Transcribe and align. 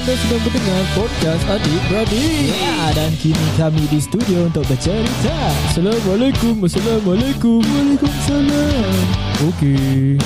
Anda 0.00 0.16
sedang 0.16 0.40
mendengar 0.48 0.80
podcast 0.96 1.44
Adik 1.44 1.82
Beradik. 1.92 2.56
Ya, 2.56 2.88
Dan 2.96 3.12
kini 3.20 3.48
kami 3.60 3.84
di 3.84 4.00
studio 4.00 4.48
untuk 4.48 4.64
bercerita. 4.64 5.36
Assalamualaikum 5.68 6.56
Assalamualaikum. 6.64 7.60
Waalaikumsalam. 7.60 8.96
Okey. 9.52 10.16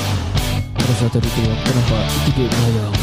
Rasa 0.78 1.10
tadi 1.10 1.26
tu 1.26 1.42
aku 1.42 1.70
nampak 1.74 2.04
tiga 2.22 2.44
melayang? 2.46 2.94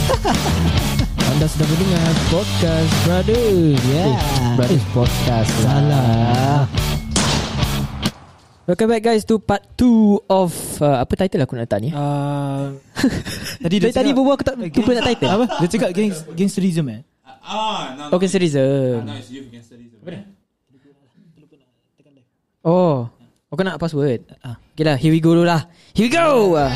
Anda 1.36 1.46
sedang 1.52 1.70
mendengar 1.76 2.14
podcast 2.32 2.92
Brother 3.04 3.48
Ya. 3.92 4.06
Eh, 4.08 4.16
Brothers 4.56 4.86
Podcast 4.96 5.52
Salah 5.60 6.72
Welcome 8.72 8.88
back 8.88 9.04
guys 9.04 9.28
to 9.28 9.36
part 9.36 9.68
2 9.76 10.32
of 10.32 10.56
uh, 10.80 11.04
Apa 11.04 11.20
title 11.20 11.44
aku 11.44 11.60
nak 11.60 11.68
letak 11.68 11.84
ni? 11.84 11.92
Uh, 11.92 12.72
tadi 13.68 13.84
Dari 13.84 13.92
tadi 13.92 14.16
berbual 14.16 14.40
aku 14.40 14.48
tak 14.48 14.56
Eh, 14.64 14.72
lupa 14.72 14.96
nak 14.96 15.12
title 15.12 15.28
Apa? 15.28 15.46
Dia 15.60 15.68
cakap 15.76 15.90
gang, 15.92 16.16
gangsterism 16.32 16.88
eh? 16.88 17.04
Ah, 17.44 18.00
no, 18.00 18.08
no. 18.08 18.16
Okay 18.16 18.32
series 18.32 18.56
No, 18.56 19.12
it's 19.12 19.28
youth 19.28 19.52
against 19.52 19.76
studies. 19.76 19.92
Apa 19.92 20.24
Oh 22.64 23.12
Oh 23.52 23.56
kau 23.60 23.68
nak 23.68 23.76
password 23.76 24.24
Ah. 24.40 24.56
Okay 24.72 24.88
lah 24.88 24.96
Here 24.96 25.12
we 25.12 25.20
go 25.20 25.36
dulu 25.36 25.44
lah 25.44 25.68
Here 25.92 26.08
we 26.08 26.12
go 26.16 26.56
Ah. 26.56 26.72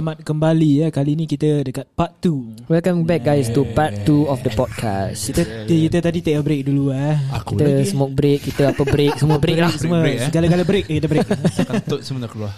Selamat 0.00 0.24
kembali 0.24 0.70
ya. 0.80 0.88
Kali 0.88 1.12
ni 1.12 1.28
kita 1.28 1.60
dekat 1.60 1.84
part 1.92 2.16
2. 2.24 2.72
Welcome 2.72 3.04
back 3.04 3.20
guys 3.20 3.52
to 3.52 3.68
part 3.76 3.92
2 4.08 4.30
of 4.30 4.40
the 4.40 4.52
podcast 4.54 5.28
Kita, 5.28 5.42
kita 5.66 5.98
tadi 6.00 6.22
take 6.22 6.38
a 6.38 6.42
break 6.46 6.64
dulu 6.64 6.94
eh. 6.94 7.18
Aku 7.34 7.58
Kita 7.58 7.82
smoke 7.82 8.14
break 8.14 8.46
Kita 8.46 8.70
apa 8.70 8.86
break 8.86 9.18
Semua 9.18 9.42
break 9.42 9.58
lah 9.58 9.74
Semua 9.74 9.98
break, 10.00 10.16
eh. 10.16 10.26
segala-gala 10.30 10.62
break 10.62 10.84
kita 10.86 11.04
break. 11.10 11.26
Kentut 11.68 12.00
semua 12.06 12.24
dah 12.24 12.30
keluar. 12.30 12.54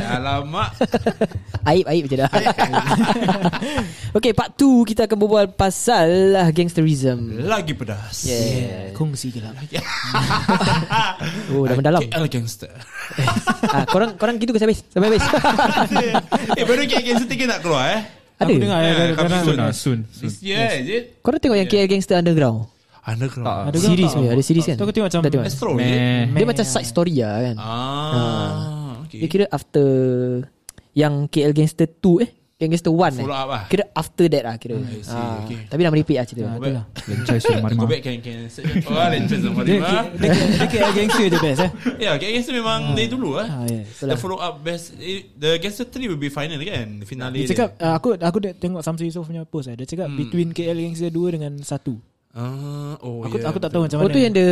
Alamak. 0.00 0.74
Aib-aib 1.62 2.04
je 2.08 2.16
dah 2.24 2.30
Okay 4.18 4.32
part 4.32 4.56
2 4.56 4.90
Kita 4.90 5.04
akan 5.06 5.14
berbual 5.20 5.46
pasal 5.54 6.34
lah 6.34 6.48
Gangsterism 6.50 7.38
Lagi 7.44 7.76
pedas. 7.76 8.26
Yeah 8.26 8.90
Kongsi 8.96 9.30
gelap. 9.30 9.54
Oh 11.54 11.68
dah 11.68 11.76
mendalam 11.76 12.00
KL 12.02 12.26
gangster. 12.26 12.72
ah, 13.68 13.84
Korang 13.86 14.16
korang 14.16 14.40
gitu 14.40 14.50
ke 14.50 14.58
sampai 14.58 14.74
habis 14.74 14.82
Sampai 14.90 15.08
habis 15.12 15.22
eh, 16.54 16.64
baru 16.64 16.80
KL 16.82 17.02
gangster 17.04 17.28
3 17.28 17.44
nak 17.46 17.58
keluar 17.60 17.84
eh? 17.90 18.02
Ada 18.34 18.44
Aku 18.44 18.58
dengar 18.58 18.78
ya, 18.78 18.84
Yeah, 18.84 18.94
kadang-kadang 18.94 19.30
coming 19.30 19.46
soon, 19.46 19.58
ada. 19.58 19.70
soon. 19.72 19.98
This 20.10 20.36
year, 20.40 20.66
is 20.74 20.88
it? 20.88 21.04
Korang 21.20 21.38
tengok 21.38 21.54
yang 21.56 21.68
KL 21.68 21.86
Gangster 21.86 22.16
Underground 22.16 22.66
Underground. 23.04 23.46
Ada 23.68 23.76
ke 23.76 23.84
Series 23.84 24.10
tak? 24.10 24.26
Ada 24.26 24.42
series 24.42 24.64
kan 24.64 24.76
Tu 24.76 24.82
aku 24.82 24.92
tengok 24.92 25.06
macam 25.06 25.20
Tak 25.20 25.30
tengok 25.30 25.46
Astro? 25.46 25.70
Dia 25.76 26.44
macam 26.44 26.64
side 26.64 26.88
story 26.88 27.14
lah 27.20 27.36
kan 27.42 27.56
Ah, 27.60 28.50
Dia 29.06 29.20
okay. 29.20 29.28
kira 29.28 29.44
after 29.46 29.86
Yang 30.92 31.14
KL 31.28 31.52
Gangster 31.52 31.86
2 31.86 32.24
eh 32.24 32.30
Gangster 32.56 32.88
1 32.88 33.18
eh 33.18 33.20
Follow 33.20 33.34
up 33.34 33.48
lah. 33.48 33.62
Kira 33.66 33.84
after 33.90 34.26
that 34.26 34.42
lah 34.42 34.54
kira 34.56 34.78
I 34.78 34.98
see, 34.98 35.10
Ah, 35.10 35.42
okay. 35.42 35.66
Tapi 35.66 35.80
dah 35.80 35.90
meripik 35.90 36.14
lah 36.14 36.24
cerita 36.24 36.46
Go 36.48 36.62
back. 36.62 36.86
Lencai 37.04 37.36
sudah 37.36 37.56
Go 37.56 37.64
marima 37.66 37.84
back 37.84 38.00
can 38.00 38.16
can 38.18 38.40
search. 38.46 38.70
Oh, 38.84 38.94
Lencai 38.94 39.36
sama 39.38 39.60
Dia, 39.60 39.74
Marima. 39.76 39.88
dia, 40.14 40.28
dia, 40.30 40.30
dia 40.54 40.66
KL 40.66 40.92
gangster 40.94 41.26
je 41.26 41.38
best 41.40 41.60
eh. 41.60 41.70
Ya, 41.98 42.10
KL 42.14 42.32
gangster 42.32 42.54
memang 42.54 42.80
dari 42.92 43.08
dulu 43.08 43.30
ah. 43.36 43.46
Ah, 43.46 43.64
yeah. 43.64 43.84
The 43.84 44.16
follow 44.16 44.38
up 44.38 44.54
best 44.60 44.94
eh, 44.96 45.34
The 45.34 45.58
Gangster 45.58 45.84
3 45.84 46.06
will 46.06 46.16
be 46.16 46.28
final 46.28 46.56
kan 46.56 46.86
The 46.98 47.06
finale 47.06 47.38
Dia 47.40 47.50
cakap 47.50 47.68
uh, 47.76 47.92
aku 47.92 48.14
aku 48.14 48.38
dah 48.40 48.52
tengok 48.52 48.80
Samsul 48.80 49.06
Yusof 49.06 49.26
punya 49.26 49.42
post 49.42 49.68
eh. 49.68 49.74
Dia 49.74 49.84
cakap 49.84 50.08
between 50.10 50.50
KL 50.50 50.78
Gangster 50.80 51.10
2 51.10 51.34
dengan 51.34 51.52
1. 51.58 51.66
Ah, 52.34 52.98
oh 52.98 53.22
Aku 53.22 53.36
yeah, 53.36 53.46
aku 53.46 53.58
tak 53.58 53.70
tahu 53.70 53.82
macam 53.82 53.98
Oh 53.98 54.06
mana. 54.06 54.10
tu 54.10 54.18
yang 54.18 54.32
the 54.32 54.48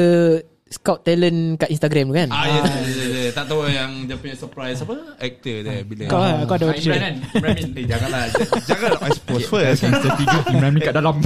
Scout 0.72 0.98
talent 1.02 1.38
kat 1.54 1.68
Instagram 1.68 2.04
tu 2.06 2.16
kan 2.16 2.28
Ah, 2.28 2.44
ya, 2.44 2.60
ya, 2.82 3.04
ya. 3.20 3.30
Tak 3.30 3.44
tahu 3.44 3.64
yang 3.64 3.90
dia 4.04 4.16
punya 4.16 4.32
surprise 4.32 4.80
apa 4.80 4.96
actor 5.16 5.56
dia 5.60 5.80
bila. 5.82 6.02
kau 6.06 6.16
lah, 6.16 6.42
kau 6.42 6.54
ada 6.54 6.64
Ah, 6.64 6.70
audition. 6.70 6.90
Imran 6.90 7.02
kan 7.02 7.14
Imran 7.34 7.56
Eh, 7.72 7.84
janganlah. 7.84 8.22
Jangan 8.68 8.90
expose 9.06 9.44
first. 9.46 9.78
Gangster 9.80 10.10
tiga 10.16 10.38
Imran 10.48 10.72
kat 10.78 10.92
dalam 10.92 11.16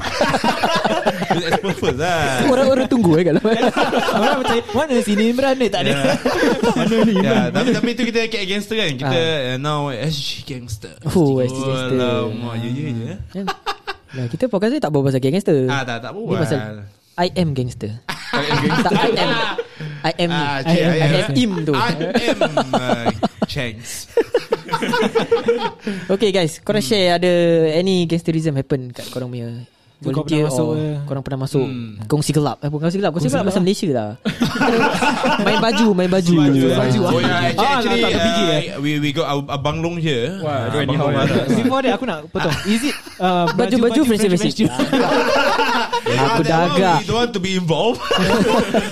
expose 1.49 1.79
first 1.81 1.99
lah. 1.99 2.43
Orang-orang 2.45 2.87
tunggu 2.87 3.11
eh 3.15 3.23
kat 3.23 3.33
dalam 3.35 3.47
Orang 4.19 4.37
macam 4.41 4.57
mana 4.75 4.95
sini 5.01 5.25
Imran 5.31 5.55
ni 5.55 5.69
tak 5.69 5.81
ada. 5.83 5.95
Mana 6.73 6.97
ni 7.03 7.15
Ya, 7.17 7.21
Imran 7.23 7.49
tapi 7.53 7.69
tapi 7.73 7.89
tu 7.93 8.03
kita 8.05 8.19
cat 8.27 8.43
gangster 8.45 8.77
kan. 8.77 8.91
Kita 8.97 9.21
uh, 9.47 9.57
now 9.57 9.87
SG 9.89 10.27
gangster. 10.45 10.95
Oh, 11.09 11.39
SG 11.39 11.55
gangster. 11.57 11.97
Alamak, 11.97 12.55
ya 12.59 12.69
ya 12.69 12.85
ya. 12.91 13.15
Kan? 13.33 13.45
Nah, 14.09 14.27
kita 14.27 14.45
podcast 14.47 14.73
ni 14.73 14.81
tak 14.81 14.91
bawa 14.91 15.03
pasal 15.07 15.21
gangster. 15.21 15.59
Ah, 15.67 15.83
tak 15.83 15.99
tak 16.01 16.11
Ni 16.11 16.19
buat. 16.25 16.41
pasal 16.41 16.59
I 17.25 17.29
am 17.33 17.53
gangster. 17.53 18.01
tak 18.07 18.93
I 18.93 19.11
am. 19.17 19.33
I 20.05 20.13
am 20.19 20.29
ni. 20.29 20.37
Ah, 20.37 20.61
I 20.61 20.77
am, 20.77 20.93
I 20.93 21.01
I 21.01 21.03
am. 21.09 21.17
am 21.17 21.33
im 21.35 21.53
tu. 21.65 21.73
I 21.73 21.93
am 22.29 22.39
uh, 22.71 23.11
Changs. 23.47 24.07
Okay 26.09 26.31
guys, 26.31 26.61
korang 26.61 26.83
share 26.83 27.17
ada 27.17 27.31
any 27.73 28.05
gangsterism 28.05 28.55
happen 28.55 28.91
kat 28.91 29.07
korang 29.09 29.31
punya 29.31 29.65
kau 29.97 30.13
volunteer 30.13 30.45
masuk 30.45 30.67
or 30.69 30.77
korang 31.09 31.25
pernah 31.25 31.41
masuk 31.41 31.65
Hmm. 31.65 31.97
kongsi 32.05 32.29
gelap 32.29 32.61
eh 32.61 32.69
bukan 32.69 32.85
kongsi 32.85 33.01
gelap 33.01 33.17
kongsi 33.17 33.33
Kongsi 33.33 33.33
gelap 33.33 33.41
gelap 33.41 33.49
pasal 33.49 33.65
Malaysia 33.65 33.89
lah 33.89 34.21
main 35.49 35.57
baju 35.57 35.87
main 35.97 36.13
baju 36.13 36.33
Baju, 36.37 36.69
baju. 36.69 37.01
Oh 37.01 37.17
yeah, 37.17 37.49
actually, 37.49 37.65
Ah, 37.65 37.81
actually 37.81 38.05
terfikir, 38.05 38.45
uh, 38.45 38.53
eh. 38.53 38.77
we 38.77 39.01
we 39.01 39.09
got 39.17 39.25
a, 39.25 39.41
a 39.49 39.57
banglong 39.57 39.97
here. 39.97 40.37
Wah, 40.45 40.69
banglong 40.69 41.17
eh. 41.17 41.25
ada. 41.25 41.49
Before 41.49 41.81
that 41.81 41.97
aku 41.97 42.05
nak 42.05 42.29
potong. 42.29 42.53
Is 42.69 42.85
it 42.85 42.93
uh, 43.17 43.49
Baju-baju 43.57 44.05
Aku 44.05 44.13
Ah, 44.69 44.85
dah 44.85 45.46
that 45.57 46.29
one 46.33 46.47
agak. 46.47 46.97
We 47.01 47.05
don't 47.07 47.19
want 47.19 47.33
to 47.35 47.41
be 47.43 47.53
involved. 47.57 48.01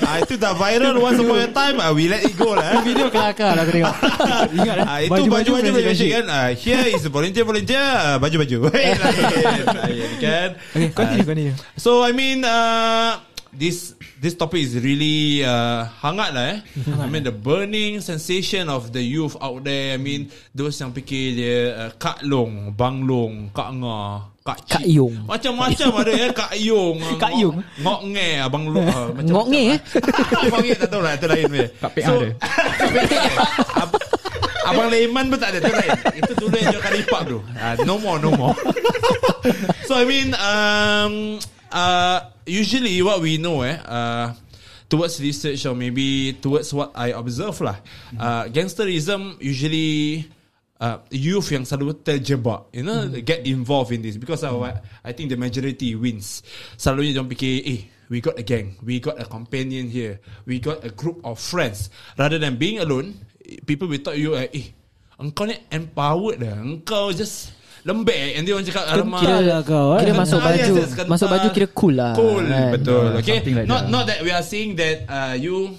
Ah, 0.04 0.20
Itu 0.22 0.36
dah 0.36 0.54
viral 0.54 1.00
Once 1.00 1.18
upon 1.18 1.38
a 1.40 1.48
time. 1.50 1.76
Ah, 1.80 1.90
We 1.90 2.06
let 2.06 2.22
it 2.22 2.34
go 2.36 2.54
lah 2.54 2.78
eh. 2.78 2.82
Video 2.84 3.08
kelakar 3.08 3.56
lah 3.56 3.62
aku 3.64 3.72
tengok. 3.72 3.94
Ingat 4.56 4.76
eh? 4.78 4.84
Ah, 4.86 4.98
itu 5.02 5.20
baju-baju 5.26 5.50
friendship 5.74 6.08
kan 6.12 6.24
ah, 6.28 6.48
Here 6.54 6.86
is 6.92 7.02
volunteer 7.08 7.44
volunteer. 7.44 7.82
Ah, 7.82 8.16
Baju-baju. 8.20 8.56
Lain, 8.70 8.94
lain, 8.96 10.10
kan 10.20 10.48
Okay, 10.72 10.90
continue, 10.92 11.26
continue. 11.26 11.54
So 11.76 12.04
I 12.04 12.12
mean 12.12 12.44
uh, 12.44 13.18
This 13.54 13.94
This 14.18 14.34
topic 14.34 14.64
is 14.64 14.80
really 14.80 15.44
uh, 15.44 15.84
Hangat 16.00 16.32
lah 16.32 16.44
eh. 16.56 16.58
I 16.96 17.06
mean 17.06 17.22
the 17.22 17.34
burning 17.34 18.00
sensation 18.00 18.72
Of 18.72 18.90
the 18.90 19.04
youth 19.04 19.36
out 19.38 19.62
there. 19.62 19.94
I 19.94 20.00
mean 20.00 20.32
Those 20.50 20.80
yang 20.80 20.96
fikir 20.96 21.24
dia 21.36 21.58
uh, 21.76 21.90
Kak 21.94 22.24
Long 22.24 22.72
Bang 22.72 23.04
Long 23.04 23.52
Kak 23.52 23.70
Nga 23.74 23.98
Kak 24.44 24.60
Cik 24.68 24.76
Kak 24.76 24.84
Yong. 24.84 25.14
Macam-macam 25.24 25.88
ada 26.04 26.12
ya 26.12 26.28
Kak 26.28 26.52
Yong 26.60 26.96
Kak 27.22 27.32
Yong. 27.40 27.64
Ngok 27.80 28.00
nge 28.12 28.28
Abang 28.44 28.68
Long 28.68 28.84
uh, 28.92 29.08
Ngok 29.16 29.46
nge, 29.48 29.62
eh? 29.72 29.78
Abang 30.44 30.60
nge 30.60 30.76
tak 30.84 30.88
tahu 30.92 31.00
lah 31.00 31.12
Itu 31.16 31.26
lain 31.32 31.44
punya 31.48 31.66
Kak 31.80 31.90
Pek 31.96 32.04
ada. 32.04 32.28
Ab- 33.80 34.04
Abang 34.68 34.92
Leman 34.92 35.32
pun 35.32 35.40
tak 35.40 35.56
ada 35.56 35.64
Itu 35.64 35.72
lain 35.72 35.90
Itu 36.20 36.32
dulu 36.36 36.54
yang 36.60 36.76
jual 36.76 36.84
kalipap 36.84 37.20
tu 37.24 37.40
uh, 37.40 37.74
No 37.88 37.96
more 37.96 38.20
No 38.20 38.36
more 38.36 38.52
So 39.88 39.96
I 39.96 40.04
mean 40.04 40.36
um, 40.36 41.40
uh, 41.72 42.28
Usually 42.44 43.00
what 43.00 43.24
we 43.24 43.40
know 43.40 43.64
eh 43.64 43.80
uh, 43.80 44.36
Towards 44.92 45.24
research 45.24 45.64
Or 45.64 45.72
maybe 45.72 46.36
Towards 46.36 46.68
what 46.76 46.92
I 46.92 47.16
observe 47.16 47.56
lah 47.64 47.80
uh, 48.20 48.44
Gangsterism 48.52 49.40
Usually 49.40 50.20
uh, 50.80 50.98
Youth 51.10 51.52
yang 51.52 51.62
selalu 51.68 52.00
terjebak 52.02 52.70
You 52.74 52.82
know 52.82 53.06
Get 53.22 53.46
involved 53.46 53.94
in 53.94 54.02
this 54.02 54.16
Because 54.16 54.42
of 54.42 54.58
what 54.58 54.82
I 55.04 55.12
think 55.12 55.30
the 55.30 55.38
majority 55.38 55.94
wins 55.94 56.42
Selalunya 56.78 57.18
diorang 57.18 57.30
fikir 57.30 57.54
Eh 57.62 57.82
we 58.08 58.20
got 58.20 58.38
a 58.38 58.44
gang, 58.44 58.76
we 58.84 59.00
got 59.00 59.20
a 59.20 59.24
companion 59.24 59.88
here, 59.88 60.20
we 60.46 60.60
got 60.60 60.84
a 60.84 60.90
group 60.90 61.20
of 61.24 61.40
friends. 61.40 61.90
Rather 62.18 62.38
than 62.38 62.56
being 62.56 62.78
alone, 62.78 63.14
people 63.66 63.88
will 63.88 64.00
talk 64.00 64.16
you, 64.16 64.36
eh, 64.36 64.48
eh 64.52 64.66
engkau 65.20 65.48
ni 65.48 65.56
empowered 65.72 66.42
dah. 66.42 66.58
Engkau 66.58 67.14
just 67.14 67.54
lembek. 67.86 68.36
And 68.36 68.44
dia 68.44 68.52
orang 68.56 68.66
cakap, 68.66 68.84
alamak. 68.90 69.20
Kira 69.24 69.38
lah 69.40 69.60
kau 69.64 69.86
eh. 69.96 70.00
Kira 70.04 70.12
masuk 70.16 70.38
baju 70.40 70.58
yes, 70.58 70.68
yes, 70.76 70.90
kental. 70.96 71.12
Masuk 71.12 71.28
baju 71.30 71.48
kira 71.52 71.68
cool 71.72 71.94
lah 71.94 72.12
Cool, 72.16 72.44
kan? 72.44 72.70
betul. 72.74 73.04
Yeah, 73.04 73.20
okay, 73.20 73.36
like 73.52 73.68
not 73.68 73.82
that. 73.88 73.92
not 73.92 74.02
that 74.08 74.18
we 74.24 74.30
are 74.32 74.44
saying 74.44 74.76
that 74.76 74.96
uh, 75.08 75.34
you 75.36 75.76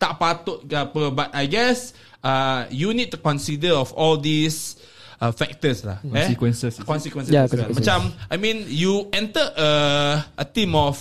tak 0.00 0.16
patut 0.16 0.64
ke 0.64 0.76
apa, 0.76 1.12
but 1.12 1.28
I 1.36 1.44
guess 1.44 1.92
uh, 2.22 2.64
you 2.70 2.92
need 2.92 3.10
to 3.10 3.18
consider 3.18 3.72
of 3.72 3.92
all 3.94 4.16
these 4.16 4.76
uh, 5.20 5.32
factors 5.32 5.84
lah. 5.84 5.98
eh? 6.02 6.32
Consequences. 6.32 6.80
Consequences. 6.80 7.30
Yeah, 7.30 7.44
well. 7.44 7.52
consequences. 7.52 7.80
Macam, 7.84 8.00
I 8.30 8.36
mean, 8.36 8.64
you 8.66 9.08
enter 9.12 9.44
a 9.56 9.68
a 10.36 10.44
team 10.44 10.72
of 10.74 10.96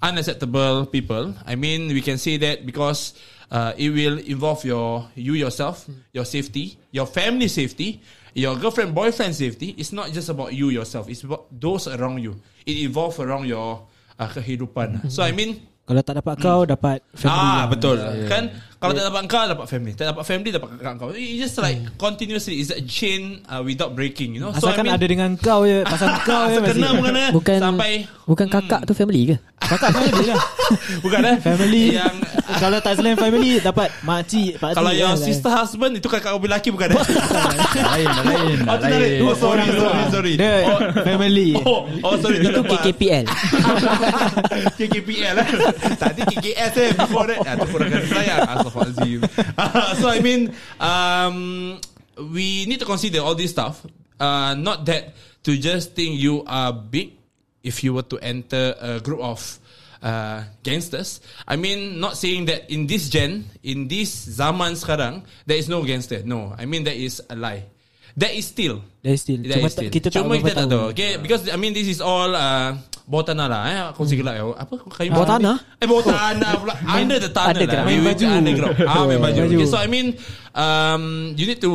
unacceptable 0.00 0.86
people. 0.86 1.34
I 1.46 1.54
mean, 1.54 1.88
we 1.88 2.00
can 2.00 2.18
say 2.18 2.36
that 2.38 2.64
because 2.64 3.14
uh, 3.50 3.72
it 3.76 3.90
will 3.90 4.18
involve 4.18 4.64
your 4.64 5.08
you 5.14 5.34
yourself, 5.34 5.86
your 6.12 6.24
safety, 6.24 6.78
your 6.90 7.06
family 7.06 7.48
safety, 7.48 8.00
your 8.32 8.56
girlfriend 8.56 8.94
boyfriend 8.94 9.34
safety. 9.36 9.74
It's 9.76 9.92
not 9.92 10.12
just 10.12 10.28
about 10.28 10.52
you 10.54 10.70
yourself. 10.70 11.08
It's 11.08 11.22
about 11.22 11.48
those 11.52 11.88
around 11.88 12.22
you. 12.22 12.40
It 12.64 12.76
evolve 12.88 13.18
around 13.20 13.46
your 13.46 13.84
uh, 14.18 14.28
kehidupan. 14.28 15.10
So 15.12 15.22
I 15.22 15.32
mean, 15.32 15.68
Kalau 15.90 16.06
tak 16.06 16.22
dapat 16.22 16.38
kau 16.38 16.62
Dapat 16.62 17.02
family 17.18 17.34
ah 17.34 17.66
lah. 17.66 17.66
betul 17.66 17.98
kan 18.30 18.46
kalau 18.80 18.96
tak 18.96 19.04
dapat 19.06 19.22
kau 19.28 19.44
dapat 19.44 19.66
family 19.68 19.92
tak 19.92 20.08
dapat 20.08 20.24
family 20.24 20.48
dapat 20.50 20.68
kakak 20.72 20.94
kau 20.96 21.12
it's 21.12 21.36
just 21.38 21.60
like 21.60 21.76
continuously 21.94 22.56
it's 22.56 22.72
a 22.72 22.80
chain 22.80 23.44
uh, 23.44 23.60
without 23.60 23.92
breaking 23.92 24.32
you 24.32 24.40
know 24.40 24.48
Asalkan 24.50 24.88
ada 24.88 25.04
dengan 25.04 25.36
kau 25.36 25.62
je 25.62 25.84
Pasal 25.84 26.16
kau 26.24 26.48
je 26.48 26.64
kena 26.64 26.88
masih 26.88 26.96
bukan? 26.96 27.30
Bukan 27.36 27.58
sampai 27.60 27.92
Bukan 28.24 28.46
kakak 28.48 28.86
tu 28.86 28.94
family 28.94 29.20
ke? 29.26 29.36
Kakak 29.60 29.90
family 29.92 30.24
lah 30.24 30.40
bukan 31.04 31.20
eh 31.20 31.36
Family 31.38 31.82
yang 31.92 32.14
Kalau 32.62 32.78
tak 32.78 32.96
selain 32.96 33.14
family 33.14 33.60
Dapat 33.60 33.92
makcik 34.00 34.56
pakcik 34.56 34.76
kalau 34.76 34.92
yang 34.92 35.12
kan. 35.12 35.20
sister 35.20 35.50
husband 35.50 35.92
itu 35.94 36.08
kakak 36.08 36.32
kau 36.32 36.40
lelaki 36.40 36.72
bukan 36.72 36.88
eh 36.90 37.02
Lain, 37.76 38.06
dah 38.06 38.24
lain, 38.24 38.56
Oh, 38.64 38.76
lain. 38.78 38.92
lain. 38.96 39.20
Oh, 39.20 39.34
sorry, 39.34 39.64
sorry, 39.68 40.02
sorry. 40.08 40.32
Dia 40.34 40.52
family 41.04 41.52
Oh, 41.60 41.84
oh 42.00 42.14
sorry. 42.16 42.40
Itu 42.40 42.62
KKPL 42.62 43.24
KKPL 44.72 45.34
eh. 45.36 45.46
Tadi 45.94 46.20
KKS 46.26 46.72
eh 46.78 46.88
before 46.94 47.28
that. 47.28 47.38
Ah, 47.44 47.54
tu 47.54 47.66
kurang 47.68 47.88
kasih 47.88 48.08
sayang. 48.08 48.40
Astaghfirullahaladzim. 48.70 49.54
Ah, 49.58 49.94
so 50.00 50.08
I 50.08 50.20
mean, 50.20 50.54
um, 50.78 51.80
we 52.32 52.66
need 52.66 52.78
to 52.80 52.86
consider 52.86 53.20
all 53.20 53.34
this 53.34 53.50
stuff. 53.50 53.84
Uh, 54.18 54.54
not 54.54 54.84
that 54.86 55.14
to 55.44 55.56
just 55.56 55.94
think 55.96 56.20
you 56.20 56.44
are 56.46 56.72
big 56.72 57.16
if 57.62 57.82
you 57.84 57.94
were 57.94 58.04
to 58.04 58.18
enter 58.20 58.74
a 58.80 59.00
group 59.00 59.20
of 59.20 59.58
uh, 60.02 60.44
gangsters. 60.62 61.20
I 61.46 61.56
mean, 61.56 62.00
not 62.00 62.16
saying 62.16 62.46
that 62.46 62.70
in 62.70 62.86
this 62.86 63.08
gen, 63.08 63.44
in 63.62 63.88
this 63.88 64.12
zaman 64.12 64.72
sekarang, 64.76 65.24
there 65.46 65.56
is 65.56 65.68
no 65.68 65.84
gangster. 65.84 66.22
No, 66.24 66.54
I 66.56 66.64
mean 66.64 66.84
that 66.84 66.96
is 66.96 67.20
a 67.28 67.36
lie. 67.36 67.64
That 68.16 68.32
is 68.34 68.46
still 68.46 68.82
There 69.02 69.14
is 69.14 69.22
still 69.22 69.38
That 69.42 69.58
Cuma 69.58 69.66
is 69.66 69.74
still. 69.74 69.86
tak, 69.86 69.94
kita 69.94 70.06
tak 70.10 70.22
Cuma 70.22 70.34
berapa 70.34 70.42
kita 70.42 70.52
tak 70.52 70.66
tahu. 70.66 70.70
tahu 70.70 70.84
Okay 70.94 71.10
Because 71.18 71.42
I 71.46 71.56
mean 71.56 71.72
this 71.72 71.86
is 71.86 72.02
all 72.02 72.30
uh, 72.32 72.74
Bawah 73.06 73.26
tanah 73.26 73.46
lah 73.46 73.62
eh. 73.66 73.78
Aku 73.90 74.02
hmm. 74.02 74.18
gelap 74.18 74.34
ya 74.34 74.44
Apa 74.54 74.74
kayu 74.86 75.10
Bawah 75.10 75.28
tanah? 75.34 75.56
Eh 75.78 75.86
bawah 75.86 76.04
tanah 76.06 76.50
pula 76.58 76.74
Under 76.86 77.18
the 77.18 77.30
tunnel 77.30 77.54
underground. 77.54 77.74
lah 77.74 77.84
Main 77.86 78.00
baju. 78.02 78.24
Underground 78.26 78.74
ah, 78.86 79.04
Main 79.06 79.20
baju 79.20 79.40
Baju. 79.46 79.56
Okay 79.58 79.66
so 79.66 79.78
I 79.78 79.86
mean 79.86 80.06
um, 80.54 81.04
You 81.34 81.44
need 81.46 81.60
to 81.62 81.72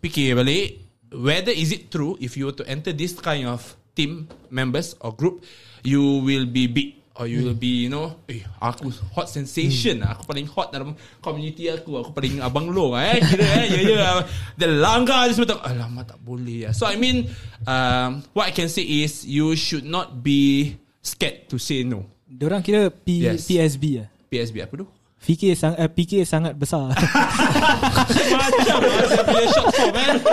Fikir 0.00 0.36
balik 0.36 0.80
Whether 1.12 1.52
is 1.52 1.70
it 1.70 1.88
true 1.88 2.16
If 2.18 2.34
you 2.36 2.48
were 2.48 2.56
to 2.56 2.64
enter 2.64 2.92
this 2.92 3.12
kind 3.16 3.44
of 3.44 3.60
Team 3.92 4.26
members 4.48 4.96
Or 5.00 5.12
group 5.12 5.44
You 5.84 6.24
will 6.24 6.44
be 6.44 6.64
big 6.66 7.03
Or 7.14 7.30
you 7.30 7.46
will 7.46 7.54
be 7.54 7.86
You 7.86 7.94
know? 7.94 8.18
Eh 8.26 8.42
aku 8.58 8.90
hot 9.14 9.30
sensation 9.30 10.02
lah. 10.02 10.18
Aku 10.18 10.26
paling 10.26 10.50
hot 10.50 10.74
dalam 10.74 10.98
Community 11.22 11.70
aku. 11.70 12.02
Aku 12.02 12.10
paling 12.10 12.42
abang 12.42 12.66
lo 12.74 12.98
eh. 12.98 13.22
Kira 13.22 13.46
eh. 13.62 13.66
Ya 13.70 13.80
ya. 13.94 14.10
Dia 14.58 14.68
langgar 14.70 15.30
je 15.30 15.38
semua 15.38 15.54
tak 15.54 15.62
Alamak 15.62 16.10
tak 16.10 16.18
boleh 16.18 16.66
ya. 16.66 16.70
So 16.74 16.90
I 16.90 16.98
mean 16.98 17.30
um, 17.64 18.22
What 18.34 18.50
I 18.50 18.52
can 18.54 18.66
say 18.66 18.82
is 18.82 19.22
You 19.22 19.54
should 19.54 19.86
not 19.86 20.22
be 20.26 20.74
Scared 21.04 21.46
to 21.52 21.60
say 21.60 21.86
no. 21.86 22.08
Diorang 22.26 22.64
kira 22.66 22.90
P, 22.90 23.22
Yes. 23.30 23.46
PSB 23.46 24.02
lah 24.02 24.08
PSB 24.34 24.56
apa 24.66 24.74
tu? 24.74 24.86
Fikir 25.24 25.56
sang, 25.56 25.72
eh, 25.80 25.88
PK 25.88 26.20
sangat 26.28 26.52
besar. 26.52 26.92
Macam 26.92 28.78
Saya 29.08 29.22
punya 29.24 29.48
short 29.48 29.72
form 29.72 29.72
eh 29.72 29.73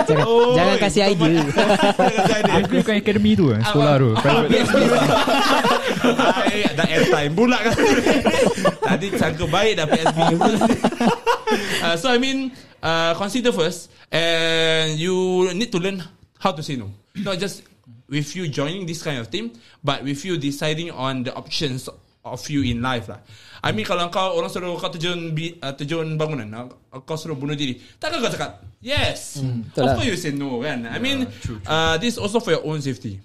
Jangan- 0.04 0.28
jangan 0.54 0.76
kasih 0.78 1.02
idea. 1.06 1.42
Jangan 1.44 1.76
kasih 1.76 2.36
idea 2.40 2.52
Aku 2.62 2.74
bukan 2.78 2.94
akademi 2.98 3.32
tu 3.32 3.46
eh, 3.50 3.60
Sekolah 3.62 3.94
tu. 3.96 4.10
Ay, 6.42 6.66
Dah 6.72 6.86
airtime 6.88 7.32
pula 7.32 7.58
kan? 7.60 7.74
Tadi 8.80 9.06
sangka 9.14 9.44
baik 9.46 9.72
dah 9.76 9.86
PSB 9.86 10.18
uh, 11.84 11.94
So 11.96 12.08
I 12.08 12.18
mean 12.18 12.50
uh, 12.80 13.12
Consider 13.14 13.52
first 13.52 13.92
And 14.08 14.96
you 14.96 15.14
need 15.54 15.70
to 15.72 15.78
learn 15.78 16.00
How 16.38 16.52
to 16.52 16.62
say 16.62 16.76
no. 16.76 16.90
Not 17.14 17.38
just 17.38 17.62
With 18.08 18.28
you 18.36 18.48
joining 18.48 18.84
this 18.84 19.00
kind 19.00 19.20
of 19.20 19.30
team 19.30 19.52
But 19.80 20.02
with 20.02 20.20
you 20.24 20.36
deciding 20.36 20.90
on 20.90 21.24
the 21.24 21.32
options 21.32 21.88
Of 22.22 22.46
you 22.46 22.62
in 22.62 22.78
life 22.78 23.10
lah 23.10 23.18
I 23.62 23.70
mean 23.70 23.86
kalau 23.86 24.10
kau 24.10 24.34
Orang 24.34 24.50
suruh 24.50 24.74
kau 24.74 24.90
terjun 24.90 25.30
bi, 25.30 25.54
uh, 25.62 25.70
Terjun 25.72 26.18
bangunan 26.18 26.50
uh, 26.50 26.66
Kau 27.06 27.14
suruh 27.14 27.38
bunuh 27.38 27.54
diri 27.54 27.78
Takkan 27.96 28.18
kau 28.18 28.30
cakap 28.30 28.58
Yes 28.82 29.38
betul 29.38 29.86
Of 29.86 29.86
lah. 29.86 29.94
course 30.02 30.08
you 30.10 30.18
say 30.18 30.34
no 30.34 30.58
kan 30.60 30.82
I 30.90 30.98
mean 30.98 31.30
uh, 31.70 31.94
This 32.02 32.18
also 32.18 32.42
for 32.42 32.58
your 32.58 32.66
own 32.66 32.82
safety 32.82 33.22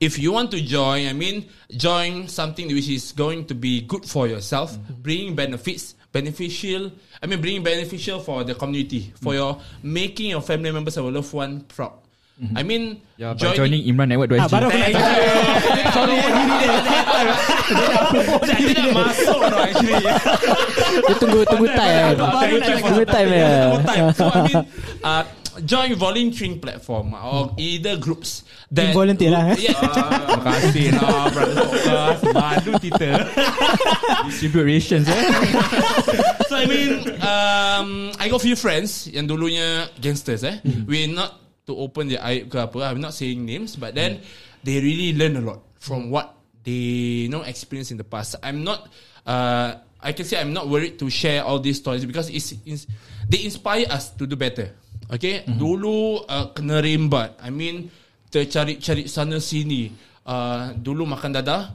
if 0.00 0.18
you 0.18 0.32
want 0.32 0.50
to 0.50 0.60
join, 0.64 1.06
I 1.06 1.12
mean, 1.12 1.44
join 1.68 2.26
something 2.26 2.66
which 2.72 2.88
is 2.88 3.12
going 3.12 3.44
to 3.52 3.54
be 3.54 3.82
good 3.82 4.08
for 4.08 4.26
yourself, 4.26 4.72
bringing 4.88 5.36
benefits, 5.36 5.94
beneficial. 6.10 6.90
I 7.22 7.26
mean, 7.28 7.40
bringing 7.40 7.62
beneficial 7.62 8.18
for 8.18 8.42
the 8.42 8.56
community, 8.56 9.12
for 9.20 9.34
your 9.36 9.60
making 9.84 10.30
your 10.32 10.40
family 10.40 10.72
members 10.72 10.96
or 10.96 11.12
loved 11.12 11.32
one 11.36 11.60
proud. 11.68 12.00
I 12.56 12.62
mean, 12.64 13.04
Ya, 13.20 13.36
by 13.36 13.52
joining 13.52 13.84
Imran 13.84 14.08
Network 14.08 14.32
ah, 14.32 14.48
2SG 14.48 14.52
Baru 14.56 14.66
aku 14.72 14.78
nak 14.80 14.88
Thank 14.88 14.96
you. 14.96 15.92
Sorry, 16.00 16.16
Dia 18.64 18.74
dah 18.80 18.86
masuk 18.96 19.40
actually. 19.44 20.04
Dia 21.04 21.14
tunggu 21.20 21.40
Tunggu 21.44 21.68
time 21.68 22.16
Tunggu 22.80 23.04
time 23.04 23.28
ya 23.28 23.52
Tunggu 23.68 23.84
time. 23.84 24.04
So 24.16 24.24
I 24.32 24.40
mean, 24.48 24.60
uh, 25.04 25.22
join 25.68 25.92
volunteering 26.00 26.56
platform 26.64 27.12
or 27.12 27.52
either 27.60 28.00
groups 28.00 28.48
that 28.72 28.96
Volunteer 28.96 29.36
lah, 29.36 29.52
eh? 29.52 29.68
Yeah. 29.68 29.76
Terima 29.76 30.40
kasih 30.40 30.86
lah 30.96 31.28
brother 31.34 31.54
podcast. 31.68 32.20
Malu 32.32 32.72
kita. 32.80 33.10
Distribute 34.30 34.64
rations 34.64 35.04
eh 35.10 35.22
so 36.50 36.56
I 36.58 36.66
mean, 36.66 36.90
um, 37.22 37.88
I 38.18 38.26
got 38.28 38.42
few 38.42 38.58
friends 38.58 39.06
yang 39.06 39.30
dulunya 39.30 39.86
gangsters 40.02 40.42
eh. 40.42 40.58
We 40.86 41.06
not 41.06 41.38
to 41.70 41.78
open 41.78 42.10
their 42.10 42.18
aib 42.26 42.50
ke 42.50 42.58
apa. 42.58 42.90
I'm 42.90 42.98
not 42.98 43.14
saying 43.14 43.38
names, 43.38 43.78
but 43.78 43.94
then 43.94 44.18
they 44.66 44.82
really 44.82 45.14
learn 45.14 45.38
a 45.38 45.44
lot 45.46 45.62
from 45.78 46.10
what 46.10 46.34
they 46.66 47.24
you 47.24 47.30
know 47.30 47.46
experience 47.46 47.94
in 47.94 47.96
the 47.96 48.04
past. 48.04 48.34
I'm 48.42 48.66
not. 48.66 48.90
Uh, 49.22 49.78
I 50.02 50.10
can 50.12 50.26
say 50.26 50.40
I'm 50.40 50.50
not 50.50 50.66
worried 50.66 50.98
to 50.98 51.06
share 51.12 51.44
all 51.44 51.60
these 51.60 51.78
stories 51.78 52.08
because 52.08 52.32
it's, 52.32 52.56
it's 52.64 52.88
they 53.28 53.44
inspire 53.46 53.86
us 53.86 54.10
to 54.18 54.26
do 54.26 54.34
better. 54.34 54.74
Okay, 55.10 55.46
dulu 55.46 56.26
uh, 56.26 56.50
kena 56.54 56.82
rembat. 56.82 57.38
I 57.38 57.50
mean, 57.50 57.90
tercari-cari 58.30 59.06
sana 59.06 59.38
sini. 59.38 59.90
Uh, 60.26 60.74
dulu 60.74 61.06
makan 61.06 61.34
dadah. 61.34 61.74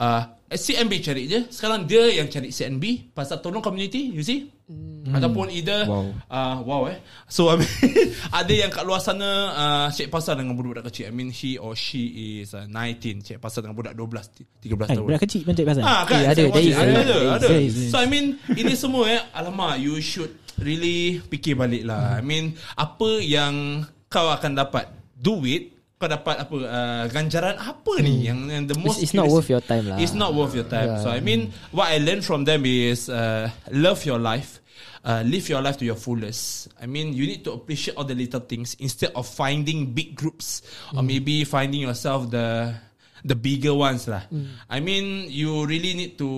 Uh, 0.00 0.24
CNB 0.50 0.98
cari 0.98 1.28
je 1.28 1.44
Sekarang 1.46 1.84
dia 1.84 2.08
yang 2.08 2.24
cari 2.26 2.48
CNB 2.48 3.12
Pasal 3.12 3.38
tolong 3.38 3.60
community 3.60 4.08
You 4.10 4.24
see 4.24 4.48
mm. 4.64 5.12
Ataupun 5.12 5.52
either 5.52 5.84
Wow. 5.84 6.10
uh, 6.26 6.56
Wow 6.64 6.82
eh 6.88 6.98
So 7.28 7.52
I 7.52 7.60
mean 7.60 7.68
Ada 8.40 8.48
yang 8.48 8.72
kat 8.72 8.82
luar 8.82 8.98
sana 8.98 9.28
uh, 9.52 9.86
Cek 9.92 10.08
pasal 10.08 10.40
dengan 10.40 10.56
budak-budak 10.56 10.88
kecil 10.88 11.06
I 11.06 11.12
mean 11.12 11.28
he 11.28 11.54
or 11.54 11.76
she 11.76 12.02
is 12.40 12.56
uh, 12.56 12.64
19 12.64 13.22
Cek 13.22 13.38
pasal 13.38 13.62
dengan 13.62 13.76
budak 13.76 13.92
12 13.92 14.64
13 14.64 14.72
Eh, 14.72 14.88
tahun 14.90 15.04
budak 15.04 15.22
kecil 15.22 15.40
pun 15.44 15.52
cek 15.52 15.66
pasal 15.68 15.82
Ah, 15.84 16.02
kan? 16.02 16.16
Eh, 16.18 16.26
ada, 16.32 16.42
ada, 16.48 16.58
ada, 16.58 17.16
ada. 17.36 17.46
there 17.46 17.60
is. 17.60 17.76
So 17.92 18.00
I 18.00 18.08
mean, 18.08 18.40
ini 18.50 18.72
semua 18.72 19.04
eh, 19.06 19.20
alamak, 19.30 19.78
you 19.78 20.00
should 20.00 20.32
really 20.58 21.20
fikir 21.20 21.56
balik 21.56 21.84
lah. 21.84 22.16
I 22.16 22.24
mean, 22.24 22.56
apa 22.74 23.20
yang 23.20 23.84
kau 24.06 24.28
akan 24.28 24.56
dapat? 24.56 24.88
Do 25.14 25.44
it, 25.44 25.79
kau 26.00 26.08
dapat 26.08 26.48
apa 26.48 26.56
uh, 26.64 27.04
ganjaran 27.12 27.60
apa 27.60 27.92
ni 28.00 28.24
yang, 28.24 28.48
yang 28.48 28.64
the 28.64 28.72
most 28.80 29.04
It's, 29.04 29.12
it's 29.12 29.16
not 29.20 29.28
worth 29.28 29.52
your 29.52 29.60
time 29.60 29.84
lah 29.84 30.00
It's 30.00 30.16
not 30.16 30.32
worth 30.32 30.56
your 30.56 30.64
time. 30.64 30.96
Yeah. 30.96 31.04
So 31.04 31.12
I 31.12 31.20
mean, 31.20 31.52
what 31.76 31.92
I 31.92 32.00
learned 32.00 32.24
from 32.24 32.48
them 32.48 32.64
is 32.64 33.12
uh, 33.12 33.52
love 33.68 34.08
your 34.08 34.16
life. 34.16 34.64
Uh, 35.04 35.24
live 35.24 35.48
your 35.48 35.60
life 35.64 35.80
to 35.80 35.84
your 35.84 35.96
fullest. 35.96 36.68
I 36.76 36.84
mean, 36.84 37.16
you 37.16 37.24
need 37.24 37.40
to 37.48 37.56
appreciate 37.56 37.96
all 37.96 38.04
the 38.04 38.16
little 38.16 38.40
things 38.40 38.76
instead 38.80 39.12
of 39.16 39.24
finding 39.28 39.96
big 39.96 40.12
groups 40.12 40.60
or 40.92 41.00
maybe 41.00 41.44
finding 41.44 41.80
yourself 41.84 42.28
the 42.28 42.76
the 43.24 43.36
bigger 43.36 43.74
ones 43.74 44.08
lah. 44.08 44.24
I 44.68 44.80
mean, 44.80 45.28
you 45.28 45.66
really 45.66 45.94
need 45.94 46.16
to 46.18 46.30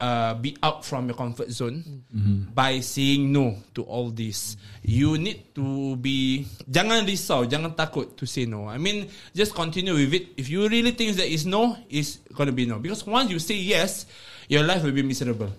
uh, 0.00 0.34
be 0.34 0.56
out 0.62 0.84
from 0.84 1.06
your 1.10 1.18
comfort 1.18 1.50
zone 1.50 2.06
by 2.54 2.80
saying 2.80 3.30
no 3.30 3.58
to 3.74 3.82
all 3.84 4.10
this. 4.10 4.56
You 4.82 5.18
need 5.18 5.54
to 5.54 5.96
be 6.00 6.46
jangan 6.66 7.04
risau, 7.06 7.44
jangan 7.46 7.74
takut 7.76 8.16
to 8.16 8.24
say 8.26 8.46
no. 8.46 8.66
I 8.66 8.78
mean, 8.78 9.10
just 9.34 9.54
continue 9.54 9.94
with 9.94 10.14
it. 10.14 10.24
If 10.38 10.48
you 10.48 10.66
really 10.66 10.92
think 10.94 11.16
that 11.18 11.28
is 11.28 11.44
no, 11.46 11.76
is 11.90 12.22
gonna 12.34 12.54
be 12.54 12.66
no. 12.66 12.78
Because 12.78 13.04
once 13.06 13.30
you 13.30 13.38
say 13.38 13.58
yes, 13.58 14.06
your 14.48 14.64
life 14.64 14.82
will 14.82 14.96
be 14.96 15.02
miserable. 15.02 15.50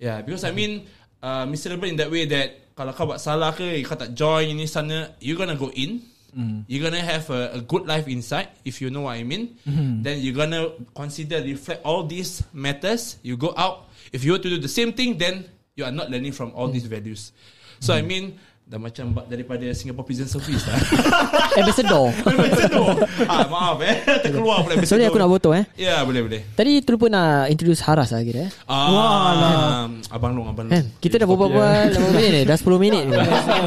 Yeah, 0.00 0.24
because 0.24 0.44
I 0.48 0.52
mean, 0.56 0.88
uh, 1.20 1.44
miserable 1.44 1.88
in 1.88 1.96
that 2.00 2.08
way 2.08 2.24
that 2.24 2.72
kalau 2.72 2.96
kau 2.96 3.04
buat 3.04 3.20
salah 3.20 3.52
ke, 3.52 3.84
kau 3.84 3.92
tak 3.92 4.16
join 4.16 4.48
ini 4.48 4.64
sana, 4.64 5.12
you 5.20 5.36
gonna 5.36 5.56
go 5.56 5.68
in. 5.76 6.00
Mm. 6.36 6.64
You're 6.66 6.82
gonna 6.82 7.02
have 7.02 7.28
a, 7.30 7.52
a 7.54 7.60
good 7.60 7.86
life 7.86 8.08
inside, 8.08 8.48
if 8.64 8.80
you 8.80 8.90
know 8.90 9.02
what 9.02 9.16
I 9.18 9.22
mean. 9.22 9.56
Mm-hmm. 9.66 10.02
Then 10.02 10.20
you're 10.20 10.34
gonna 10.34 10.70
consider 10.94 11.42
reflect 11.42 11.84
all 11.84 12.04
these 12.04 12.42
matters. 12.52 13.16
You 13.22 13.36
go 13.36 13.54
out. 13.56 13.88
If 14.12 14.24
you 14.24 14.32
were 14.32 14.42
to 14.42 14.48
do 14.48 14.58
the 14.58 14.68
same 14.70 14.92
thing, 14.92 15.18
then 15.18 15.44
you 15.76 15.84
are 15.84 15.92
not 15.92 16.10
learning 16.10 16.32
from 16.32 16.52
all 16.54 16.68
mm. 16.68 16.72
these 16.72 16.86
values. 16.86 17.32
So 17.80 17.94
I 17.94 17.98
mm-hmm. 17.98 18.08
mean, 18.08 18.38
dah 18.70 18.78
macam 18.78 19.10
daripada 19.26 19.66
Singapore 19.74 20.06
Prison 20.06 20.30
Service 20.30 20.62
lah. 20.62 20.78
Ambassador. 21.58 22.14
Ambassador. 22.22 23.02
ah, 23.26 23.42
maaf 23.50 23.82
eh, 23.82 23.98
terkeluar 24.22 24.62
pula 24.62 24.78
ambassador. 24.78 24.94
Sorry 24.94 25.10
aku 25.10 25.18
nak 25.18 25.26
potong 25.26 25.58
eh. 25.58 25.64
Ya, 25.74 26.06
boleh 26.06 26.22
boleh. 26.22 26.40
Tadi 26.54 26.78
terlupa 26.86 27.10
nak 27.10 27.50
introduce 27.50 27.82
Haras 27.82 28.14
lah 28.14 28.22
kira 28.22 28.46
eh. 28.46 28.50
Ah, 28.70 29.90
abang 30.14 30.38
long, 30.38 30.54
abang 30.54 30.70
long. 30.70 30.78
Kan? 30.78 30.86
Kita 31.02 31.18
dah 31.18 31.26
berbual 31.26 31.50
berapa 31.50 31.98
minit 32.14 32.30
ni? 32.30 32.42
Dah 32.50 32.54
10 32.54 32.78
minit 32.78 33.02
ni. 33.10 33.18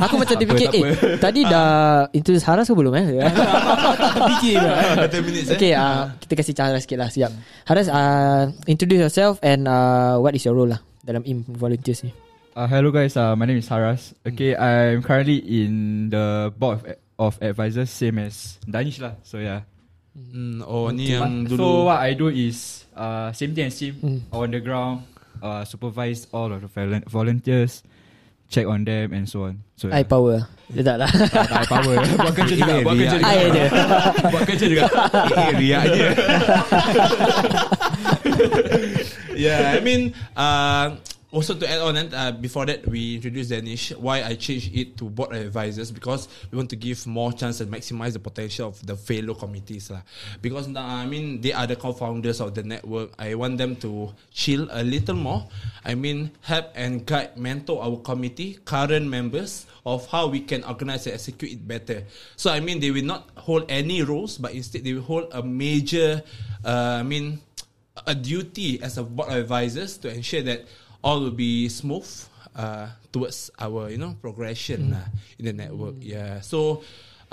Aku 0.08 0.16
macam 0.16 0.36
terfikir, 0.40 0.72
eh, 0.72 1.20
tadi 1.20 1.44
dah 1.44 2.08
introduce 2.16 2.48
Haras 2.48 2.72
ke 2.72 2.74
belum 2.74 2.96
eh? 2.96 3.28
Fikir 4.40 4.56
ke? 4.56 4.72
Ah, 4.72 5.08
30 5.12 5.20
minutes 5.28 5.48
eh. 5.52 5.60
Okay, 5.60 5.72
uh, 5.76 6.16
kita 6.24 6.34
kasih 6.40 6.56
cara 6.56 6.80
sikit 6.80 6.96
lah. 7.04 7.12
Siap. 7.12 7.32
Haras, 7.68 7.92
uh, 7.92 8.56
introduce 8.72 9.04
yourself 9.04 9.36
and 9.44 9.68
uh, 9.68 10.16
what 10.24 10.32
is 10.32 10.48
your 10.48 10.56
role 10.56 10.72
lah 10.72 10.80
dalam 11.04 11.28
IM 11.28 11.44
volunteers 11.44 12.08
ni. 12.08 12.23
Uh, 12.54 12.68
hello 12.70 12.92
guys, 12.92 13.18
uh, 13.18 13.36
my 13.36 13.46
name 13.46 13.58
is 13.58 13.68
Haras. 13.68 14.14
Okay, 14.28 14.54
I'm 14.56 15.02
currently 15.02 15.42
in 15.42 16.10
the 16.10 16.54
board 16.56 16.86
of, 16.86 16.86
of 17.18 17.34
advisors, 17.42 17.90
same 17.90 18.20
as 18.22 18.60
Danish 18.70 19.02
lah. 19.02 19.18
So 19.26 19.42
yeah. 19.42 19.66
Hmm, 20.14 20.62
oh, 20.62 20.94
ni 20.94 21.18
yang 21.18 21.50
So 21.50 21.58
dulu. 21.58 21.90
what 21.90 21.98
I 22.06 22.14
do 22.14 22.30
is 22.30 22.86
uh, 22.94 23.34
same 23.34 23.58
thing 23.58 23.74
as 23.74 23.82
him 23.82 23.98
Hmm. 23.98 24.20
on 24.30 24.54
the 24.54 24.62
ground, 24.62 25.10
uh, 25.42 25.66
supervise 25.66 26.30
all 26.30 26.54
of 26.54 26.62
the 26.62 26.70
volun- 26.70 27.02
volunteers, 27.10 27.82
check 28.54 28.70
on 28.70 28.86
them 28.86 29.18
and 29.18 29.26
so 29.26 29.50
on. 29.50 29.66
So 29.74 29.90
I 29.90 30.06
power. 30.06 30.46
Dia 30.70 30.86
tak 30.86 30.98
lah. 31.02 31.10
tak 31.34 31.50
tak 31.50 31.66
power. 31.66 31.98
buat 32.22 32.34
kerja 32.38 32.54
juga, 32.54 32.74
buat 32.86 32.96
kerja 33.02 33.18
juga. 33.18 33.34
Buat 34.34 34.44
kerja 34.46 34.66
juga. 34.70 34.84
Eh, 35.34 35.50
riak 35.58 35.84
je. 35.90 36.08
yeah, 39.42 39.74
I 39.74 39.82
mean, 39.82 40.14
uh, 40.38 40.94
also 41.34 41.56
to 41.56 41.66
add 41.68 41.82
on, 41.82 41.98
uh, 41.98 42.32
before 42.32 42.66
that, 42.68 42.86
we 42.88 43.16
introduced 43.16 43.50
Danish. 43.50 43.92
Why 43.98 44.22
I 44.22 44.36
changed 44.36 44.70
it 44.78 44.96
to 44.98 45.10
board 45.10 45.34
advisors 45.34 45.92
because 45.92 46.30
we 46.52 46.58
want 46.58 46.70
to 46.70 46.76
give 46.76 47.08
more 47.08 47.34
chance 47.34 47.60
and 47.60 47.74
maximize 47.74 48.14
the 48.14 48.20
potential 48.20 48.70
of 48.70 48.86
the 48.86 48.96
fellow 48.96 49.34
committees 49.34 49.90
lah. 49.90 50.06
Because 50.42 50.70
I 50.78 51.08
mean, 51.08 51.42
they 51.42 51.52
are 51.52 51.66
the 51.66 51.76
co-founders 51.76 52.40
of 52.40 52.54
the 52.54 52.62
network. 52.62 53.18
I 53.18 53.34
want 53.34 53.58
them 53.58 53.76
to 53.78 54.14
chill 54.32 54.70
a 54.70 54.84
little 54.84 55.16
more. 55.16 55.50
I 55.84 55.96
mean, 55.96 56.32
help 56.42 56.70
and 56.76 57.04
guide, 57.04 57.36
mentor 57.36 57.82
our 57.82 57.98
committee, 57.98 58.60
current 58.64 59.10
members 59.10 59.66
of 59.88 60.06
how 60.14 60.28
we 60.28 60.42
can 60.42 60.64
organize 60.64 61.08
and 61.08 61.16
execute 61.16 61.52
it 61.52 61.68
better. 61.68 62.06
So 62.38 62.54
I 62.54 62.60
mean, 62.60 62.80
they 62.80 62.92
will 62.92 63.10
not 63.10 63.32
hold 63.42 63.66
any 63.70 64.04
roles, 64.04 64.38
but 64.38 64.54
instead 64.54 64.84
they 64.84 64.94
will 64.94 65.02
hold 65.02 65.34
a 65.34 65.42
major, 65.42 66.22
uh, 66.64 67.02
I 67.02 67.04
mean, 67.04 67.42
a 68.08 68.16
duty 68.16 68.82
as 68.82 68.98
a 68.98 69.04
board 69.04 69.30
of 69.30 69.38
advisors 69.38 69.98
to 69.98 70.14
ensure 70.14 70.42
that 70.42 70.66
all 71.04 71.20
will 71.20 71.36
be 71.36 71.68
smooth 71.70 72.08
uh, 72.56 72.88
towards 73.12 73.52
our 73.60 73.92
you 73.92 74.00
know 74.00 74.16
progression 74.24 74.96
lah 74.96 75.06
in 75.38 75.46
the 75.52 75.54
network. 75.54 76.00
Yeah, 76.02 76.42
so. 76.42 76.82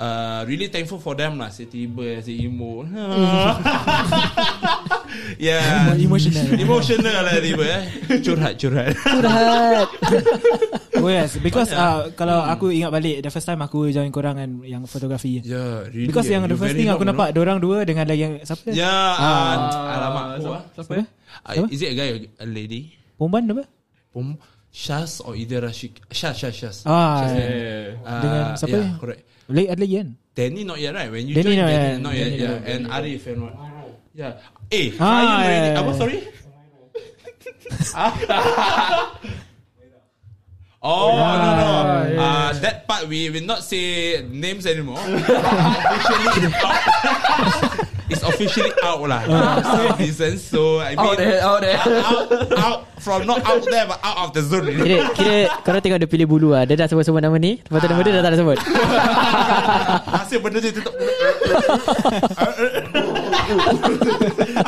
Uh, 0.00 0.49
really 0.49 0.73
thankful 0.73 0.97
for 0.97 1.12
them 1.12 1.37
lah. 1.37 1.53
Saya 1.53 1.69
tiba, 1.69 2.25
saya 2.25 2.33
emo. 2.33 2.89
yeah, 5.37 5.93
Emotional. 5.93 6.57
emotional 6.57 7.21
lah 7.21 7.37
tiba 7.37 7.65
eh. 7.69 7.85
Curhat, 8.25 8.57
curhat. 8.57 8.97
Curhat. 8.97 9.89
Oh 10.97 11.12
yes 11.21 11.37
Because 11.45 11.77
uh, 11.77 12.09
Kalau 12.17 12.41
aku 12.45 12.73
ingat 12.73 12.89
balik 12.89 13.21
The 13.21 13.29
first 13.29 13.45
time 13.45 13.61
aku 13.61 13.89
join 13.89 14.09
korang 14.12 14.37
kan 14.37 14.50
Yang 14.65 14.89
fotografi 14.89 15.41
yeah, 15.45 15.85
really. 15.89 16.09
Because 16.09 16.29
yang 16.29 16.45
the 16.45 16.57
first 16.57 16.77
thing 16.77 16.89
aku 16.89 17.05
long, 17.05 17.17
nampak 17.17 17.37
Diorang 17.37 17.61
dua 17.61 17.85
dengan 17.85 18.05
lagi 18.09 18.25
yang 18.25 18.35
Siapa? 18.41 18.73
Yeah, 18.73 18.89
uh, 19.21 19.57
alamak. 19.97 20.25
Who, 20.41 20.49
ah? 20.49 20.62
Siapa 20.77 20.93
ya? 20.97 21.05
Uh, 21.45 21.69
is 21.69 21.81
it 21.85 21.93
a 21.93 21.97
guy 21.97 22.09
or 22.17 22.19
a 22.41 22.47
lady? 22.49 23.00
Perempuan 23.21 23.45
apa? 23.53 23.65
Pum 24.17 24.41
Shaz 24.73 25.21
or 25.21 25.37
either 25.37 25.61
Rashik 25.61 26.00
Shaz 26.09 26.41
Shaz 26.41 26.57
Shaz. 26.57 26.77
Ah, 26.89 27.21
Shaz, 27.21 27.37
Yeah. 27.37 28.00
Uh, 28.00 28.23
Dengan 28.25 28.43
siapa? 28.57 28.73
yeah, 28.73 28.89
ni? 28.89 28.97
correct. 28.97 29.23
Lagi 29.50 29.67
ada 29.69 29.81
lagi 29.85 29.95
kan? 30.00 30.09
Danny 30.33 30.62
not 30.65 30.79
yet 30.81 30.93
right? 30.97 31.11
When 31.12 31.27
you 31.29 31.35
Danny 31.37 31.53
join 31.53 31.69
Danny 31.69 31.77
yet. 31.77 32.00
not 32.00 32.15
yet 32.17 32.29
Danny 32.33 32.39
yeah. 32.41 32.49
not 32.57 32.65
And 32.65 32.83
Arif 32.89 33.23
and 33.29 33.39
what? 33.45 33.55
Yeah. 34.17 34.33
Eh 34.73 34.89
Ah, 34.97 35.05
Ryan 35.05 35.21
yeah, 35.21 35.37
already 35.37 35.69
yeah, 35.69 35.77
Apa 35.77 35.91
yeah. 35.93 35.99
sorry? 36.00 36.19
Ah. 37.93 38.12
Oh 40.81 41.12
no 41.12 41.50
no 41.61 41.69
uh, 42.17 42.50
That 42.57 42.89
part 42.89 43.05
we 43.05 43.29
will 43.29 43.45
not 43.45 43.61
say 43.61 44.25
Names 44.25 44.65
anymore. 44.65 44.97
Officially 45.05 46.49
It's 48.11 48.23
officially 48.26 48.75
out 48.83 49.00
lah 49.07 49.23
For 49.62 50.02
reasons 50.02 50.43
So 50.43 50.83
I 50.83 50.99
mean 50.99 51.07
Out 51.07 51.17
there, 51.17 51.40
out 51.40 51.61
there. 51.62 51.79
out, 51.79 52.26
out 52.59 52.79
from 53.00 53.25
not 53.25 53.40
out 53.49 53.64
there 53.64 53.88
but 53.88 53.97
out 54.05 54.29
of 54.29 54.37
the 54.37 54.45
zone. 54.45 54.69
Kira, 54.69 55.09
kira 55.17 55.49
korang 55.64 55.81
tengok 55.81 55.99
dia 56.05 56.09
pilih 56.09 56.29
bulu 56.29 56.52
lah. 56.52 56.69
Dia 56.69 56.76
dah 56.76 56.85
sebut-sebut 56.85 57.25
nama 57.25 57.33
ni. 57.40 57.57
Lepas 57.64 57.81
tu 57.81 57.88
nama 57.88 58.00
dia 58.05 58.12
dah 58.12 58.23
tak 58.23 58.31
ada 58.31 58.38
sebut. 58.38 58.59
Hasil 60.21 60.38
benda 60.45 60.59
tu 60.61 60.69
tetap 60.69 60.93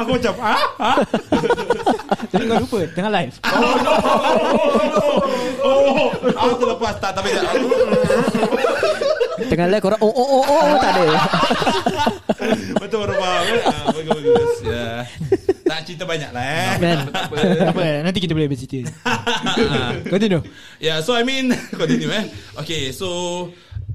Aku 0.02 0.10
macam 0.18 0.32
ah, 0.42 0.58
ah? 0.80 0.96
Jadi 2.32 2.44
kau 2.50 2.58
lupa 2.58 2.78
Tengah 2.96 3.10
live 3.12 3.34
Oh, 5.62 6.10
aku 6.16 6.54
terlepas 6.58 6.94
tak 6.98 7.12
tapi 7.14 7.30
Tengah 9.46 9.66
live 9.70 9.82
korang 9.84 10.00
oh 10.00 10.08
oh 10.08 10.26
oh 10.26 10.42
oh, 10.48 10.62
oh 10.72 10.78
tak 10.80 10.90
ada. 10.96 11.04
betul 12.82 12.98
baru 13.04 13.14
faham. 13.16 13.42
eh? 13.44 13.60
Ah, 13.64 13.84
bagus 13.90 14.10
bagus. 14.18 14.56
Ya. 14.62 14.86
Tak 15.62 15.78
cerita 15.88 16.04
banyak 16.04 16.30
lah 16.30 16.44
eh. 16.44 16.68
Kan? 16.76 16.98
Tak 17.08 17.68
apa 17.72 17.84
Nanti 18.04 18.18
kita 18.20 18.36
boleh 18.36 18.48
bercerita 18.50 18.92
Continue 20.12 20.44
Yeah, 20.76 21.00
so 21.00 21.16
I 21.16 21.24
mean 21.24 21.48
continue 21.80 22.12
eh. 22.12 22.28
Okay, 22.60 22.92
so 22.92 23.08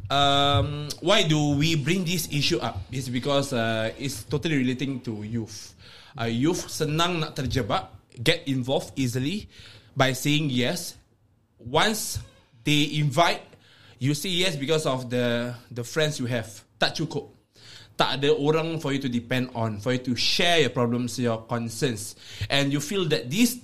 um, 0.10 0.90
why 1.00 1.22
do 1.24 1.54
we 1.54 1.78
bring 1.78 2.02
this 2.02 2.26
issue 2.32 2.58
up? 2.58 2.82
It's 2.90 3.08
because 3.08 3.54
uh, 3.54 3.94
it's 3.96 4.26
totally 4.26 4.58
relating 4.58 5.04
to 5.06 5.22
youth. 5.22 5.78
Uh, 6.18 6.26
youth 6.26 6.66
senang 6.66 7.22
nak 7.22 7.38
terjebak, 7.38 7.94
get 8.18 8.50
involved 8.50 8.98
easily 8.98 9.46
by 9.94 10.18
saying 10.18 10.50
yes. 10.50 10.98
Once 11.62 12.18
they 12.64 12.98
invite, 12.98 13.42
you 14.00 14.18
say 14.18 14.30
yes 14.30 14.58
because 14.58 14.86
of 14.86 15.10
the 15.14 15.54
the 15.70 15.86
friends 15.86 16.18
you 16.18 16.26
have. 16.26 16.50
Tak 16.78 16.98
cukup. 16.98 17.37
Tak 17.98 18.22
ada 18.22 18.30
orang 18.30 18.78
for 18.78 18.94
you 18.94 19.02
to 19.02 19.10
depend 19.10 19.50
on, 19.58 19.82
for 19.82 19.90
you 19.90 20.02
to 20.06 20.14
share 20.14 20.62
your 20.62 20.70
problems, 20.70 21.18
your 21.18 21.42
concerns. 21.50 22.14
And 22.46 22.70
you 22.70 22.78
feel 22.78 23.10
that 23.10 23.34
this 23.34 23.58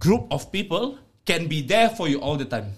group 0.00 0.24
of 0.32 0.48
people 0.48 0.96
can 1.28 1.52
be 1.52 1.60
there 1.60 1.92
for 1.92 2.08
you 2.08 2.16
all 2.24 2.40
the 2.40 2.48
time. 2.48 2.72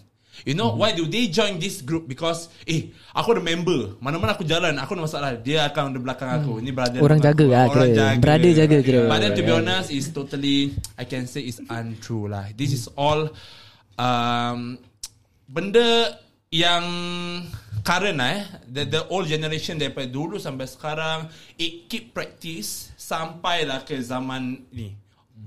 You 0.44 0.52
know, 0.52 0.76
why 0.76 0.92
do 0.92 1.08
they 1.08 1.32
join 1.32 1.56
this 1.56 1.80
group? 1.80 2.04
Because, 2.04 2.52
eh, 2.68 2.92
aku 3.16 3.38
ada 3.38 3.40
member. 3.40 3.96
Mana-mana 4.04 4.36
aku 4.36 4.44
jalan, 4.44 4.76
aku 4.76 4.92
ada 4.92 5.02
masalah. 5.08 5.30
Dia 5.40 5.64
akan 5.72 5.96
di 5.96 6.00
belakang 6.02 6.28
aku. 6.28 6.60
Ini 6.60 6.70
brother. 6.76 7.00
Orang 7.00 7.22
jaga 7.24 7.46
lah 7.48 7.64
Orang 7.72 7.88
kira. 7.94 8.06
Brother 8.20 8.50
jaga 8.52 8.76
kira. 8.84 9.02
But 9.08 9.18
then 9.24 9.32
to 9.32 9.42
be 9.46 9.52
honest, 9.54 9.88
is 9.88 10.12
totally, 10.12 10.76
I 11.00 11.08
can 11.08 11.24
say 11.24 11.48
is 11.48 11.62
untrue 11.72 12.28
lah. 12.28 12.52
This 12.52 12.76
is 12.76 12.84
all, 13.00 13.32
um, 13.96 14.76
benda 15.48 16.20
yang 16.52 16.84
current 17.86 18.18
lah 18.18 18.30
eh 18.34 18.42
the, 18.66 18.82
the 18.82 19.02
old 19.14 19.30
generation 19.30 19.78
daripada 19.78 20.10
dulu 20.10 20.42
sampai 20.42 20.66
sekarang 20.66 21.30
it 21.54 21.86
keep 21.86 22.10
practice 22.10 22.90
sampailah 22.98 23.86
ke 23.86 23.94
zaman 24.02 24.66
ni 24.74 24.98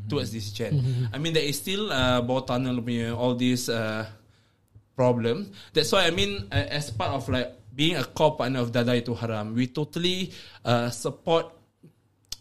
towards 0.08 0.31
this 0.31 0.55
gen. 0.55 0.79
I 1.12 1.19
mean 1.19 1.36
there 1.36 1.43
is 1.43 1.60
still 1.60 1.91
uh, 1.91 2.24
bawah 2.24 2.55
tunnel 2.55 2.79
punya 2.79 3.12
all 3.12 3.36
this 3.36 3.67
uh, 3.67 4.08
problem. 4.96 5.51
That's 5.75 5.91
why 5.91 6.08
I 6.08 6.15
mean 6.15 6.48
uh, 6.48 6.72
as 6.72 6.96
part 6.96 7.12
of 7.12 7.27
like 7.27 7.60
being 7.75 8.00
a 8.00 8.08
core 8.08 8.39
partner 8.39 8.63
of 8.63 8.72
Dada 8.72 8.96
Itu 8.96 9.12
Haram 9.19 9.51
we 9.51 9.67
totally 9.67 10.31
uh, 10.63 10.88
support 10.88 11.59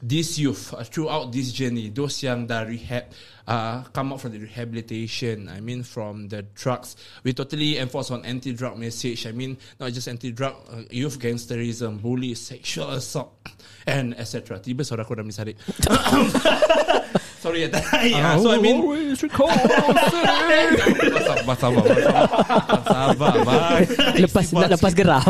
these 0.02 0.38
youth 0.38 0.74
uh, 0.74 0.84
throughout 0.84 1.32
this 1.32 1.52
journey, 1.52 1.90
those 1.90 2.22
young 2.22 2.46
dah 2.46 2.62
rehab, 2.62 3.04
uh, 3.46 3.82
come 3.92 4.12
out 4.12 4.20
from 4.20 4.32
the 4.32 4.38
rehabilitation. 4.38 5.48
I 5.48 5.60
mean, 5.60 5.82
from 5.82 6.28
the 6.28 6.42
drugs, 6.54 6.96
we 7.24 7.32
totally 7.32 7.78
enforce 7.78 8.10
on 8.10 8.24
anti-drug 8.24 8.78
message. 8.78 9.26
I 9.26 9.32
mean, 9.32 9.58
not 9.80 9.92
just 9.92 10.08
anti-drug, 10.08 10.54
uh, 10.70 10.82
youth 10.90 11.18
gangsterism, 11.18 12.00
bully, 12.00 12.34
sexual 12.34 12.90
assault, 12.90 13.34
and 13.86 14.14
etc. 14.18 14.60
Tiba 14.60 14.86
suara 14.86 15.02
aku 15.02 15.18
dah 15.18 15.26
misarik. 15.26 15.56
Sorry, 17.38 17.62
ya. 17.62 17.70
yeah, 18.02 18.34
so 18.34 18.50
I 18.50 18.58
mean, 18.58 18.82
sabar, 19.14 19.46
sabar, 21.54 21.86
sabar, 21.86 22.82
sabar, 22.82 23.34
bye. 23.46 23.86
Lepas 24.18 24.50
nak 24.50 24.74
lepas 24.74 24.90
geram. 24.90 25.22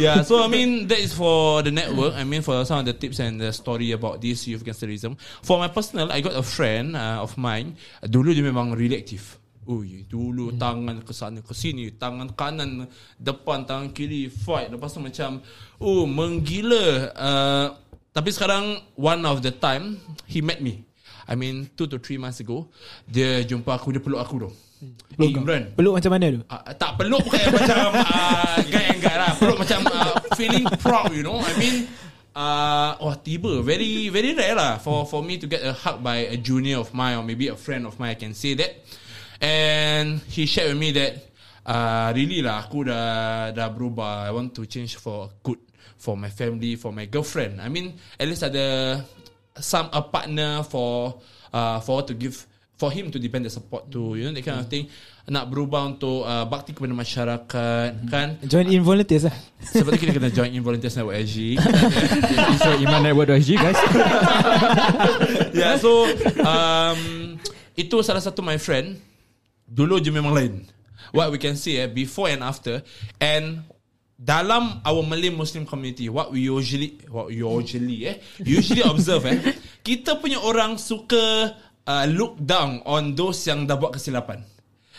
Yeah, 0.00 0.24
so 0.24 0.40
I 0.40 0.48
mean 0.48 0.88
that 0.88 0.96
is 0.96 1.12
for 1.12 1.60
the 1.60 1.68
network. 1.68 2.16
I 2.16 2.24
mean 2.24 2.40
for 2.40 2.64
some 2.64 2.80
of 2.80 2.88
the 2.88 2.96
tips 2.96 3.20
and 3.20 3.36
the 3.36 3.52
story 3.52 3.92
about 3.92 4.24
this 4.24 4.48
youth 4.48 4.64
gangsterism. 4.64 5.20
For 5.44 5.60
my 5.60 5.68
personal, 5.68 6.08
I 6.08 6.24
got 6.24 6.32
a 6.32 6.42
friend 6.42 6.96
uh, 6.96 7.20
of 7.20 7.36
mine. 7.36 7.76
Dulu 8.00 8.32
dia 8.32 8.40
memang 8.40 8.72
really 8.72 8.96
active. 8.96 9.36
Ui, 9.68 10.08
dulu 10.08 10.56
tangan 10.56 11.04
ke 11.04 11.12
sana 11.12 11.44
ke 11.44 11.52
sini, 11.52 11.92
tangan 11.94 12.32
kanan 12.32 12.88
depan, 13.20 13.68
tangan 13.68 13.92
kiri 13.92 14.32
fight. 14.32 14.72
Lepas 14.72 14.96
tu 14.96 15.04
macam 15.04 15.44
oh 15.76 16.08
menggila. 16.08 17.12
Uh, 17.12 17.66
tapi 18.10 18.32
sekarang 18.32 18.80
one 18.96 19.22
of 19.28 19.44
the 19.44 19.52
time 19.52 20.00
he 20.24 20.40
met 20.40 20.64
me. 20.64 20.82
I 21.30 21.38
mean 21.38 21.70
two 21.78 21.86
to 21.86 22.00
three 22.02 22.18
months 22.18 22.42
ago, 22.42 22.66
dia 23.06 23.46
jumpa 23.46 23.78
aku, 23.78 23.94
dia 23.94 24.02
peluk 24.02 24.18
aku 24.18 24.48
tu. 24.48 24.50
Eh, 24.80 25.36
Imran, 25.36 25.76
Peluk 25.76 26.00
macam 26.00 26.10
mana 26.16 26.26
tu? 26.32 26.40
Uh, 26.48 26.62
tak 26.72 26.96
peluk 26.96 27.20
bukan 27.28 27.52
macam 27.52 27.92
uh, 28.00 28.56
guy 28.72 28.84
and 28.88 29.00
guy 29.04 29.12
lah. 29.12 29.36
Peluk 29.36 29.60
macam 29.60 29.80
uh, 29.92 30.16
feeling 30.40 30.64
proud 30.80 31.12
you 31.12 31.20
know. 31.20 31.36
I 31.36 31.52
mean 31.60 31.84
uh, 32.32 32.96
Oh 33.04 33.12
tiba. 33.20 33.60
Very 33.60 34.08
very 34.08 34.32
rare 34.32 34.56
lah 34.56 34.80
For 34.80 35.04
for 35.04 35.20
me 35.20 35.36
to 35.36 35.44
get 35.44 35.60
a 35.60 35.76
hug 35.76 36.00
by 36.00 36.24
a 36.32 36.36
junior 36.40 36.80
of 36.80 36.96
mine 36.96 37.20
Or 37.20 37.24
maybe 37.24 37.52
a 37.52 37.58
friend 37.60 37.84
of 37.84 38.00
mine 38.00 38.16
I 38.16 38.18
can 38.18 38.32
say 38.32 38.56
that. 38.56 38.72
And 39.44 40.24
he 40.32 40.48
shared 40.48 40.72
with 40.72 40.80
me 40.80 40.96
that 40.96 41.12
uh, 41.68 42.08
Really 42.16 42.40
lah 42.40 42.64
Aku 42.64 42.88
dah 42.88 43.52
dah 43.52 43.68
berubah. 43.68 44.24
I 44.24 44.32
want 44.32 44.56
to 44.56 44.64
change 44.64 44.96
for 44.96 45.28
good 45.44 45.60
For 46.00 46.16
my 46.16 46.32
family 46.32 46.80
For 46.80 46.88
my 46.88 47.04
girlfriend. 47.04 47.60
I 47.60 47.68
mean 47.68 48.00
At 48.16 48.32
least 48.32 48.48
ada 48.48 48.96
Some 49.60 49.92
a 49.92 50.00
partner 50.00 50.64
for 50.64 51.20
uh, 51.52 51.84
For 51.84 52.00
to 52.08 52.16
give 52.16 52.48
For 52.80 52.88
him 52.88 53.12
to 53.12 53.20
depend 53.20 53.44
the 53.44 53.52
support 53.52 53.92
to 53.92 54.16
You 54.16 54.24
know 54.24 54.32
that 54.32 54.40
kind 54.40 54.56
of 54.56 54.72
thing. 54.72 54.88
Nak 55.28 55.52
berubah 55.52 55.84
untuk 55.84 56.24
uh, 56.24 56.48
Bakti 56.48 56.72
kepada 56.72 56.96
masyarakat 56.96 58.08
Kan? 58.08 58.40
Join 58.48 58.72
in 58.72 58.80
volunteers 58.80 59.28
lah. 59.28 59.36
Sebab 59.60 60.00
tu 60.00 60.08
kita 60.08 60.16
kena 60.16 60.32
join 60.32 60.48
in 60.48 60.64
Volunteers 60.64 60.96
Network 60.96 61.20
SG 61.20 61.60
So 62.64 62.72
Iman 62.80 63.04
Network.sg 63.04 63.50
guys. 63.60 63.76
Yeah 65.60 65.76
so 65.76 66.08
um, 66.40 67.36
Itu 67.76 68.00
salah 68.00 68.24
satu 68.24 68.40
my 68.40 68.56
friend. 68.56 68.96
Dulu 69.68 70.00
je 70.00 70.08
memang 70.08 70.32
lain. 70.32 70.64
What 71.12 71.28
we 71.28 71.36
can 71.36 71.60
see 71.60 71.76
eh, 71.76 71.84
Before 71.84 72.32
and 72.32 72.40
after. 72.40 72.80
And 73.20 73.68
dalam 74.20 74.84
our 74.84 75.00
Malay 75.00 75.32
Muslim 75.32 75.64
community 75.64 76.12
what 76.12 76.28
we 76.28 76.44
usually 76.44 77.00
what 77.08 77.32
we 77.32 77.40
usually 77.40 78.04
eh 78.04 78.20
usually 78.44 78.84
observe 78.84 79.24
eh 79.24 79.40
kita 79.88 80.20
punya 80.20 80.36
orang 80.44 80.76
suka 80.76 81.56
uh, 81.84 82.04
look 82.06 82.36
down 82.36 82.82
on 82.84 83.12
those 83.12 83.40
yang 83.44 83.64
dah 83.64 83.74
buat 83.74 83.94
kesilapan 83.94 84.40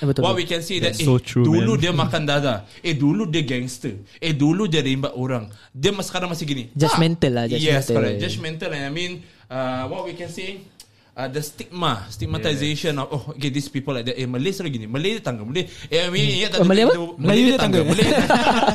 Betul. 0.01 0.25
What 0.25 0.33
we 0.33 0.49
can 0.49 0.65
see 0.65 0.81
that 0.81 0.97
That's 0.97 1.05
eh, 1.05 1.05
so 1.05 1.21
true, 1.21 1.45
dulu 1.45 1.77
man. 1.77 1.81
dia 1.85 1.93
makan 2.01 2.25
dada. 2.25 2.65
Eh 2.81 2.97
dulu 2.97 3.29
dia 3.29 3.45
gangster. 3.45 4.01
Eh 4.17 4.33
dulu 4.33 4.65
dia 4.65 4.81
rimbat 4.81 5.13
orang. 5.13 5.45
Dia 5.69 5.93
mas- 5.93 6.09
sekarang 6.09 6.25
masih 6.25 6.49
gini. 6.49 6.73
Judgmental 6.73 7.29
lah, 7.29 7.45
Yes, 7.45 7.61
judgmental. 7.61 7.93
correct. 7.93 8.17
Judgmental 8.17 8.69
and 8.73 8.81
I 8.81 8.89
mean 8.89 9.21
uh, 9.45 9.85
what 9.85 10.09
we 10.09 10.17
can 10.17 10.25
say 10.25 10.65
uh, 11.13 11.29
the 11.29 11.37
stigma, 11.37 12.09
stigmatization 12.09 12.97
of 12.97 13.13
oh 13.13 13.37
okay 13.37 13.53
these 13.53 13.69
people 13.69 13.93
like 13.93 14.09
that. 14.09 14.17
Eh 14.17 14.25
Malay 14.25 14.49
selalu 14.49 14.73
gini. 14.73 14.85
Malay 14.89 15.21
dia 15.21 15.23
tangga. 15.23 15.45
Malay 15.45 15.69
eh 15.69 16.01
I 16.01 16.09
mean 16.09 16.25
ya 16.33 16.47
Oh, 16.57 16.65
Malay 16.65 16.81
apa? 16.81 16.93
Melayu 17.21 17.43
dia 17.45 17.59
tangga. 17.61 17.79
Malay. 17.85 18.05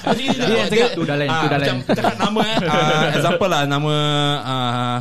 Malay 0.06 0.26
dia 0.30 0.38
tangga. 0.38 0.62
cakap 0.70 0.90
tu 0.94 1.02
dah 1.02 1.16
lain, 1.18 1.26
Ah, 1.26 1.40
tu 1.42 1.46
dah 1.50 1.58
macam 1.58 1.76
lain. 1.82 1.90
cakap 1.90 2.16
nama 2.22 2.40
eh. 2.46 2.58
Uh, 2.62 3.04
example 3.18 3.48
lah 3.50 3.62
nama 3.66 3.94
uh, 4.46 4.98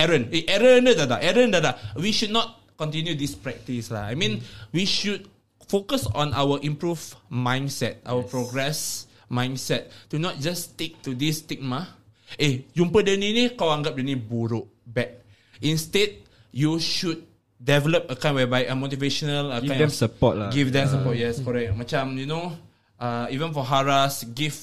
Aaron. 0.00 0.32
Eh 0.32 0.48
Aaron 0.48 0.88
dah 0.88 1.04
dah. 1.04 1.20
Aaron 1.20 1.52
dah 1.52 1.60
dah. 1.60 1.74
We 2.00 2.16
should 2.16 2.32
not 2.32 2.72
continue 2.80 3.12
this 3.12 3.36
practice 3.36 3.92
lah. 3.92 4.08
I 4.08 4.16
mean 4.16 4.40
we 4.72 4.88
should 4.88 5.28
focus 5.70 6.08
on 6.16 6.34
our 6.34 6.58
improve 6.66 6.98
mindset, 7.30 8.02
our 8.08 8.26
progress 8.26 9.06
mindset 9.30 9.92
to 10.10 10.18
not 10.18 10.42
just 10.42 10.74
stick 10.74 10.98
to 11.06 11.14
this 11.14 11.46
stigma. 11.46 11.86
Eh, 12.34 12.66
jumpa 12.74 13.02
dia 13.06 13.14
ni 13.14 13.30
ni 13.30 13.44
kau 13.54 13.70
anggap 13.70 13.94
dia 13.94 14.06
ni 14.06 14.18
buruk, 14.18 14.66
bad. 14.86 15.22
Instead, 15.62 16.24
you 16.50 16.78
should 16.82 17.22
develop 17.60 18.08
a 18.08 18.16
kind 18.16 18.34
whereby 18.34 18.64
a 18.66 18.74
motivational 18.74 19.52
a 19.52 19.60
Give 19.60 19.70
kind 19.70 19.80
them 19.86 19.90
of 19.90 19.94
support 19.94 20.34
lah. 20.38 20.50
Give 20.50 20.70
them 20.72 20.86
support. 20.88 21.14
Yes, 21.18 21.38
correct. 21.42 21.74
Macam 21.76 22.16
you 22.16 22.26
know, 22.26 22.54
uh, 22.98 23.26
even 23.30 23.52
for 23.52 23.66
Haras, 23.66 24.24
give, 24.30 24.56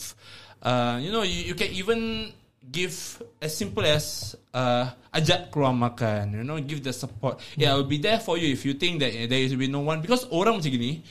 uh, 0.64 0.98
you 1.00 1.12
know, 1.12 1.22
you, 1.24 1.54
you 1.54 1.56
can 1.56 1.72
even 1.76 2.32
give 2.72 3.24
as 3.40 3.56
simple 3.56 3.84
as 3.88 4.36
uh, 4.52 4.92
ajak 5.16 5.50
keluar 5.50 5.72
makan. 5.72 6.36
You 6.36 6.44
know, 6.44 6.60
give 6.60 6.84
the 6.84 6.92
support. 6.92 7.40
Yeah, 7.56 7.74
I 7.74 7.80
will 7.80 7.90
be 7.90 7.98
there 7.98 8.20
for 8.20 8.36
you 8.36 8.52
if 8.52 8.68
you 8.68 8.76
think 8.76 9.00
that 9.00 9.16
uh, 9.16 9.26
there 9.26 9.42
will 9.48 9.62
be 9.62 9.72
no 9.72 9.82
one 9.82 10.04
because 10.04 10.28
orang 10.30 10.60
macam 10.60 10.72
gini. 10.72 11.02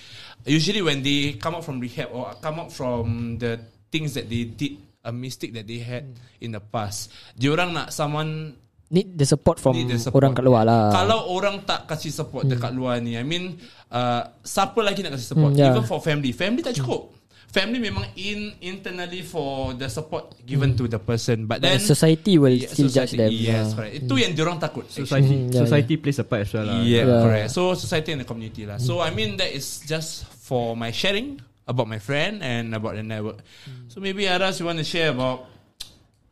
Usually 0.47 0.79
when 0.79 1.03
they 1.03 1.35
come 1.43 1.59
out 1.59 1.67
from 1.67 1.83
rehab 1.83 2.15
or 2.15 2.31
come 2.39 2.63
out 2.63 2.71
from 2.71 3.35
the 3.43 3.59
things 3.91 4.15
that 4.15 4.31
they 4.31 4.47
did, 4.47 4.79
a 5.03 5.11
mistake 5.11 5.55
that 5.59 5.67
they 5.67 5.83
had 5.83 6.07
in 6.39 6.55
the 6.55 6.63
past, 6.63 7.11
diorang 7.35 7.75
nak 7.75 7.91
someone 7.91 8.55
Need 8.87 9.19
the 9.19 9.27
support 9.27 9.59
from 9.59 9.75
the 9.75 9.99
support. 9.99 10.23
orang 10.23 10.39
kat 10.39 10.47
luar 10.47 10.63
lah. 10.63 10.95
Kalau 10.95 11.35
orang 11.35 11.67
tak 11.67 11.91
kasih 11.91 12.15
support 12.15 12.47
hmm. 12.47 12.55
dekat 12.55 12.71
luar 12.71 13.03
ni, 13.03 13.19
I 13.19 13.27
mean, 13.27 13.59
uh, 13.91 14.31
siapa 14.47 14.79
lagi 14.79 15.03
nak 15.03 15.19
kasih 15.19 15.35
support? 15.35 15.51
Hmm, 15.51 15.59
yeah. 15.59 15.75
Even 15.75 15.83
for 15.83 15.99
family, 15.99 16.31
family 16.31 16.63
tak 16.63 16.79
cukup. 16.79 17.11
Family 17.47 17.81
memang 17.81 18.05
in 18.21 18.53
internally 18.61 19.25
for 19.25 19.73
the 19.73 19.89
support 19.89 20.35
given 20.45 20.77
to 20.77 20.85
the 20.85 21.01
person, 21.01 21.49
but 21.49 21.57
But 21.57 21.73
then 21.73 21.81
society 21.81 22.37
will 22.37 22.53
Yeah, 22.53 22.69
still 22.69 22.93
judge 22.93 23.17
them. 23.17 23.33
Yes, 23.33 23.73
Yeah. 23.73 23.73
correct. 23.73 23.93
Itu 24.05 24.15
yang 24.21 24.33
diorang 24.37 24.61
takut. 24.61 24.85
Society, 24.93 25.49
Hmm, 25.49 25.49
yeah, 25.49 25.65
society 25.65 25.95
plays 25.97 26.21
a 26.21 26.27
part 26.29 26.45
as 26.45 26.53
well 26.53 26.69
lah. 26.69 26.85
Yeah, 26.85 27.09
Yeah. 27.09 27.23
correct. 27.25 27.49
So 27.57 27.73
society 27.73 28.13
and 28.13 28.21
the 28.21 28.29
community 28.29 28.69
lah. 28.69 28.77
So 28.77 29.01
I 29.01 29.09
mean 29.09 29.41
that 29.41 29.49
is 29.49 29.81
just 29.83 30.29
for 30.29 30.77
my 30.77 30.93
sharing 30.93 31.41
about 31.65 31.89
my 31.89 31.97
friend 31.97 32.45
and 32.45 32.77
about 32.77 32.95
the 32.95 33.03
network. 33.03 33.41
So 33.89 34.05
maybe 34.05 34.29
Aras, 34.29 34.61
you 34.61 34.69
want 34.69 34.77
to 34.79 34.87
share 34.87 35.17
about 35.17 35.49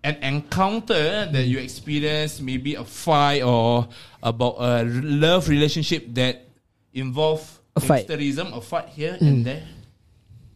an 0.05 0.21
encounter 0.21 1.25
that 1.33 1.45
you 1.49 1.57
experienced, 1.57 2.45
maybe 2.45 2.77
a 2.77 2.85
fight 2.85 3.41
or 3.41 3.89
about 4.21 4.61
a 4.61 4.85
love 5.01 5.49
relationship 5.49 6.05
that 6.13 6.45
involve 6.93 7.41
A 7.75 7.81
fight. 7.81 8.05
gangsterism, 8.05 8.53
a 8.53 8.61
fight 8.61 8.93
here 8.93 9.17
and 9.19 9.43
there. 9.43 9.65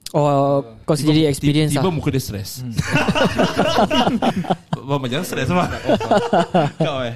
Or 0.08 0.64
kau 0.82 0.96
sendiri 0.96 1.28
experience 1.28 1.68
Tiba 1.70 1.84
lah. 1.84 1.92
muka 1.92 2.08
dia 2.08 2.18
stress. 2.18 2.64
Mama 4.80 5.04
jangan 5.04 5.26
stress 5.26 5.48
mah. 5.52 5.68
Kau 6.80 7.04
eh. 7.04 7.14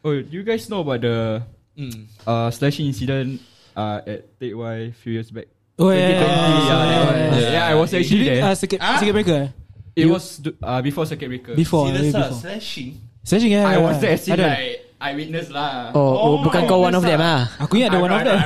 Oh, 0.00 0.16
you 0.16 0.40
guys 0.40 0.64
know 0.66 0.80
about 0.80 1.00
the 1.00 1.42
Hmm. 1.76 2.08
uh, 2.24 2.48
slashing 2.50 2.88
incident 2.88 3.40
uh, 3.72 4.00
at 4.04 4.20
Take 4.36 4.52
Y 4.52 4.90
few 4.92 5.12
years 5.14 5.28
back? 5.28 5.44
Oh 5.76 5.88
yeah, 5.88 6.12
2020, 6.12 6.20
yeah, 6.20 6.20
yeah, 6.20 7.08
yeah. 7.08 7.52
Yeah, 7.52 7.64
I 7.68 7.74
was 7.74 7.88
actually 7.92 8.24
During, 8.26 8.36
there. 8.36 8.44
uh, 8.44 8.54
circuit, 8.54 8.80
Ah? 8.80 8.96
circuit 8.96 9.12
breaker. 9.16 9.42
It 9.92 10.04
was 10.04 10.36
du- 10.38 10.56
uh, 10.60 10.80
before 10.80 11.04
circuit 11.04 11.28
breaker. 11.28 11.54
Before, 11.56 11.88
Serious 11.88 12.12
way 12.12 12.12
lah, 12.12 12.28
before. 12.28 12.40
slashing. 12.42 12.90
Slashing 13.24 13.50
yeah. 13.50 13.64
I 13.64 13.76
yeah, 13.76 13.80
was 13.80 13.96
there 13.96 14.12
as 14.12 14.24
in 14.24 14.32
Ada. 14.34 14.44
like 14.44 14.76
eyewitness 14.98 15.46
lah. 15.48 15.88
Oh, 15.92 16.00
oh, 16.00 16.20
Oh, 16.20 16.34
bukan 16.44 16.60
kau 16.64 16.80
one 16.80 16.92
of 16.92 17.00
them 17.00 17.16
lah. 17.16 17.48
Aku 17.60 17.76
ingat 17.76 17.92
ada 17.92 17.98
one 17.98 18.12
of 18.12 18.20
them. 18.20 18.38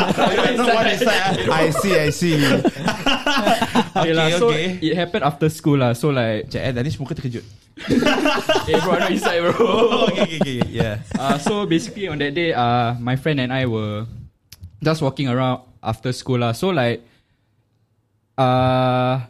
Inside. 0.00 1.48
I 1.50 1.70
see, 1.70 1.94
I 1.94 2.10
see. 2.10 2.36
okay, 3.96 4.12
lah, 4.12 4.28
so 4.36 4.50
okay. 4.50 4.78
it 4.80 4.94
happened 4.96 5.24
after 5.24 5.48
school 5.48 5.78
lah. 5.78 5.92
So 5.92 6.10
like, 6.10 6.48
Cik 6.50 6.60
eh, 6.60 6.72
Danish 6.72 6.96
muka 6.98 7.14
terkejut. 7.14 7.44
eh 8.68 8.76
bro, 8.84 8.92
I'm 8.92 9.08
not 9.08 9.12
inside 9.12 9.40
bro. 9.40 9.56
Oh, 9.56 10.08
okay, 10.12 10.22
okay, 10.22 10.38
okay. 10.40 10.58
Yeah. 10.68 11.00
uh, 11.16 11.40
so 11.40 11.64
basically 11.64 12.08
on 12.08 12.20
that 12.20 12.36
day, 12.36 12.52
uh, 12.52 12.94
my 13.00 13.16
friend 13.16 13.40
and 13.40 13.52
I 13.52 13.64
were 13.64 14.04
just 14.84 15.00
walking 15.00 15.28
around 15.28 15.64
after 15.82 16.12
school 16.12 16.44
lah. 16.44 16.52
So 16.52 16.70
like, 16.70 17.00
uh, 18.36 19.24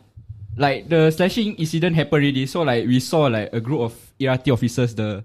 like 0.57 0.89
the 0.89 1.11
slashing 1.11 1.55
incident 1.57 1.95
happened 1.95 2.27
already. 2.27 2.47
So 2.47 2.63
like 2.63 2.87
we 2.87 2.99
saw 2.99 3.31
like 3.31 3.51
a 3.53 3.61
group 3.61 3.81
of 3.81 3.95
ERT 4.19 4.51
officers, 4.51 4.95
the 4.95 5.25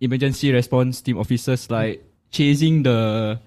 emergency 0.00 0.52
response 0.52 1.00
team 1.00 1.18
officers, 1.18 1.70
like 1.70 2.02
chasing 2.30 2.82
the 2.82 3.38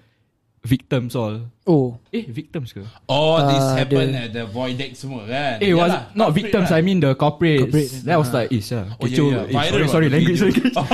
victims 0.64 1.12
all. 1.14 1.44
Oh. 1.64 1.96
Eh, 2.08 2.24
victims 2.24 2.72
ke? 2.72 2.80
Oh, 3.06 3.36
this 3.46 3.60
Uh, 3.60 3.76
happened 3.76 4.12
the- 4.12 4.24
at 4.24 4.30
the 4.32 4.44
void 4.48 4.76
deck 4.76 4.96
semua 4.96 5.24
kan? 5.24 5.60
Eh, 5.60 5.72
was 5.72 5.92
Yalah, 5.92 6.16
not 6.16 6.32
victims. 6.32 6.68
lah. 6.68 6.76
I 6.76 6.82
mean 6.82 6.98
the 6.98 7.12
culprits. 7.14 7.62
Culprit. 7.68 7.88
That 8.04 8.16
was 8.16 8.32
like, 8.32 8.48
is 8.48 8.64
yeah. 8.66 8.88
Oh, 8.96 9.04
yeah, 9.04 9.20
yeah. 9.20 9.44
Eh, 9.44 9.52
Viral 9.52 9.70
sorry, 9.70 9.88
sorry, 9.88 10.08
language. 10.16 10.40
sorry. 10.40 10.52
Oh, 10.76 10.84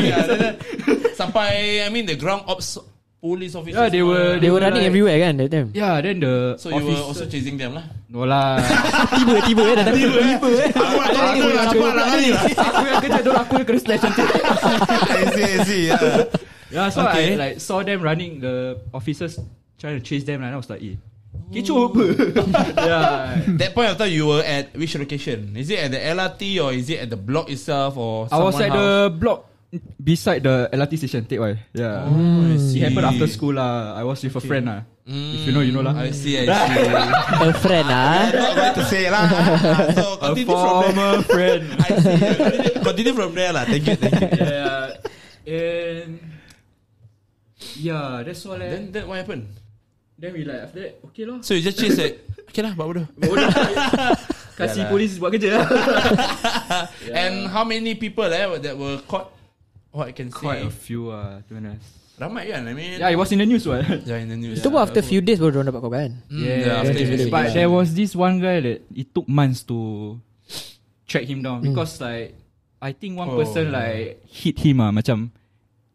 yeah, 0.00 0.22
then- 0.24 0.38
then 0.38 0.54
Sampai, 1.16 1.48
I 1.80 1.88
mean, 1.88 2.04
the 2.04 2.14
ground 2.14 2.44
ops 2.46 2.76
police 3.16 3.56
officers. 3.56 3.74
Yeah, 3.74 3.88
they 3.88 4.04
were- 4.04 4.38
They 4.38 4.52
were 4.52 4.60
were 4.60 4.66
running 4.68 4.84
like- 4.86 4.90
everywhere 4.92 5.18
kan 5.18 5.32
that 5.40 5.50
time. 5.50 5.68
Yeah, 5.74 5.98
then 5.98 6.20
the 6.22 6.54
So 6.60 6.70
you 6.70 6.84
were 6.84 7.02
also 7.02 7.26
chasing 7.26 7.56
them 7.56 7.74
lah? 7.74 7.82
No 8.06 8.22
lah. 8.22 8.60
Tiba-tiba 9.18 9.62
eh 9.66 9.74
datang 9.82 9.94
tiba 9.98 10.18
eh. 10.22 10.36
Aku 10.38 10.46
nak 10.94 11.10
tolong 11.10 11.34
aku 11.34 11.48
nak 11.50 11.66
cepat 11.74 11.90
nak 11.90 12.06
lari 12.06 12.28
lah. 12.30 12.42
aku 12.46 12.82
yang 12.86 12.98
kerja 13.02 13.20
dulu 13.24 13.34
aku 13.34 13.52
yang 13.56 13.66
kena 13.66 13.80
slash 13.82 14.02
nanti. 14.04 14.22
I 15.10 15.24
see, 15.34 15.50
I 15.50 15.58
see. 15.66 15.84
Yeah. 16.76 16.84
Yeah, 16.84 16.88
so 16.92 17.08
Okay. 17.08 17.32
I 17.32 17.36
like 17.40 17.54
saw 17.58 17.80
them 17.80 18.04
running 18.04 18.44
the 18.44 18.76
officers 18.92 19.40
trying 19.80 19.96
to 19.96 20.04
chase 20.04 20.28
them 20.28 20.44
and 20.44 20.52
I 20.52 20.56
was 20.60 20.68
like, 20.68 20.84
eh, 20.84 21.00
kecoh 21.48 21.88
apa? 21.88 22.04
yeah. 22.76 23.40
That 23.56 23.72
point 23.72 23.88
of 23.92 23.96
time 23.96 24.12
you 24.12 24.28
were 24.28 24.44
at 24.44 24.76
which 24.76 24.92
location? 24.96 25.56
Is 25.56 25.72
it 25.72 25.80
at 25.80 25.90
the 25.92 26.00
LRT 26.00 26.42
or 26.60 26.76
is 26.76 26.88
it 26.92 27.00
at 27.00 27.08
the 27.08 27.16
block 27.16 27.48
itself 27.48 27.96
or 27.96 28.28
I 28.28 28.36
was 28.38 28.60
at 28.60 28.72
the 28.72 29.08
block 29.08 29.48
beside 30.00 30.44
the 30.44 30.70
LRT 30.72 30.96
station, 30.96 31.24
Teck 31.24 31.40
Wai. 31.40 31.56
Yeah. 31.72 32.04
Oh. 32.08 32.44
It 32.56 32.80
happened 32.80 33.08
after 33.08 33.26
school 33.28 33.56
lah. 33.56 33.96
I 33.96 34.04
was 34.04 34.20
with 34.22 34.36
a 34.36 34.40
friend 34.40 34.64
lah. 34.68 34.80
If 35.06 35.46
you 35.46 35.52
know, 35.54 35.62
you 35.62 35.70
know 35.70 35.86
lah. 35.86 35.94
I 35.94 36.10
see, 36.10 36.34
I 36.34 36.44
see. 36.50 37.46
A 37.46 37.52
friend 37.54 37.86
ah. 37.86 38.26
I'm 38.26 38.34
not 38.34 38.52
going 38.58 38.74
to 38.74 38.84
say 38.90 39.04
lah. 39.06 39.24
So 39.94 40.04
A 40.18 40.34
continue 40.34 40.50
from 40.50 40.56
there. 40.56 40.72
former 40.82 41.12
friend. 41.30 41.62
I 41.84 41.88
see. 41.94 42.16
Continue, 42.16 42.82
continue 42.82 43.14
from 43.14 43.30
there 43.38 43.52
lah. 43.54 43.62
Thank 43.70 43.84
you, 43.86 43.94
thank 43.94 44.18
you. 44.18 44.28
yeah. 44.34 44.98
And 45.46 46.10
yeah, 47.74 48.22
that's 48.22 48.46
all. 48.46 48.54
Then, 48.54 48.70
Then, 48.70 48.82
then 48.92 49.04
what 49.08 49.18
happened? 49.18 49.46
then 50.16 50.32
we 50.32 50.48
like 50.48 50.64
after 50.64 50.80
that, 50.80 50.92
okay 51.12 51.24
lah. 51.28 51.44
So 51.44 51.52
you 51.52 51.60
just 51.60 51.76
chase 51.76 51.98
it. 52.00 52.24
Okay 52.48 52.64
lah, 52.64 52.72
buat 52.72 52.86
bodoh. 52.88 53.06
Kasih 54.56 54.88
Yalah. 54.88 54.88
polis 54.88 55.12
buat 55.20 55.28
kerja 55.36 55.60
lah. 55.60 55.66
And 57.12 57.52
how 57.52 57.60
many 57.68 57.92
people 58.00 58.24
eh 58.24 58.48
that 58.56 58.72
were 58.72 58.96
caught? 59.04 59.28
What 59.92 60.08
I 60.08 60.12
can 60.16 60.32
Quite 60.32 60.64
say. 60.64 60.68
a 60.68 60.72
few 60.72 61.12
ah, 61.12 61.44
to 61.44 61.50
be 61.52 61.60
honest. 61.60 61.84
Ramai 62.16 62.48
kan? 62.48 62.64
I 62.64 62.72
mean. 62.72 62.96
Yeah, 62.96 63.12
it 63.12 63.20
was 63.20 63.28
in 63.28 63.44
the 63.44 63.48
news 63.48 63.68
what. 63.68 63.84
Yeah, 64.08 64.16
in 64.16 64.32
the 64.32 64.40
news. 64.40 64.64
Itu 64.64 64.72
pun 64.72 64.80
after 64.80 65.04
few 65.04 65.20
days 65.20 65.36
baru 65.36 65.60
orang 65.60 65.68
dapat 65.68 65.80
kau 65.84 65.92
kan. 65.92 66.10
Mm, 66.32 66.40
Yeah, 66.40 66.56
yeah, 66.56 66.74
after 66.80 66.96
yeah, 66.96 67.04
investigation. 67.04 67.32
But 67.36 67.46
there 67.52 67.68
was 67.68 67.92
this 67.92 68.16
one 68.16 68.40
guy 68.40 68.64
that 68.64 68.80
it 68.88 69.12
took 69.12 69.28
months 69.28 69.60
to 69.68 69.76
track 71.04 71.28
him 71.28 71.44
down 71.44 71.60
because 71.60 72.00
like 72.00 72.32
I 72.80 72.96
think 72.96 73.20
one 73.20 73.28
Oh, 73.28 73.36
person 73.36 73.68
yeah. 73.68 73.76
like 73.76 74.24
hit 74.24 74.56
him 74.56 74.80
ah 74.80 74.88
macam 74.88 75.28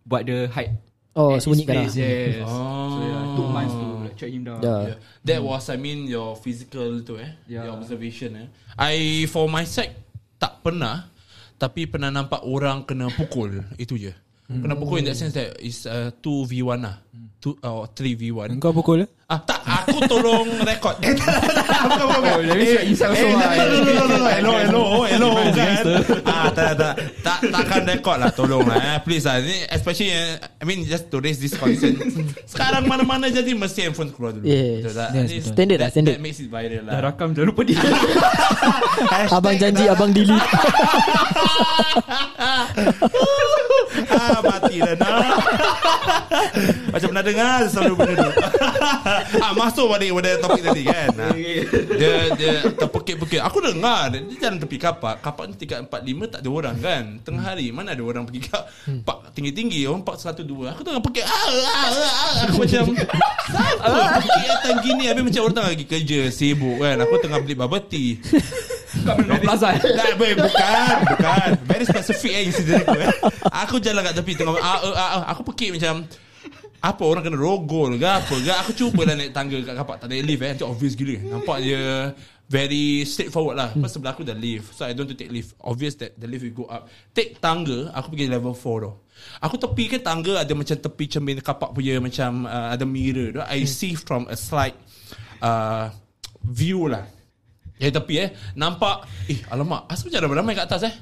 buat 0.05 0.29
the 0.29 0.45
height. 0.53 0.77
Oh, 1.11 1.35
sembunyikan 1.35 1.83
lah. 1.83 1.91
Yes. 1.91 2.39
Oh. 2.47 2.95
So 2.95 2.99
yeah, 3.03 3.19
it 3.19 3.31
took 3.35 3.49
months 3.51 3.75
to 3.75 3.85
like, 3.99 4.15
track 4.15 4.31
him 4.31 4.43
down. 4.47 4.59
Yeah. 4.63 4.79
Yeah. 4.95 4.97
That 5.27 5.39
was 5.43 5.67
I 5.67 5.75
mean 5.75 6.07
your 6.07 6.39
physical 6.39 7.03
tu 7.03 7.19
eh. 7.19 7.35
Yeah. 7.51 7.67
Your 7.67 7.75
observation 7.75 8.39
eh. 8.39 8.47
I 8.79 9.27
for 9.27 9.51
my 9.51 9.67
side 9.67 9.91
tak 10.39 10.63
pernah 10.63 11.11
tapi 11.59 11.85
pernah 11.85 12.09
nampak 12.09 12.47
orang 12.47 12.87
kena 12.87 13.11
pukul 13.11 13.59
itu 13.75 13.99
je. 13.99 14.15
Kena 14.47 14.75
pukul 14.75 15.03
in 15.03 15.11
that 15.11 15.19
sense 15.19 15.35
that 15.35 15.55
is 15.63 15.83
uh, 15.87 16.11
2v1 16.23 16.79
lah. 16.79 16.99
2 17.41 17.57
or 17.65 17.89
3v1. 17.89 18.61
Kau 18.61 18.69
pukul? 18.69 19.01
Ah 19.25 19.41
tak 19.41 19.65
aku 19.65 19.97
tolong 20.05 20.45
record. 20.61 20.93
Eh, 21.11 21.17
tak, 21.17 21.33
tak, 21.33 21.65
tak, 21.65 21.81
bukan, 21.89 22.05
bukan. 22.05 22.21
Oh, 22.21 22.37
eh, 22.37 22.45
no, 22.45 22.53
no, 22.53 22.61
no, 23.81 24.05
no, 24.05 24.21
no, 24.21 24.29
hello, 24.29 24.53
hello, 24.61 25.09
hello, 25.09 25.29
Defense 25.49 25.81
kan. 25.81 25.97
gangster. 25.97 26.21
Ah, 26.29 26.53
tak, 26.53 26.77
tak, 26.77 26.77
tak, 26.77 26.93
tak, 27.25 27.41
takkan 27.49 27.81
record 27.89 28.21
lah, 28.21 28.29
tolong 28.29 28.61
lah, 28.69 28.77
eh. 28.77 29.01
please 29.01 29.25
lah. 29.25 29.41
Ni, 29.41 29.65
especially, 29.65 30.13
eh, 30.13 30.37
I 30.61 30.69
mean, 30.69 30.85
just 30.85 31.09
to 31.09 31.17
raise 31.17 31.41
this 31.41 31.57
concern. 31.57 31.97
Sekarang 32.45 32.85
mana-mana 32.85 33.33
jadi 33.33 33.57
mesti 33.57 33.89
handphone 33.89 34.13
keluar 34.13 34.37
dulu. 34.37 34.45
Yes. 34.45 34.85
Betul 34.85 34.93
tak? 34.93 35.09
Yes. 35.17 35.49
Standard 35.49 35.79
lah, 35.81 35.89
standard. 35.89 36.13
That 36.19 36.23
makes 36.23 36.37
it 36.37 36.53
viral 36.53 36.85
lah. 36.85 36.93
Dah 36.93 37.01
rakam 37.09 37.33
jangan 37.33 37.49
lupa 37.49 37.65
dia. 37.65 37.81
Abang 39.35 39.57
janji 39.57 39.89
abang 39.89 40.13
delete. 40.13 40.37
ah, 44.11 44.39
mati 44.43 44.77
lah 44.79 44.95
nak. 44.97 45.35
Macam 46.93 47.07
pernah 47.11 47.25
dengar 47.25 47.57
selalu 47.67 47.93
benda 47.95 48.13
tu. 48.27 48.31
ah, 49.43 49.53
masuk 49.55 49.85
balik 49.91 50.11
pada 50.17 50.31
topik 50.39 50.61
tadi 50.63 50.83
kan. 50.87 51.09
Ah. 51.19 51.33
Dia 51.97 52.13
dia 52.35 52.53
terpekik-pekik. 52.75 53.41
Aku 53.43 53.59
dengar 53.63 54.11
dia 54.11 54.21
jalan 54.39 54.57
tepi 54.59 54.77
kapak. 54.79 55.19
Kapak 55.19 55.51
ni 55.51 55.53
tingkat 55.59 55.85
45 55.87 56.33
tak 56.33 56.39
ada 56.43 56.49
orang 56.49 56.77
kan. 56.79 57.03
Tengah 57.23 57.43
hari 57.43 57.67
mana 57.71 57.93
ada 57.93 58.03
orang 58.03 58.23
pergi 58.27 58.41
kat 58.47 58.63
pak 59.03 59.17
tinggi-tinggi 59.35 59.87
orang 59.87 60.03
pak 60.03 60.15
102. 60.19 60.73
Aku 60.75 60.81
tengah 60.83 61.01
pekik. 61.03 61.25
Ah, 61.27 61.35
ah, 61.35 61.51
ah, 61.51 61.89
ah. 61.91 62.33
Aku 62.47 62.63
macam 62.63 62.83
siapa 63.51 64.11
pekik 64.21 64.45
datang 64.47 64.77
gini 64.85 65.03
habis 65.09 65.23
macam 65.27 65.41
orang 65.47 65.55
tengah 65.55 65.71
pergi 65.75 65.87
kerja 65.87 66.19
sibuk 66.31 66.77
kan. 66.79 66.95
Aku 67.03 67.15
tengah 67.19 67.39
beli 67.43 67.55
bubble 67.55 67.83
tea. 67.87 68.19
Kat 68.91 69.15
Menara 69.15 69.39
Plaza. 69.39 69.69
Tak, 69.79 70.19
boy, 70.19 70.35
bukan, 70.35 70.95
bukan. 71.15 71.47
Very 71.63 71.85
specific 71.87 72.31
eh 72.35 72.43
incident 72.51 72.83
aku. 72.83 72.99
Eh. 72.99 73.11
Aku 73.63 73.75
jalan 73.79 74.01
kat 74.03 74.13
tepi 74.19 74.33
tengah 74.35 74.59
ah, 74.59 74.79
ah, 74.83 74.93
ah, 74.99 75.23
aku 75.31 75.47
pekik 75.53 75.79
macam 75.79 76.03
apa 76.81 77.03
orang 77.05 77.23
kena 77.23 77.37
rogol 77.37 77.95
ke 77.95 78.07
apa 78.09 78.35
ke? 78.35 78.51
Aku 78.65 78.71
cuba 78.75 79.07
lah 79.07 79.15
naik 79.15 79.31
tangga 79.31 79.57
kat 79.63 79.75
kapak. 79.77 79.95
Tak 80.03 80.07
ada 80.11 80.15
lift 80.19 80.41
eh. 80.43 80.51
Macam 80.57 80.67
obvious 80.75 80.93
gila. 80.97 81.17
Nampak 81.39 81.57
dia 81.63 82.11
very 82.51 83.07
straightforward 83.07 83.55
lah. 83.55 83.69
Pasal 83.79 84.01
sebelah 84.01 84.11
aku 84.11 84.23
dah 84.27 84.35
lift 84.35 84.75
so 84.75 84.83
I 84.83 84.91
don't 84.91 85.07
want 85.07 85.15
to 85.15 85.17
take 85.17 85.31
lift 85.31 85.55
obvious 85.63 85.95
that 86.03 86.19
the 86.19 86.27
lift 86.27 86.43
will 86.43 86.57
go 86.63 86.67
up. 86.67 86.91
Take 87.15 87.39
tangga 87.39 87.95
aku 87.95 88.11
pergi 88.11 88.27
level 88.27 88.51
4 88.51 88.59
tau. 88.59 88.93
Aku 89.39 89.55
tepi 89.55 89.85
ke 89.87 89.97
tangga 90.03 90.41
ada 90.41 90.51
macam 90.57 90.75
tepi 90.75 91.05
cermin 91.07 91.39
kapak 91.39 91.71
punya 91.71 92.01
macam 92.01 92.43
uh, 92.43 92.73
ada 92.73 92.83
mirror 92.83 93.39
tu. 93.39 93.41
I 93.45 93.63
see 93.63 93.95
from 93.95 94.27
a 94.27 94.35
slight 94.35 94.75
uh, 95.39 95.93
view 96.41 96.89
lah 96.89 97.20
yang 97.81 97.91
tepi 97.91 98.15
eh 98.21 98.29
Nampak 98.53 99.09
Eh 99.25 99.41
alamak 99.49 99.89
Asal 99.89 100.13
macam 100.13 100.19
ada 100.21 100.29
ramai 100.37 100.53
kat 100.53 100.65
atas 100.69 100.85
eh 100.85 100.95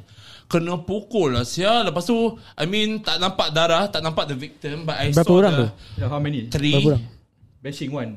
Kena 0.48 0.80
pukul 0.82 1.36
lah 1.36 1.44
Sial 1.44 1.84
Lepas 1.86 2.08
tu 2.08 2.15
I 2.56 2.65
mean 2.65 3.04
Tak 3.04 3.20
nampak 3.20 3.52
darah 3.52 3.92
Tak 3.92 4.00
nampak 4.00 4.26
the 4.26 4.39
victim 4.39 4.88
But 4.88 4.98
I 4.98 5.12
Berapa 5.12 5.28
saw 5.28 5.36
orang 5.36 5.54
the 5.54 5.60
tu? 5.60 5.68
Yeah, 6.00 6.08
how 6.08 6.18
many? 6.18 6.48
Three 6.48 6.74
Berapa 6.74 6.89
orang? 6.96 7.04
Bashing 7.60 7.92
one. 7.92 8.12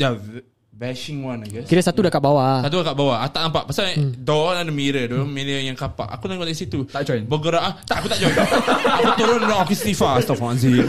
Yeah 0.00 0.16
v- 0.16 0.55
Bashing 0.76 1.24
one 1.24 1.40
I 1.40 1.48
guess 1.48 1.64
Kira 1.64 1.80
satu 1.80 2.04
dah 2.04 2.12
kat 2.12 2.20
bawah. 2.20 2.60
Satu 2.60 2.84
kat 2.84 2.92
bawah 2.92 3.16
ah, 3.16 3.32
Tak 3.32 3.48
nampak 3.48 3.64
Pasal 3.64 3.96
door 4.20 4.52
ada 4.52 4.68
mirror 4.68 5.08
tu 5.08 5.24
Mirror 5.24 5.64
yang 5.64 5.72
kapak 5.72 6.04
Aku 6.12 6.28
tengok 6.28 6.44
dari 6.44 6.52
situ 6.52 6.84
Tak 6.84 7.00
join? 7.00 7.24
Bergerak 7.24 7.64
ah, 7.64 7.72
Tak 7.88 8.04
aku 8.04 8.12
tak 8.12 8.20
join 8.20 8.36
Aku 8.36 9.10
turun 9.16 9.40
dari 9.40 9.56
office 9.56 9.80
Tifa 9.80 10.20
Astaghfirullahaladzim 10.20 10.84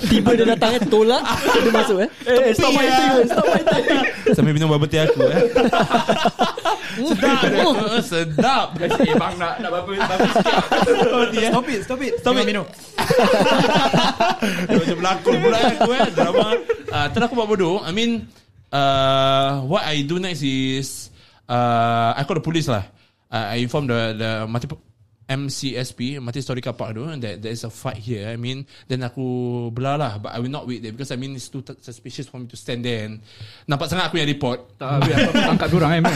Tiba 0.08 0.32
dia 0.32 0.46
datang 0.48 0.80
eh 0.80 0.82
tolak 0.88 1.20
dia 1.60 1.72
masuk 1.72 1.98
eh. 2.00 2.08
Eh, 2.24 2.56
stop 2.56 2.72
fighting. 2.72 3.08
ah. 3.12 3.24
Stop 3.28 3.46
fighting. 3.52 3.84
Sambil 4.36 4.52
minum 4.56 4.68
bubble 4.72 4.88
tea 4.88 5.04
aku 5.04 5.28
eh. 5.28 5.40
Sedap 7.12 7.40
eh. 7.44 8.00
Sedap 8.00 8.66
Eh, 8.80 9.14
bang 9.14 9.34
nak 9.36 9.60
nak 9.60 9.70
apa 9.76 9.92
apa 9.92 10.14
sikit. 10.24 10.56
Stop 11.52 11.66
it, 11.68 11.80
stop 11.84 12.00
it. 12.00 12.12
Stop 12.20 12.34
it. 12.40 12.46
minum. 12.48 12.64
Macam 14.68 14.96
berlakon 14.96 15.34
pula 15.36 15.58
aku 15.68 15.90
eh 15.92 16.02
Drama 16.14 16.46
uh, 16.88 17.06
Terus 17.10 17.24
aku 17.26 17.34
buat 17.36 17.48
bodoh 17.48 17.76
I 17.82 17.92
mean 17.92 18.24
uh, 18.72 19.60
What 19.66 19.84
I 19.84 20.02
do 20.02 20.18
next 20.18 20.42
is 20.42 21.10
uh, 21.46 22.14
I 22.16 22.24
call 22.26 22.38
the 22.38 22.44
police 22.44 22.66
lah 22.66 22.86
uh, 23.30 23.46
I 23.54 23.62
inform 23.62 23.86
the 23.86 24.14
the 24.16 24.30
multi 24.46 24.66
MCSP 25.30 26.18
Multi 26.18 26.42
Story 26.42 26.58
Car 26.58 26.74
Park 26.74 26.98
tu 26.98 27.06
That 27.22 27.38
there 27.38 27.54
is 27.54 27.62
a 27.62 27.70
fight 27.70 28.02
here 28.02 28.26
I 28.26 28.34
mean 28.34 28.66
Then 28.90 29.06
aku 29.06 29.70
belah 29.70 29.94
lah 29.94 30.12
But 30.18 30.34
I 30.34 30.42
will 30.42 30.50
not 30.50 30.66
wait 30.66 30.82
there 30.82 30.90
Because 30.90 31.14
I 31.14 31.18
mean 31.22 31.38
It's 31.38 31.46
too 31.46 31.62
suspicious 31.78 32.26
For 32.26 32.42
me 32.42 32.50
to 32.50 32.58
stand 32.58 32.82
there 32.82 33.06
and 33.06 33.22
Nampak 33.70 33.86
sangat 33.86 34.10
aku 34.10 34.18
yang 34.18 34.26
report 34.26 34.74
Tak 34.74 35.06
aku 35.06 35.38
tangkap 35.38 35.68
diorang 35.70 36.02
eh. 36.02 36.02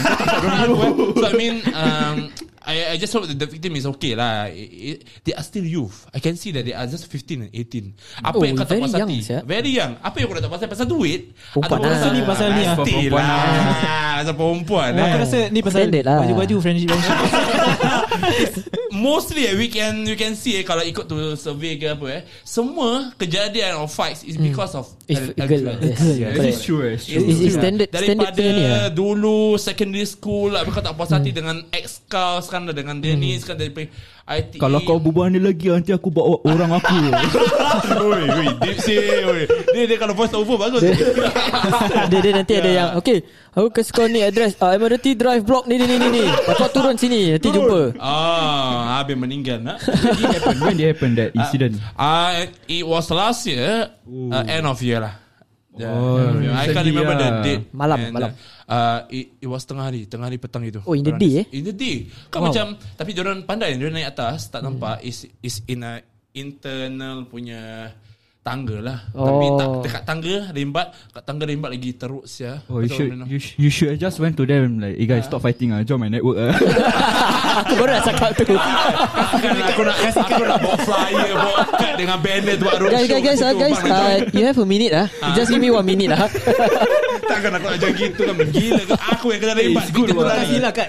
So 1.22 1.26
I 1.30 1.34
mean 1.38 1.62
um, 1.70 2.34
I, 2.64 2.76
I 2.92 2.96
just 2.96 3.12
hope 3.12 3.28
that 3.28 3.36
the 3.36 3.44
victim 3.44 3.76
is 3.76 3.84
okay 3.84 4.16
lah 4.16 4.48
I- 4.48 4.96
I- 4.96 5.00
They 5.20 5.36
are 5.36 5.44
still 5.44 5.62
youth 5.62 6.08
I 6.10 6.18
can 6.18 6.32
see 6.34 6.48
that 6.56 6.64
they 6.64 6.72
are 6.72 6.88
just 6.88 7.12
15 7.12 7.44
and 7.44 7.50
18 7.52 8.24
Apa 8.24 8.36
Oh, 8.36 8.44
yang 8.44 8.56
kau 8.56 8.64
tak 8.64 8.72
very 8.72 8.82
puas 8.88 8.96
young, 8.96 9.10
hati 9.12 9.18
sia. 9.20 9.38
Very 9.44 9.72
young 9.76 9.92
Apa 10.00 10.16
yang 10.16 10.26
kau 10.26 10.40
tak 10.40 10.48
puas 10.48 10.60
hati 10.64 10.72
Pasal 10.72 10.86
duit 10.88 11.20
Perempuan 11.52 11.78
lah. 11.84 12.08
Ni 12.08 12.20
pasal 12.24 12.48
ni 12.56 12.62
lah. 12.64 12.74
Pasti 12.74 12.92
Perempuan. 13.04 13.24
Pasal 14.24 14.34
perempuan 14.40 14.90
Aku 14.96 15.04
eh. 15.04 15.20
rasa 15.20 15.38
ni 15.52 15.60
pasal 15.60 15.90
baju-baju 15.92 16.54
friendship 16.62 16.88
friendship. 16.88 17.18
Mostly 18.96 19.46
eh, 19.46 19.54
we 19.54 19.66
can 19.66 20.02
we 20.02 20.14
can 20.14 20.32
see 20.32 20.54
eh, 20.54 20.62
kalau 20.62 20.80
ikut 20.80 21.04
tu 21.04 21.16
survey 21.34 21.74
ke 21.74 21.88
apa 21.88 22.06
eh, 22.08 22.22
semua 22.40 23.10
kejadian 23.14 23.76
of 23.76 23.88
fights 23.88 24.22
is 24.22 24.36
because 24.36 24.72
of 24.72 24.86
If 25.04 25.20
Hmm. 25.20 25.36
girl, 25.36 25.68
alcohol. 25.68 25.84
yes. 25.84 26.00
Yeah, 26.16 26.32
Correct. 26.32 26.48
it's 26.48 26.62
true. 26.62 26.80
eh, 26.80 26.94
It's 26.94 27.04
true. 27.04 27.20
It's, 27.20 27.40
it's 27.42 27.54
standard 27.54 27.88
standard 27.88 28.32
Daripada 28.32 28.40
ni 28.40 28.64
lah. 28.64 28.88
dulu 28.88 29.38
secondary 29.58 30.06
school 30.06 30.54
Habis 30.54 30.72
kau 30.72 30.80
tak 30.80 30.94
puas 30.94 31.10
hati 31.10 31.28
dengan 31.28 31.60
ex 31.70 32.00
kau 32.06 32.40
Sekarang 32.40 32.64
dah 32.66 32.74
dengan 32.74 32.96
Dennis 32.98 33.44
Sekarang 33.44 33.60
daripada 33.60 33.92
ITE 34.24 34.56
Kalau 34.56 34.80
kau 34.80 34.96
berbual 34.96 35.28
ni 35.28 35.36
lagi 35.36 35.68
Nanti 35.68 35.92
aku 35.92 36.08
bawa 36.08 36.40
orang 36.48 36.80
aku 36.80 36.96
Oi, 38.04 38.24
oi, 38.24 38.46
deep 38.64 38.78
say, 38.80 39.20
oi. 39.20 39.44
Dia, 39.76 39.84
dia 39.84 39.96
kalau 40.00 40.16
voice 40.16 40.32
over 40.32 40.56
bagus. 40.56 40.80
dia, 40.80 42.18
dia 42.24 42.32
nanti 42.32 42.52
ada 42.56 42.70
yang 42.72 42.88
Okay 42.96 43.20
Aku 43.52 43.68
kasi 43.68 43.92
kau 43.92 44.08
ni 44.08 44.24
address 44.24 44.56
uh, 44.58 44.72
Admiralty 44.72 45.12
Drive 45.12 45.44
block 45.44 45.68
ni 45.68 45.76
ni 45.76 45.84
ni 45.84 46.00
ni 46.00 46.08
ni 46.08 46.24
Kau 46.56 46.72
turun 46.72 46.96
sini 46.96 47.36
Nanti 47.36 47.52
jumpa 47.52 47.96
Ah, 48.00 49.00
habis 49.00 49.16
meninggal 49.18 49.60
nak. 49.60 49.78
When 49.84 50.16
did 50.16 50.24
it 50.24 50.32
happen? 50.40 50.56
When 50.60 50.74
did 50.76 50.84
it 50.84 50.90
happen 50.96 51.10
that 51.16 51.30
incident? 51.36 51.72
Ah, 51.94 52.32
it 52.64 52.84
was 52.84 53.08
last 53.12 53.44
year, 53.44 53.92
uh, 54.06 54.44
end 54.46 54.64
of 54.64 54.80
year 54.80 55.00
lah. 55.04 55.23
Yeah, 55.74 55.90
Oh, 55.90 56.16
end 56.16 56.30
of 56.30 56.42
year. 56.42 56.54
I 56.54 56.66
can't 56.70 56.86
remember 56.86 57.14
the 57.14 57.26
lah. 57.26 57.42
date. 57.42 57.62
Malam, 57.74 57.98
And, 57.98 58.12
malam. 58.14 58.30
Uh, 58.64 58.98
it, 59.10 59.26
it 59.42 59.48
was 59.48 59.66
tengah 59.66 59.90
hari, 59.90 60.06
tengah 60.06 60.30
hari 60.30 60.38
petang 60.38 60.62
itu. 60.62 60.78
Oh, 60.82 60.94
in 60.94 61.02
the 61.02 61.10
day, 61.12 61.42
eh? 61.42 61.46
In 61.50 61.66
the 61.66 61.74
day. 61.74 62.06
Kan 62.30 62.40
Wow. 62.40 62.54
macam, 62.54 62.66
tapi 62.94 63.10
diorang 63.10 63.42
pandai, 63.42 63.74
diorang 63.74 63.98
naik 63.98 64.14
atas, 64.14 64.48
tak 64.48 64.62
nampak, 64.62 65.02
is 65.02 65.26
is 65.40 65.66
in 65.66 65.82
a 65.82 65.98
internal 66.32 67.26
punya 67.26 67.90
tangga 68.44 68.76
lah. 68.76 68.98
Oh. 69.16 69.24
Tapi 69.24 69.46
tak 69.56 69.68
dekat 69.88 70.02
tangga 70.04 70.36
rembat, 70.52 70.86
kat 71.16 71.22
tangga 71.24 71.44
rembat 71.48 71.70
lagi 71.72 71.90
teruk 71.96 72.28
sia. 72.28 72.60
Oh, 72.68 72.84
you 72.84 72.92
should, 72.92 73.08
you, 73.24 73.40
sh- 73.40 73.56
you 73.56 73.70
should 73.72 73.96
just 73.96 74.20
went 74.20 74.36
to 74.36 74.44
them 74.44 74.84
like, 74.84 75.00
hey 75.00 75.08
guys, 75.08 75.24
stop 75.24 75.40
fighting 75.40 75.72
ah, 75.72 75.80
join 75.80 75.96
my 75.96 76.12
network 76.12 76.36
ah. 76.36 76.52
Aku 77.64 77.72
baru 77.80 77.96
nak 77.96 78.04
cakap 78.04 78.30
tu. 78.36 78.44
Kan 78.52 79.56
aku 79.64 79.82
nak 79.88 79.96
aku 79.96 80.42
nak 80.44 80.58
bawa 80.60 80.76
flyer, 80.84 81.32
bawa 81.32 81.62
kad 81.80 81.94
dengan 81.96 82.18
banner 82.20 82.54
tu. 82.60 82.66
Guys, 82.68 83.06
guys, 83.08 83.22
guys, 83.24 83.40
uh, 83.40 83.52
guys, 83.56 83.78
bang, 83.80 83.96
uh, 83.96 84.16
you 84.36 84.44
have 84.44 84.60
a 84.60 84.66
minute 84.68 84.92
ah. 84.92 85.08
You 85.08 85.30
just 85.32 85.48
give 85.48 85.64
me 85.64 85.72
one 85.72 85.88
minute 85.88 86.12
ah. 86.12 86.28
Takkan 87.24 87.50
aku 87.56 87.66
nak 87.72 87.78
jangan 87.80 87.96
gitu 87.96 88.22
kan 88.28 88.36
Gila 88.52 88.82
ke 88.84 88.94
Aku 89.16 89.26
yang 89.32 89.40
kena 89.40 89.52
good, 89.90 90.08
Kita 90.10 90.14
what? 90.16 90.26
lari 90.28 90.44
Kasihlah 90.44 90.72
kat 90.72 90.88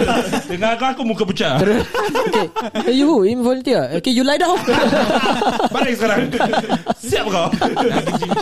Dengan 0.50 0.68
aku 0.74 0.84
Aku 0.90 1.02
muka 1.06 1.24
pecah 1.24 1.54
okay. 1.62 2.46
Hey, 2.86 2.94
you 2.98 3.06
who? 3.06 3.22
In 3.22 3.42
volunteer. 3.42 3.90
Okay, 3.98 4.12
you 4.12 4.22
lie 4.26 4.38
down. 4.38 4.58
Balik 5.74 5.94
sekarang 5.98 6.30
Siap 6.98 7.26
kau 7.30 7.46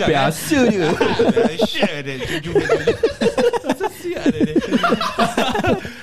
Biasa 0.09 0.59
je. 0.73 0.87
Share 1.71 2.01
dia 2.03 2.17
Cucu 2.25 2.53
Siap 4.05 4.25
dia 4.33 4.41
dia. 4.49 4.57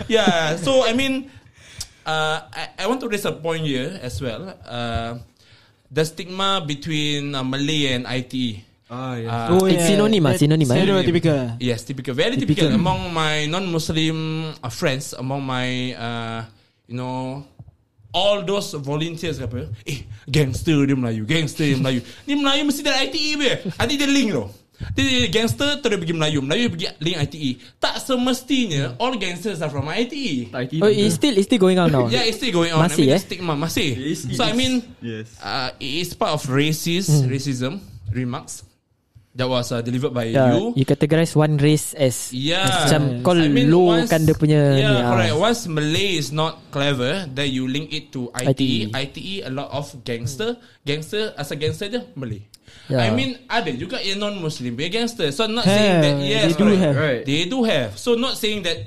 Yeah 0.10 0.58
So 0.62 0.86
I 0.86 0.94
mean 0.94 1.30
uh, 2.06 2.38
I, 2.54 2.64
I 2.82 2.86
want 2.90 3.02
to 3.02 3.08
raise 3.10 3.26
a 3.26 3.34
point 3.34 3.66
here 3.66 3.98
As 4.02 4.22
well 4.22 4.54
uh, 4.66 5.18
The 5.92 6.04
stigma 6.08 6.64
between 6.64 7.36
uh, 7.36 7.44
Malay 7.44 7.92
and 7.98 8.08
ITE 8.08 8.71
Ah, 8.92 9.16
yeah. 9.16 9.32
uh, 9.48 9.56
Oh, 9.56 9.72
It's 9.72 9.88
synonym 9.88 10.28
ah, 10.28 10.36
synonym 10.36 10.68
ah. 10.68 10.76
Stereotypical 10.76 11.56
Yes, 11.64 11.88
typical. 11.88 12.12
Very 12.12 12.36
typical, 12.36 12.68
among 12.76 13.16
my 13.16 13.48
non-Muslim 13.48 14.52
uh, 14.60 14.68
friends, 14.68 15.16
among 15.16 15.40
my, 15.48 15.96
uh, 15.96 16.44
you 16.92 17.00
know, 17.00 17.48
all 18.12 18.44
those 18.44 18.76
volunteers 18.84 19.40
apa. 19.40 19.72
Eh, 19.88 20.04
gangster 20.28 20.84
dia 20.84 21.00
Melayu, 21.00 21.24
gangster 21.24 21.64
dia 21.72 21.80
Melayu. 21.80 22.04
Ni 22.28 22.36
Melayu 22.36 22.68
mesti 22.68 22.84
dari 22.84 23.08
ITE 23.08 23.32
be. 23.40 23.52
Nanti 23.80 23.96
dia 23.96 24.12
link. 24.12 24.36
Dia, 24.92 25.08
dia 25.08 25.30
gangster 25.32 25.80
terus 25.80 25.96
pergi 25.96 26.12
Melayu, 26.12 26.44
Melayu 26.44 26.68
pergi 26.76 26.92
link 27.00 27.16
ITE. 27.32 27.50
Tak 27.80 27.96
semestinya 28.04 29.00
all 29.00 29.16
gangsters 29.16 29.64
are 29.64 29.72
from 29.72 29.88
ITE. 29.88 30.52
IT 30.52 30.72
Oh, 30.84 30.92
it's 30.92 31.16
still 31.16 31.32
it's 31.40 31.48
still 31.48 31.64
going 31.64 31.80
on 31.80 31.88
now. 31.96 32.12
Yeah, 32.12 32.28
it's 32.28 32.44
still 32.44 32.52
going 32.52 32.76
on. 32.76 32.84
Masih, 32.92 33.08
I 33.08 33.16
mean, 33.16 33.16
eh? 33.16 33.22
stigma 33.24 33.54
masih. 33.56 33.90
It 33.96 34.08
is- 34.20 34.28
so 34.36 34.44
I 34.44 34.52
it 34.52 34.60
mean, 34.60 34.84
yes. 35.00 35.32
uh, 35.40 35.72
it 35.80 36.04
is 36.04 36.12
part 36.12 36.36
of 36.36 36.44
racist 36.52 37.24
racism 37.32 37.80
remarks 38.12 38.68
that 39.36 39.48
was 39.48 39.72
uh, 39.72 39.80
delivered 39.80 40.12
by 40.12 40.28
Yeah, 40.28 40.56
you. 40.56 40.74
you 40.76 40.86
categorize 40.86 41.36
one 41.36 41.56
race 41.58 41.96
as 41.96 42.32
Yeah. 42.36 42.68
Macam 42.68 43.24
kau 43.24 43.32
low 43.36 43.96
kan 44.08 44.28
dia 44.28 44.36
punya 44.36 44.76
Yeah, 44.76 44.92
ni, 44.92 45.00
ah. 45.00 45.10
correct. 45.16 45.34
Once 45.40 45.62
Malay 45.72 46.20
is 46.20 46.36
not 46.36 46.60
clever, 46.70 47.28
then 47.32 47.48
you 47.48 47.64
link 47.68 47.96
it 47.96 48.12
to 48.12 48.28
ITE. 48.36 48.92
ITE. 48.92 48.96
ITE 48.96 49.36
a 49.48 49.52
lot 49.52 49.72
of 49.72 49.88
gangster. 50.04 50.60
Gangster 50.84 51.32
as 51.40 51.48
a 51.52 51.56
gangster 51.56 51.88
je 51.88 52.04
Malay. 52.20 52.44
Yeah. 52.92 53.08
I 53.08 53.16
mean 53.16 53.40
ada 53.48 53.72
juga 53.72 54.04
yang 54.04 54.20
non-Muslim 54.20 54.76
be 54.76 54.92
gangster. 54.92 55.32
So 55.32 55.48
I'm 55.48 55.56
not 55.56 55.64
Have, 55.64 55.76
saying 55.80 55.98
that 56.04 56.16
yes, 56.28 56.44
they 56.44 56.54
do 56.60 56.66
correct. 56.68 56.82
have. 56.84 56.96
Right. 57.00 57.24
They 57.24 57.42
do 57.48 57.60
have. 57.64 57.90
So 57.96 58.20
not 58.20 58.36
saying 58.36 58.68
that 58.68 58.78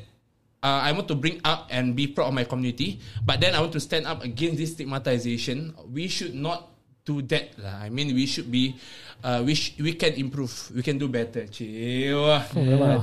uh, 0.61 0.81
I 0.85 0.93
want 0.93 1.09
to 1.09 1.17
bring 1.17 1.41
up 1.41 1.69
and 1.73 1.97
be 1.97 2.09
proud 2.09 2.29
of 2.33 2.35
my 2.37 2.45
community, 2.45 3.01
but 3.25 3.41
then 3.41 3.57
I 3.57 3.61
want 3.65 3.73
to 3.77 3.81
stand 3.81 4.05
up 4.05 4.21
against 4.25 4.61
this 4.61 4.73
stigmatization. 4.77 5.73
We 5.89 6.09
should 6.09 6.37
not 6.37 6.74
do 7.05 7.21
that 7.29 7.53
lah. 7.61 7.85
I 7.85 7.93
mean, 7.93 8.17
we 8.17 8.25
should 8.25 8.49
be, 8.49 8.75
uh, 9.21 9.45
we 9.45 9.53
sh- 9.55 9.77
we 9.77 9.93
can 9.95 10.17
improve, 10.17 10.51
we 10.73 10.81
can 10.81 10.97
do 10.97 11.07
better. 11.07 11.45
Cewa, 11.47 12.49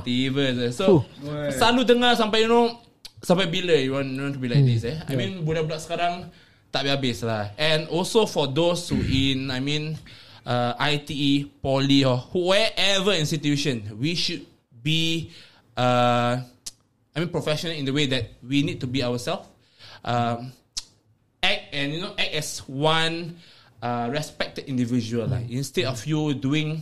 tiba 0.02 0.50
je. 0.58 0.68
So 0.74 1.06
selalu 1.54 1.86
dengar 1.86 2.18
sampai 2.18 2.44
you 2.44 2.50
know 2.50 2.82
sampai 3.22 3.46
bila 3.46 3.78
you 3.78 3.94
want, 3.94 4.10
you 4.10 4.22
want 4.22 4.34
to 4.34 4.42
be 4.42 4.50
like 4.50 4.66
this 4.66 4.82
eh? 4.82 4.98
I 5.06 5.14
mean 5.14 5.46
budak-budak 5.46 5.78
sekarang 5.78 6.26
tak 6.74 6.82
habis 6.90 7.22
lah. 7.22 7.54
And 7.54 7.86
also 7.94 8.26
for 8.26 8.50
those 8.50 8.90
who 8.90 8.98
in, 8.98 9.52
I 9.54 9.60
mean, 9.62 9.94
uh, 10.42 10.74
ITE, 10.80 11.62
poly 11.62 12.02
or 12.02 12.18
wherever 12.34 13.12
institution, 13.14 13.86
we 14.00 14.16
should 14.18 14.42
be, 14.82 15.30
uh, 15.76 16.42
I 17.12 17.16
mean, 17.20 17.28
professional 17.28 17.76
in 17.76 17.84
the 17.84 17.92
way 17.94 18.08
that 18.10 18.40
we 18.42 18.64
need 18.64 18.80
to 18.80 18.88
be 18.88 19.04
ourselves. 19.04 19.46
Um, 20.02 20.50
act 21.38 21.70
and 21.70 21.92
you 21.94 22.00
know 22.02 22.14
act 22.18 22.32
as 22.34 22.58
one 22.66 23.36
uh, 23.82 24.06
respected 24.08 24.64
individual 24.64 25.26
lah. 25.26 25.42
Instead 25.42 25.90
of 25.90 25.98
you 26.06 26.32
doing 26.32 26.80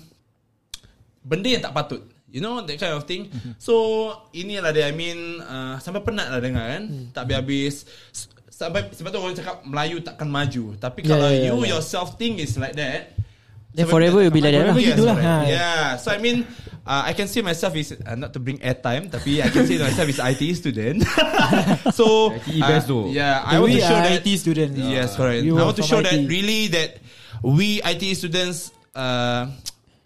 benda 1.21 1.49
yang 1.49 1.65
tak 1.65 1.73
patut. 1.73 2.05
You 2.31 2.39
know 2.39 2.63
that 2.63 2.79
kind 2.79 2.95
of 2.95 3.09
thing. 3.11 3.27
So 3.59 3.75
inilah 4.31 4.71
dia. 4.71 4.87
I 4.87 4.95
mean 4.95 5.43
uh, 5.43 5.83
sampai 5.83 6.07
penat 6.07 6.31
lah 6.31 6.39
dengar 6.39 6.63
kan. 6.79 6.85
Tak 7.11 7.27
habis-habis. 7.27 7.89
S- 8.13 8.29
Sampai 8.61 8.93
sebab 8.93 9.09
tu 9.09 9.17
orang 9.17 9.33
cakap 9.33 9.65
Melayu 9.65 10.05
takkan 10.05 10.29
maju. 10.29 10.77
Tapi 10.77 11.01
Yeah, 11.01 11.09
kalau 11.09 11.29
yeah, 11.33 11.49
you 11.49 11.57
yeah. 11.65 11.71
yourself 11.75 12.21
think 12.21 12.45
is 12.45 12.61
like 12.61 12.77
that. 12.77 13.17
Then 13.73 13.89
forever 13.89 14.21
you'll 14.21 14.37
be 14.37 14.45
like 14.45 14.53
that 14.53 14.69
lah. 14.69 14.77
Yes, 14.77 15.01
ha. 15.01 15.37
Yeah. 15.49 15.85
So 15.97 16.13
I 16.13 16.21
mean 16.21 16.45
uh, 16.87 17.03
I 17.07 17.13
can 17.13 17.29
see 17.29 17.43
myself 17.43 17.75
is 17.77 17.93
uh, 17.93 18.15
not 18.17 18.33
to 18.35 18.41
bring 18.41 18.59
airtime 18.59 19.11
tapi 19.11 19.43
I 19.43 19.49
can 19.49 19.67
see 19.67 19.79
myself 19.79 20.09
is 20.09 20.19
IT 20.19 20.43
student. 20.57 21.05
so 21.99 22.31
ITE 22.33 22.61
best 22.61 22.89
though. 22.89 23.09
Yeah, 23.11 23.43
I 23.45 23.59
want 23.61 23.73
to 23.73 23.81
show 23.81 23.97
are 23.97 24.07
that 24.09 24.27
IT 24.27 24.29
students 24.39 24.77
Yes, 24.79 25.17
correct. 25.17 25.45
I 25.45 25.53
want 25.53 25.77
to 25.77 25.85
show 25.87 26.01
that 26.03 26.15
IT. 26.15 26.29
really 26.29 26.69
that 26.73 26.99
we 27.43 27.81
IT 27.85 28.03
students 28.17 28.73
uh, 28.95 29.49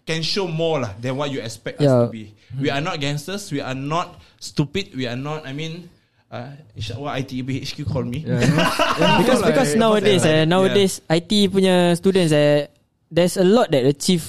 can 0.05 0.21
show 0.21 0.47
more 0.47 0.79
lah 0.85 0.93
than 1.01 1.17
what 1.17 1.31
you 1.33 1.41
expect 1.41 1.81
us 1.81 1.89
to 1.89 2.05
Yeah. 2.07 2.13
be. 2.13 2.31
We 2.55 2.69
are 2.71 2.79
not 2.79 3.01
gangsters. 3.01 3.51
We 3.51 3.59
are 3.59 3.75
not 3.75 4.21
stupid. 4.39 4.93
We 4.95 5.09
are 5.09 5.17
not. 5.19 5.43
I 5.43 5.51
mean, 5.51 5.89
uh, 6.31 6.55
inshallah 6.77 7.19
ITB 7.19 7.65
HQ 7.67 7.89
call 7.89 8.05
me. 8.05 8.23
Yeah, 8.23 8.39
Because 9.25 9.41
because 9.43 9.71
nowadays 9.75 10.23
eh 10.23 10.45
nowadays 10.45 11.01
IT 11.09 11.51
punya 11.51 11.97
students 11.97 12.31
eh 12.31 12.69
there's 13.11 13.35
a 13.35 13.43
lot 13.43 13.73
that 13.75 13.83
achieve 13.83 14.23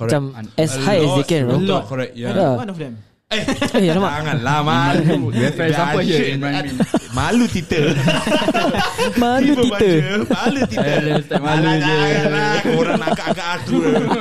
Correct. 0.00 0.16
macam 0.16 0.22
as 0.56 0.72
A 0.72 0.80
high 0.80 1.00
as 1.04 1.12
they 1.14 1.26
can. 1.28 1.44
a 1.46 1.60
lot, 1.60 1.84
correct. 1.84 2.16
Yeah. 2.16 2.32
Yeah. 2.32 2.56
One 2.56 2.72
of 2.72 2.80
them 2.80 2.96
Eh, 3.30 3.46
Eh, 3.78 3.94
alamak. 3.94 4.10
janganlah 4.26 4.58
malu. 4.66 5.30
In 6.34 6.42
Ryan 6.42 6.66
Min. 6.66 6.76
Malu 7.14 7.46
tita. 7.46 7.78
Malu 9.22 9.54
Malu 9.54 10.60
tita. 10.66 10.82
Eh, 10.82 10.98
let's 11.06 11.30
tak 11.30 11.38
malu 11.38 11.62
je. 11.78 11.78
janganlah. 11.78 12.58
Korang 12.66 12.98
nak 12.98 13.10
angkat 13.14 13.36
aku. 13.38 13.76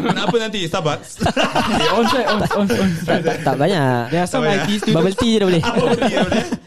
Kenapa 0.05 0.35
nanti? 0.37 0.59
Starbucks. 0.69 1.25
Eh, 1.25 1.89
on 1.89 2.03
site, 2.05 2.27
on, 2.29 2.39
on, 2.53 2.65
on. 2.69 2.89
Tak, 3.41 3.55
banyak. 3.57 4.13
There 4.13 4.21
are 4.21 4.29
some 4.29 4.45
IT 4.45 4.69
students 4.77 4.93
Bubble 4.93 5.15
tea 5.17 5.31
je 5.33 5.37
dah 5.41 5.47
boleh. 5.49 5.61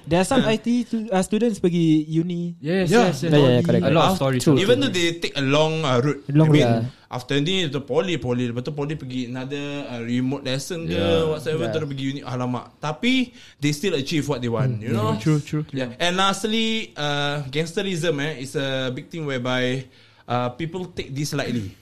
There 0.03 0.21
are 0.21 0.27
some 0.27 0.43
IT 0.45 0.67
uh, 1.09 1.23
students 1.23 1.57
pergi 1.57 2.05
uni 2.05 2.59
Yes, 2.59 2.91
Yeah. 2.91 3.07
yes, 3.09 3.23
yes. 3.23 3.31
Yeah, 3.33 3.39
yeah, 3.39 3.63
correct, 3.63 3.87
A 3.87 3.95
lot 3.95 4.13
of 4.13 4.17
stories. 4.19 4.43
Even 4.45 4.83
though 4.83 4.91
they 4.91 5.17
take 5.17 5.39
a 5.39 5.45
long 5.47 5.87
uh, 5.87 6.03
route 6.03 6.27
Long 6.29 6.51
route. 6.51 6.85
After 7.13 7.37
ni 7.37 7.69
tu 7.69 7.77
poly 7.79 8.17
Poly 8.17 8.49
Lepas 8.49 8.65
tu 8.65 8.73
poly 8.73 8.97
pergi 8.97 9.29
Another 9.29 9.61
uh, 9.85 10.01
remote 10.01 10.41
lesson 10.43 10.89
ke 10.89 10.97
Yeah. 10.97 11.29
Whatsoever 11.29 11.69
Yeah. 11.69 11.75
Terus 11.77 11.87
pergi 11.87 12.05
uni 12.09 12.21
Alamak 12.23 12.73
Tapi 12.79 13.29
They 13.61 13.71
still 13.71 13.93
achieve 13.95 14.25
what 14.25 14.41
they 14.41 14.49
want 14.49 14.81
You 14.81 14.91
know 14.91 15.13
True, 15.17 15.39
true. 15.39 15.69
yeah. 15.71 15.93
And 15.97 16.17
lastly 16.17 16.91
uh, 16.95 17.45
Gangsterism 17.47 18.17
eh 18.17 18.41
Is 18.41 18.57
a 18.57 18.89
big 18.89 19.07
thing 19.07 19.23
whereby 19.23 19.85
uh, 20.25 20.57
People 20.57 20.89
take 20.89 21.13
this 21.13 21.31
lightly 21.33 21.77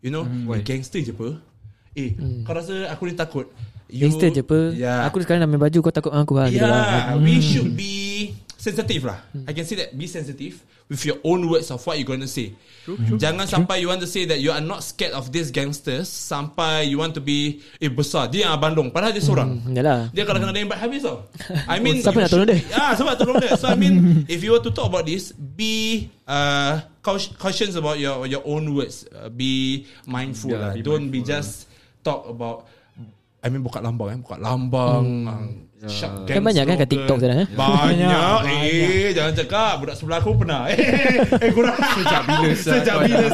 You 0.00 0.08
know 0.08 0.24
Why? 0.24 0.58
mm, 0.58 0.64
Gangster 0.64 0.98
je 0.98 1.12
apa 1.12 1.36
Eh 1.92 2.16
kau 2.42 2.56
rasa 2.56 2.88
aku 2.88 3.04
ni 3.04 3.12
takut 3.12 3.52
You- 3.86 4.08
Gangster 4.08 4.32
je 4.32 4.40
apa 4.40 4.72
Yeah 4.72 5.04
Aku 5.04 5.20
sekarang 5.20 5.44
nak 5.44 5.50
main 5.50 5.60
baju 5.60 5.78
Kau 5.82 5.92
takut 5.92 6.08
dengan 6.08 6.24
aku 6.24 6.34
lah 6.34 6.46
gitu 6.48 6.64
lah. 6.64 6.80
Yeah, 6.80 7.20
we 7.20 7.36
should 7.38 7.76
be 7.76 8.32
sensitive 8.60 9.08
lah. 9.08 9.24
I 9.48 9.56
can 9.56 9.64
say 9.64 9.80
that 9.80 9.96
be 9.96 10.04
sensitive 10.04 10.60
with 10.84 11.00
your 11.08 11.16
own 11.24 11.48
words 11.48 11.72
of 11.72 11.80
what 11.80 11.96
you're 11.96 12.04
going 12.04 12.20
to 12.20 12.28
say. 12.28 12.52
Jangan 13.16 13.48
sampai 13.48 13.80
you 13.80 13.88
want 13.88 14.04
to 14.04 14.10
say 14.10 14.28
that 14.28 14.36
you 14.36 14.52
are 14.52 14.60
not 14.60 14.84
scared 14.84 15.16
of 15.16 15.32
these 15.32 15.48
gangsters 15.48 16.10
sampai 16.12 16.84
you 16.84 17.00
want 17.00 17.16
to 17.16 17.22
be 17.22 17.62
eh 17.80 17.88
besar 17.88 18.28
dia 18.28 18.44
yang 18.44 18.60
Bandung 18.60 18.92
padahal 18.92 19.16
dia 19.16 19.24
seorang. 19.24 19.64
Hmm, 19.64 19.72
Yalah 19.72 20.12
Dia 20.12 20.28
kalau 20.28 20.44
kena 20.44 20.52
rembat 20.52 20.76
habis 20.76 21.00
tau. 21.00 21.24
I 21.64 21.80
mean 21.80 22.04
Siapa 22.04 22.20
you 22.20 22.24
nak 22.26 22.30
tolong 22.30 22.48
dia? 22.52 22.58
Ah, 22.76 22.92
siapa 22.92 23.08
nak 23.16 23.18
tolong 23.24 23.36
dia? 23.40 23.52
So 23.56 23.64
I 23.64 23.76
mean 23.80 23.94
if 24.34 24.44
you 24.44 24.52
were 24.52 24.60
to 24.60 24.72
talk 24.74 24.92
about 24.92 25.08
this, 25.08 25.32
be 25.32 26.10
uh 26.28 26.84
caut- 27.00 27.32
cautious 27.40 27.72
about 27.80 27.96
your 27.96 28.28
your 28.28 28.44
own 28.44 28.76
words. 28.76 29.08
Uh, 29.08 29.32
be 29.32 29.86
mindful 30.04 30.52
Yeah, 30.52 30.68
lah. 30.68 30.70
be 30.76 30.84
Don't 30.84 31.08
be 31.08 31.24
mindful, 31.24 31.32
just 31.32 31.50
talk 32.04 32.28
about 32.28 32.68
I 33.40 33.48
mean 33.48 33.64
buka 33.64 33.80
lambang 33.80 34.12
eh, 34.12 34.18
buka 34.20 34.36
lambang. 34.36 35.04
Hmm. 35.06 35.24
Uh, 35.32 35.48
Kan 36.28 36.44
banyak 36.44 36.64
kan 36.68 36.76
kat 36.76 36.88
TikTok 36.92 37.24
sana, 37.24 37.34
eh? 37.40 37.48
Banyak, 37.56 38.04
Banyak, 38.04 38.40
Eh 38.52 39.10
jangan 39.16 39.32
cakap 39.32 39.72
Budak 39.80 39.96
sebelah 39.96 40.20
aku 40.20 40.36
pernah 40.36 40.68
Eh, 40.68 40.76
eh 41.40 41.50
kurang 41.56 41.72
Sejak 41.96 42.22
bila 42.28 42.48
Sejak 42.52 42.94
bila 43.00 43.26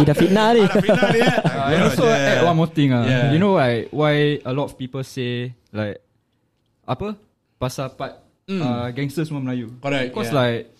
Dia 0.00 0.04
dah 0.08 0.16
fitnah 0.16 0.46
ni 0.56 0.62
Ada 0.64 0.80
final 0.80 1.08
dia 1.12 1.28
Uh, 1.44 1.68
and 1.76 1.82
also 1.84 2.04
add 2.08 2.40
one 2.40 2.56
more 2.56 2.70
thing 2.72 2.96
ah. 2.96 3.04
Yeah. 3.04 3.28
You 3.28 3.38
know 3.38 3.60
why 3.60 3.84
why 3.92 4.40
a 4.40 4.52
lot 4.56 4.72
of 4.72 4.80
people 4.80 5.04
say 5.04 5.52
like 5.68 6.00
apa 6.88 7.12
pasal 7.60 7.92
part 7.92 8.24
Mm. 8.48 8.64
uh, 8.64 8.88
gangster 8.96 9.28
semua 9.28 9.44
Melayu. 9.44 9.68
Correct, 9.76 10.08
Because 10.08 10.32
yeah. 10.32 10.40
like 10.40 10.72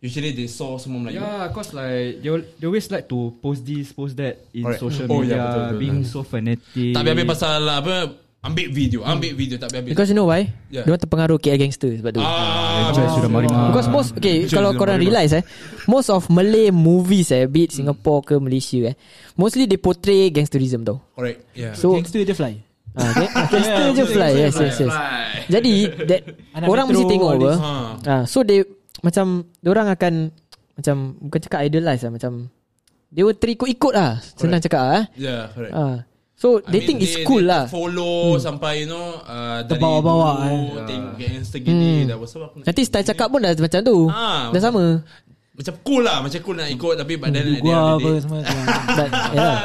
Usually 0.00 0.32
they 0.32 0.48
saw 0.48 0.80
semua 0.80 1.04
Melayu 1.04 1.20
yeah, 1.20 1.44
cause 1.52 1.76
like 1.76 2.24
they 2.24 2.32
they 2.56 2.64
always 2.64 2.88
like 2.88 3.04
to 3.04 3.36
post 3.36 3.68
this, 3.68 3.92
post 3.92 4.16
that 4.16 4.40
in 4.52 4.64
Correct. 4.64 4.80
social 4.80 5.04
Oh, 5.04 5.20
media, 5.20 5.36
yeah, 5.36 5.44
betul, 5.44 5.60
betul. 5.60 5.76
being 5.76 6.00
so 6.04 6.20
fanatic. 6.20 6.96
Tak 6.96 7.00
habis-habis 7.00 7.26
pasal 7.28 7.60
apa 7.68 7.94
ambil 8.42 8.66
video, 8.70 9.02
ambil 9.02 9.32
video 9.34 9.56
tak 9.56 9.74
habis. 9.74 9.90
Because 9.90 10.08
you 10.08 10.14
know 10.14 10.28
why? 10.28 10.46
Yeah. 10.70 10.86
Dia 10.86 10.94
orang 10.94 11.02
terpengaruh 11.02 11.36
KL 11.36 11.58
gangster 11.58 11.90
sebab 11.94 12.10
tu. 12.14 12.22
ah, 12.22 12.92
sudah 12.92 13.26
marima. 13.26 13.70
Because 13.70 13.88
most 13.88 14.14
okay 14.14 14.46
Betul, 14.46 14.54
kalau 14.54 14.70
betul, 14.70 14.80
korang 14.80 14.96
betul. 14.96 15.06
realize 15.10 15.32
eh 15.34 15.44
most 15.86 16.08
of 16.08 16.22
Malay 16.28 16.70
movies 16.70 17.30
eh 17.30 17.44
be 17.44 17.66
it 17.66 17.74
Singapore 17.74 18.22
ke 18.22 18.34
Malaysia 18.38 18.86
eh 18.86 18.94
mostly 19.34 19.66
they 19.66 19.76
portray 19.76 20.30
gangsterism 20.30 20.86
tau. 20.86 21.02
correct. 21.12 21.42
Yeah. 21.52 21.74
So 21.74 21.98
Gangster 21.98 22.22
je 22.22 22.34
fly 22.34 22.54
ah, 22.94 23.10
gang- 23.12 23.34
gangster 23.52 23.84
je 23.92 24.04
fly 24.06 24.30
yes 24.36 24.54
yes 24.54 24.76
yes. 24.78 24.94
Jadi 25.50 25.74
that 26.06 26.20
orang 26.62 26.86
mesti 26.86 27.04
tengok 27.04 27.30
apa. 27.34 27.50
Ha. 27.58 27.70
Ah, 28.06 28.22
so 28.24 28.46
they 28.46 28.62
macam 29.02 29.42
orang 29.62 29.90
akan 29.90 30.30
macam 30.76 30.96
bukan 31.18 31.40
cakap 31.42 31.60
idolize 31.64 32.04
lah 32.04 32.12
macam 32.12 32.52
will 33.10 33.32
terikut-ikut 33.32 33.92
lah 33.96 34.20
senang 34.36 34.60
cakap 34.60 34.82
ah. 34.82 35.02
Yeah, 35.16 35.50
correct. 35.50 35.72
Ah. 36.36 36.38
So 36.38 36.60
I 36.60 36.68
they 36.68 36.84
mean, 36.84 36.86
think 36.86 36.98
it's 37.00 37.16
cool 37.24 37.40
they 37.40 37.48
lah. 37.48 37.64
Follow 37.64 38.36
sampai 38.36 38.84
you 38.84 38.92
know 38.92 39.24
uh, 39.24 39.64
dari 39.64 39.72
Terbawa-bawa, 39.72 40.30
dulu, 40.36 40.52
eh. 40.76 40.84
Tengok 40.84 41.12
gangster 41.16 41.60
gini 41.64 42.04
dah 42.04 42.16
pasal 42.20 42.38
aku 42.44 42.56
nak 42.60 42.66
Nanti 42.68 42.82
style 42.84 43.06
cakap 43.08 43.26
pun 43.32 43.40
dah 43.40 43.52
macam 43.56 43.80
tu. 43.80 43.96
Ah, 44.12 44.52
dah 44.52 44.60
sama. 44.60 44.84
macam 45.56 45.74
cool 45.80 46.04
lah, 46.04 46.20
macam 46.20 46.36
cool 46.44 46.52
nak 46.52 46.68
ikut 46.68 46.94
tapi 47.00 47.16
but 47.16 47.32
then 47.32 47.40
at 47.40 47.48
the 47.48 47.56
end 47.56 47.64
Gua 47.64 47.72
of 47.72 47.88
the 47.88 47.96
apa 47.96 48.10
semua 48.20 48.38
But, 49.00 49.10
yalah. 49.32 49.58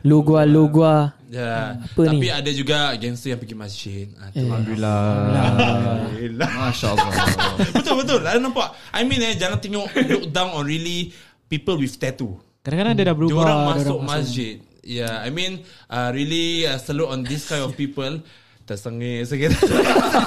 Lu 0.00 0.16
gua 0.24 0.40
lu 0.48 0.62
gua. 0.72 1.12
Ya, 1.28 1.76
Apa 1.76 2.00
tapi 2.08 2.24
ni? 2.24 2.32
ada 2.32 2.50
juga 2.54 2.94
gangster 2.96 3.36
yang 3.36 3.40
pergi 3.44 3.56
masjid. 3.58 4.06
Ah, 4.16 4.32
tu. 4.32 4.40
Alhamdulillah. 4.40 5.00
Alhamdulillah. 5.28 6.48
Masya 6.48 6.86
Allah. 6.94 7.12
betul 7.76 7.94
betul. 8.00 8.20
Ada 8.24 8.38
nampak. 8.40 8.68
I 8.96 9.04
mean 9.04 9.20
eh 9.20 9.36
jangan 9.36 9.60
tengok 9.60 9.92
look 10.08 10.24
down 10.32 10.56
on 10.56 10.64
really 10.64 11.12
people 11.44 11.76
with 11.76 11.92
tattoo. 12.00 12.40
Kadang-kadang 12.64 12.94
dia 12.96 13.04
dah 13.04 13.16
berubah 13.18 13.44
dia 13.44 13.56
masuk 13.76 13.98
orang 14.00 14.08
masjid. 14.08 14.56
Yeah, 14.84 15.24
I 15.24 15.32
mean 15.32 15.64
uh, 15.88 16.12
really 16.12 16.68
uh, 16.68 16.76
salute 16.76 17.08
on 17.08 17.24
this 17.24 17.48
kind 17.48 17.64
of 17.64 17.72
people. 17.80 18.20
Tersengih 18.64 19.24
sikit. 19.28 19.52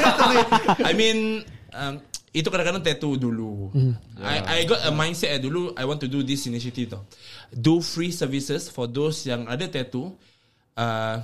I 0.90 0.94
mean 0.94 1.42
um, 1.74 2.02
itu 2.30 2.46
kadang-kadang 2.54 2.86
tattoo 2.86 3.18
dulu. 3.18 3.74
I 4.22 4.62
I 4.62 4.70
got 4.70 4.86
a 4.86 4.94
mindset 4.94 5.38
eh, 5.38 5.42
dulu 5.42 5.74
I 5.74 5.86
want 5.90 5.98
to 6.06 6.10
do 6.10 6.22
this 6.22 6.46
initiative 6.46 6.94
tau. 6.94 7.02
Do 7.50 7.82
free 7.82 8.14
services 8.14 8.70
for 8.70 8.86
those 8.86 9.26
yang 9.26 9.50
ada 9.50 9.66
tattoo. 9.66 10.14
Uh, 10.78 11.18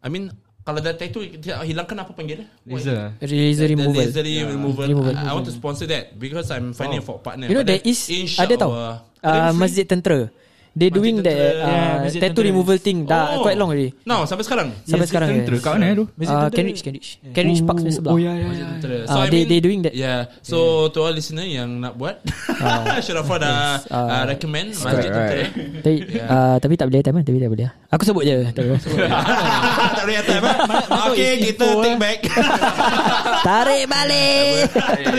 I 0.00 0.08
mean 0.08 0.32
kalau 0.64 0.80
dah 0.80 0.96
tattoo 0.96 1.20
hilangkan 1.68 2.00
apa 2.00 2.16
panggil 2.16 2.44
dia? 2.44 2.48
Laser. 2.64 3.12
Laser 3.20 3.68
removal. 3.68 4.00
laser 4.00 4.24
removal. 4.24 4.88
Removal. 4.88 5.12
I, 5.12 5.28
I 5.28 5.32
want 5.36 5.44
to 5.44 5.52
sponsor 5.52 5.84
that 5.92 6.16
because 6.16 6.48
I'm 6.48 6.72
finding 6.72 7.00
a 7.00 7.04
for 7.04 7.20
partner. 7.20 7.52
You 7.52 7.60
know 7.60 7.64
But 7.64 7.68
there 7.68 7.84
is 7.84 8.08
ada 8.40 8.56
tau. 8.56 8.72
Ada 8.72 8.96
Uh, 9.24 9.52
masjid 9.56 9.88
tentera. 9.88 10.28
They 10.74 10.90
Masjid 10.90 10.98
doing 10.98 11.16
that 11.22 11.38
uh, 11.38 11.54
Yeah, 11.64 11.94
masjid 12.02 12.20
tattoo 12.20 12.42
removal 12.42 12.76
thing 12.76 13.06
dah 13.06 13.38
Oh. 13.38 13.42
quite 13.42 13.54
long 13.54 13.70
already. 13.70 13.94
No, 14.02 14.26
sampai 14.26 14.42
sekarang. 14.42 14.74
Sampai 14.82 15.06
sekarang 15.06 15.30
Tentera 15.30 15.56
kat 15.56 15.72
mana 15.72 15.94
tu? 15.94 16.04
Masjid 16.12 16.28
Uh, 16.28 16.40
tentera. 16.42 16.56
Cambridge, 16.56 16.80
Cambridge. 16.82 17.08
Cambridge 17.30 17.62
Park 17.62 17.76
sebelah 17.78 17.94
sebelah. 17.94 18.12
Oh 18.12 18.18
ya 18.18 18.32
ya 18.32 18.44
Masjid 18.44 18.58
ya. 18.60 18.72
tentera. 18.74 18.96
Ah, 19.06 19.24
they- 19.30 19.46
they 19.46 19.58
doing 19.58 19.80
that. 19.80 19.94
Yeah. 19.94 20.34
So 20.42 20.58
to 20.90 20.98
all 21.00 21.14
listener 21.14 21.42
yang 21.42 21.78
nak 21.78 21.94
buat, 21.94 22.18
Syarafah 23.06 23.38
dah 23.38 23.56
recommend 24.26 24.74
masjid 24.74 25.08
tentera. 25.08 25.44
Tapi, 25.78 25.94
uh, 26.34 26.56
tapi 26.58 26.74
tak 26.74 26.86
boleh 26.90 27.00
time? 27.00 27.18
Tapi 27.20 27.38
tak 27.38 27.50
boleh. 27.50 27.70
Aku 27.88 28.02
sebut 28.02 28.22
je. 28.24 28.36
Tak 28.50 28.62
boleh. 28.64 28.80
tak 29.94 30.02
boleh 30.02 30.18
atas 30.18 30.36
apa? 30.36 30.52
Okay, 31.08 31.32
kita 31.44 31.66
take 31.80 31.98
back. 31.98 32.18
Tarik 33.40 33.82
balik. 33.86 34.74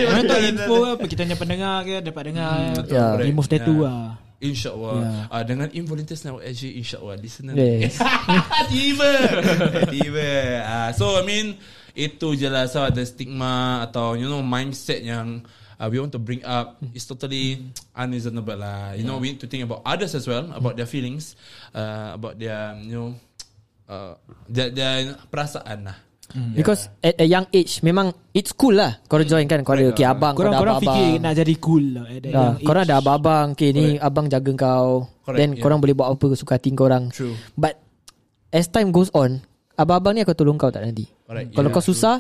Mana 0.06 0.22
tahu 0.26 0.42
info 0.44 0.76
apa 0.90 1.06
kita 1.06 1.22
punya 1.24 1.38
pendengar 1.38 1.76
ke 1.82 1.96
dapat 2.02 2.24
dengar 2.28 2.56
Ya. 2.86 3.16
remove 3.16 3.48
tattoo 3.48 3.88
lah. 3.88 4.20
InsyaAllah. 4.52 4.96
Ya. 5.02 5.10
uh, 5.32 5.44
Dengan 5.44 5.68
Involunteers 5.74 6.22
Network 6.22 6.46
SG 6.46 6.78
InsyaAllah. 6.78 7.16
Listener 7.18 7.54
Yes. 7.58 7.98
Tiba. 8.72 9.12
Tiba. 9.94 10.30
Uh, 10.62 10.90
So 10.94 11.18
I 11.18 11.24
mean 11.26 11.58
Itu 11.96 12.36
je 12.36 12.46
lah. 12.48 12.68
So 12.68 12.84
ada 12.84 13.02
stigma 13.02 13.82
Atau 13.82 14.14
you 14.14 14.28
know 14.28 14.44
Mindset 14.44 15.00
yang 15.02 15.42
uh, 15.76 15.88
We 15.88 15.98
want 15.98 16.12
to 16.12 16.22
bring 16.22 16.44
up 16.44 16.78
Is 16.92 17.04
totally 17.04 17.66
Unreasonable 17.96 18.60
lah. 18.60 18.94
You 18.94 19.04
know 19.04 19.18
we 19.18 19.32
need 19.32 19.42
to 19.42 19.50
think 19.50 19.64
about 19.64 19.82
others 19.84 20.14
as 20.14 20.28
well 20.28 20.46
About 20.52 20.76
their 20.76 20.88
feelings 20.88 21.34
uh, 21.72 22.14
About 22.14 22.36
their 22.38 22.76
You 22.84 22.94
know 22.94 23.10
uh, 23.86 24.18
their, 24.50 24.74
their 24.74 25.14
perasaan 25.30 25.86
lah 25.86 25.98
Because 26.28 26.90
at 27.00 27.16
a 27.16 27.24
young 27.24 27.46
age 27.50 27.80
memang 27.80 28.10
it's 28.32 28.52
cool 28.52 28.74
lah. 28.74 28.98
Kau 29.06 29.22
join 29.22 29.46
kan 29.46 29.62
kau 29.62 29.72
ada 29.72 29.88
okay, 29.88 30.04
abang 30.04 30.34
kau 30.34 30.42
ada 30.42 30.58
Korang-korang 30.58 30.76
abang. 30.76 30.96
fikir 30.98 31.12
nak 31.22 31.34
jadi 31.36 31.54
cool 31.58 31.86
lah 31.94 32.06
at 32.08 32.24
young 32.24 32.54
korang 32.60 32.84
age. 32.84 32.90
ada 32.90 32.96
abang 33.00 33.48
Okay 33.52 33.70
ni 33.72 33.86
abang 33.96 34.26
jaga 34.26 34.52
kau 34.52 35.06
Correct, 35.22 35.38
Then 35.38 35.50
yeah. 35.52 35.62
korang 35.62 35.80
boleh 35.80 35.94
buat 35.94 36.10
apa 36.12 36.28
Suka 36.34 36.58
hati 36.58 36.70
korang 36.72 37.10
True. 37.10 37.34
But 37.54 37.82
As 38.48 38.68
time 38.68 38.90
goes 38.90 39.10
on 39.12 39.42
Abang-abang 39.74 40.14
ni 40.14 40.22
akan 40.22 40.34
tolong 40.34 40.56
kau 40.56 40.70
tak 40.70 40.82
nanti 40.82 41.06
Correct, 41.26 41.50
Kalau 41.52 41.68
yeah, 41.68 41.76
kau 41.76 41.84
susah 41.84 42.16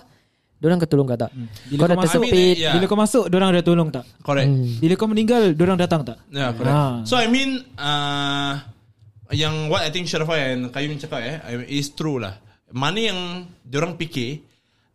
Diorang 0.55 0.77
akan 0.77 0.89
tolong 0.89 1.05
kau 1.05 1.17
tak 1.17 1.31
Bila 1.67 1.79
Kau 1.79 1.87
dah 1.87 1.97
masuk- 1.97 2.17
I 2.17 2.21
mean, 2.21 2.31
tersepit 2.31 2.55
yeah. 2.57 2.73
Bila 2.73 2.83
kau 2.85 2.97
masuk 2.97 3.23
Diorang 3.27 3.49
ada 3.51 3.61
tolong 3.61 3.89
tak 3.89 4.05
Correct 4.19 4.49
Bila 4.79 4.93
kau 4.95 5.07
meninggal 5.07 5.43
Diorang 5.53 5.77
datang 5.77 6.01
tak 6.01 6.17
Yeah, 6.29 6.49
correct. 6.51 6.73
Ah. 6.73 6.95
So 7.03 7.13
I 7.15 7.27
mean, 7.27 7.61
uh, 7.75 8.53
yang 9.33 9.67
what 9.67 9.81
I 9.81 9.89
think 9.89 10.05
Sharafah 10.05 10.37
and 10.37 10.69
Kayum 10.69 10.95
cakap 10.95 11.19
eh, 11.19 11.35
I- 11.41 11.69
is 11.73 11.89
true 11.91 12.17
lah. 12.17 12.37
Mana 12.75 12.99
yang 12.99 13.19
diorang 13.63 13.95
fikir, 13.95 14.43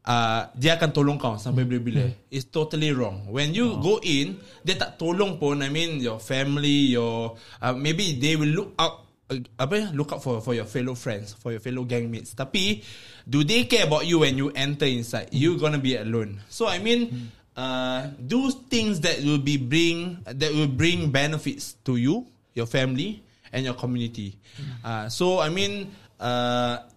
uh, 0.05 0.53
dia 0.53 0.77
akan 0.77 0.91
tolong 0.93 1.17
kau 1.17 1.41
sampai 1.41 1.65
bila-bila. 1.65 2.13
It's 2.29 2.53
totally 2.53 2.93
wrong. 2.93 3.25
When 3.33 3.57
you 3.57 3.81
go 3.81 3.97
in, 4.05 4.37
dia 4.61 4.77
tak 4.77 5.01
tolong 5.01 5.41
pun. 5.41 5.65
I 5.65 5.73
mean, 5.73 5.97
your 5.97 6.21
family, 6.21 6.93
your 6.93 7.41
uh, 7.65 7.73
maybe 7.73 8.21
they 8.21 8.37
will 8.37 8.53
look 8.53 8.77
out 8.77 9.09
uh, 9.31 9.41
apa 9.57 9.75
ya 9.79 9.87
look 9.95 10.11
out 10.11 10.21
for 10.21 10.43
for 10.43 10.53
your 10.59 10.67
fellow 10.67 10.99
friends 10.99 11.33
for 11.39 11.55
your 11.55 11.63
fellow 11.63 11.87
gang 11.87 12.11
mates. 12.11 12.35
Tapi 12.35 12.83
do 13.25 13.47
they 13.47 13.65
care 13.71 13.87
about 13.87 14.05
you 14.05 14.27
when 14.27 14.35
you 14.35 14.51
enter 14.53 14.91
inside? 14.91 15.31
You 15.31 15.55
gonna 15.57 15.81
be 15.81 15.95
alone. 15.95 16.43
So 16.51 16.67
i 16.67 16.83
mean 16.83 17.31
uh, 17.55 18.11
do 18.19 18.51
things 18.67 19.01
that 19.07 19.23
will 19.23 19.41
be 19.41 19.55
bring 19.57 20.19
that 20.27 20.51
will 20.51 20.71
bring 20.71 21.15
benefits 21.15 21.79
to 21.87 21.95
you 21.95 22.27
your 22.59 22.67
family 22.67 23.23
and 23.55 23.63
your 23.63 23.79
community. 23.79 24.35
Uh, 24.83 25.07
so 25.07 25.39
i 25.39 25.47
mean 25.47 25.95
uh, 26.19 26.90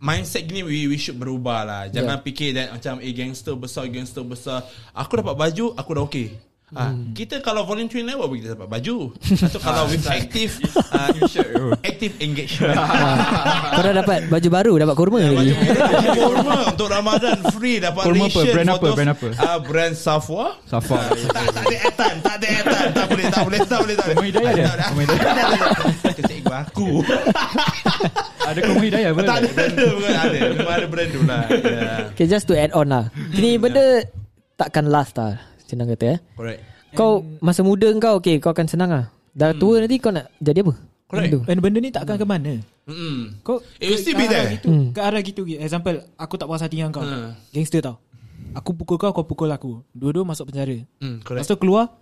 mindset 0.00 0.48
gini 0.48 0.64
we, 0.64 0.88
we 0.88 0.96
should 0.96 1.20
berubah 1.20 1.62
lah. 1.62 1.82
Jangan 1.92 2.18
yeah. 2.18 2.24
fikir 2.24 2.48
that 2.56 2.72
macam 2.72 2.98
eh 3.04 3.12
gangster 3.12 3.54
besar 3.54 3.86
gangster 3.92 4.24
besar. 4.24 4.64
Aku 4.96 5.20
dapat 5.20 5.36
baju 5.36 5.76
aku 5.76 5.90
dah 5.94 6.04
okay 6.08 6.49
Ah, 6.70 6.94
kita 7.18 7.42
kalau 7.42 7.66
volunteer 7.66 8.06
ni 8.06 8.14
buat 8.14 8.30
kita 8.30 8.54
dapat 8.54 8.70
baju. 8.70 9.10
Atau 9.50 9.58
kalau 9.58 9.90
with 9.90 10.06
active 10.06 10.54
uh, 10.94 11.10
active 11.82 12.14
engagement. 12.22 12.78
Korang 13.74 13.94
dapat 13.98 14.30
baju 14.30 14.48
baru 14.50 14.72
Dapat 14.78 14.94
kurma 14.94 15.18
lagi 15.18 15.50
Baju 15.50 16.08
kurma 16.14 16.56
untuk 16.70 16.88
Ramadan 16.90 17.38
free 17.50 17.82
dapat 17.82 18.02
Kurma 18.06 18.26
apa? 18.30 18.40
Brand 18.54 18.70
for 18.70 18.78
apa? 18.78 18.88
Brand 18.94 19.10
apa? 19.10 19.26
Uh, 19.34 19.58
brand 19.66 19.94
Safwa. 19.98 20.46
Safa. 20.70 21.10
tak, 21.10 21.44
tak 21.50 21.64
ada 21.66 21.76
etan, 21.90 22.14
tak 22.22 22.34
ada 22.38 22.46
etan, 22.46 22.86
tak 22.94 23.06
boleh, 23.10 23.24
tak 23.26 23.42
boleh, 23.42 23.60
tak 23.66 23.78
boleh, 23.82 23.94
tak 23.98 24.06
boleh. 24.06 24.14
Kurma 24.14 24.26
hidayah 24.30 24.52
dia? 24.54 24.62
Tak 24.62 24.74
ada. 24.78 24.84
Kurma 24.86 25.02
hidayah. 25.02 26.14
Kecik 26.14 26.38
gua 26.46 26.56
aku. 26.62 26.88
Ada 28.46 28.60
kurma 28.62 28.84
hidayah 28.86 29.10
apa? 29.10 29.20
Tak 29.26 29.36
ada, 29.42 29.48
ada, 29.50 29.84
bukan 29.90 30.14
ada. 30.14 30.38
Memang 30.54 30.74
ada 30.78 30.86
brand 30.86 31.08
tu 31.10 31.20
lah. 31.26 31.42
Yeah. 31.50 32.12
Okay 32.14 32.26
just 32.30 32.46
to 32.46 32.54
add 32.54 32.70
on 32.78 32.86
lah 32.94 33.10
Ini 33.34 33.58
benda 33.58 34.06
Takkan 34.54 34.92
last 34.92 35.16
lah 35.16 35.49
Senang 35.70 35.86
kata 35.88 36.06
eh 36.08 36.18
Correct. 36.34 36.60
Kau 36.92 37.22
masa 37.38 37.62
muda 37.62 37.86
kau 37.94 38.18
Okay 38.18 38.36
kau 38.36 38.50
akan 38.50 38.66
senang 38.66 38.90
lah 38.90 39.06
Dah 39.30 39.54
tua 39.54 39.78
nanti 39.78 39.96
kau 39.96 40.10
nak 40.10 40.26
jadi 40.36 40.60
apa 40.60 40.74
Correct. 41.06 41.42
Dan 41.44 41.58
benda 41.58 41.78
ni 41.78 41.90
tak 41.90 42.02
akan 42.02 42.16
ke 42.16 42.26
mana 42.26 42.52
Mm. 42.82 43.38
Kau 43.40 43.62
It 43.78 43.86
will 43.86 43.98
still 43.98 44.14
be 44.14 44.26
there. 44.26 44.50
gitu, 44.50 44.66
Ke 44.90 44.98
arah 45.00 45.22
gitu 45.22 45.46
Example 45.46 46.02
Aku 46.16 46.34
tak 46.34 46.44
puas 46.44 46.58
hati 46.58 46.74
dengan 46.76 46.90
kau 46.90 46.98
Hmm. 47.00 47.38
Gangster 47.48 47.78
tau 47.80 48.02
Aku 48.50 48.74
pukul 48.74 48.98
kau 48.98 49.12
Kau 49.12 49.22
pukul 49.22 49.46
aku 49.46 49.86
Dua-dua 49.90 50.26
masuk 50.26 50.50
penjara 50.50 50.74
Mm, 50.98 51.22
Lepas 51.22 51.46
correct. 51.46 51.46
tu 51.46 51.56
keluar 51.56 51.94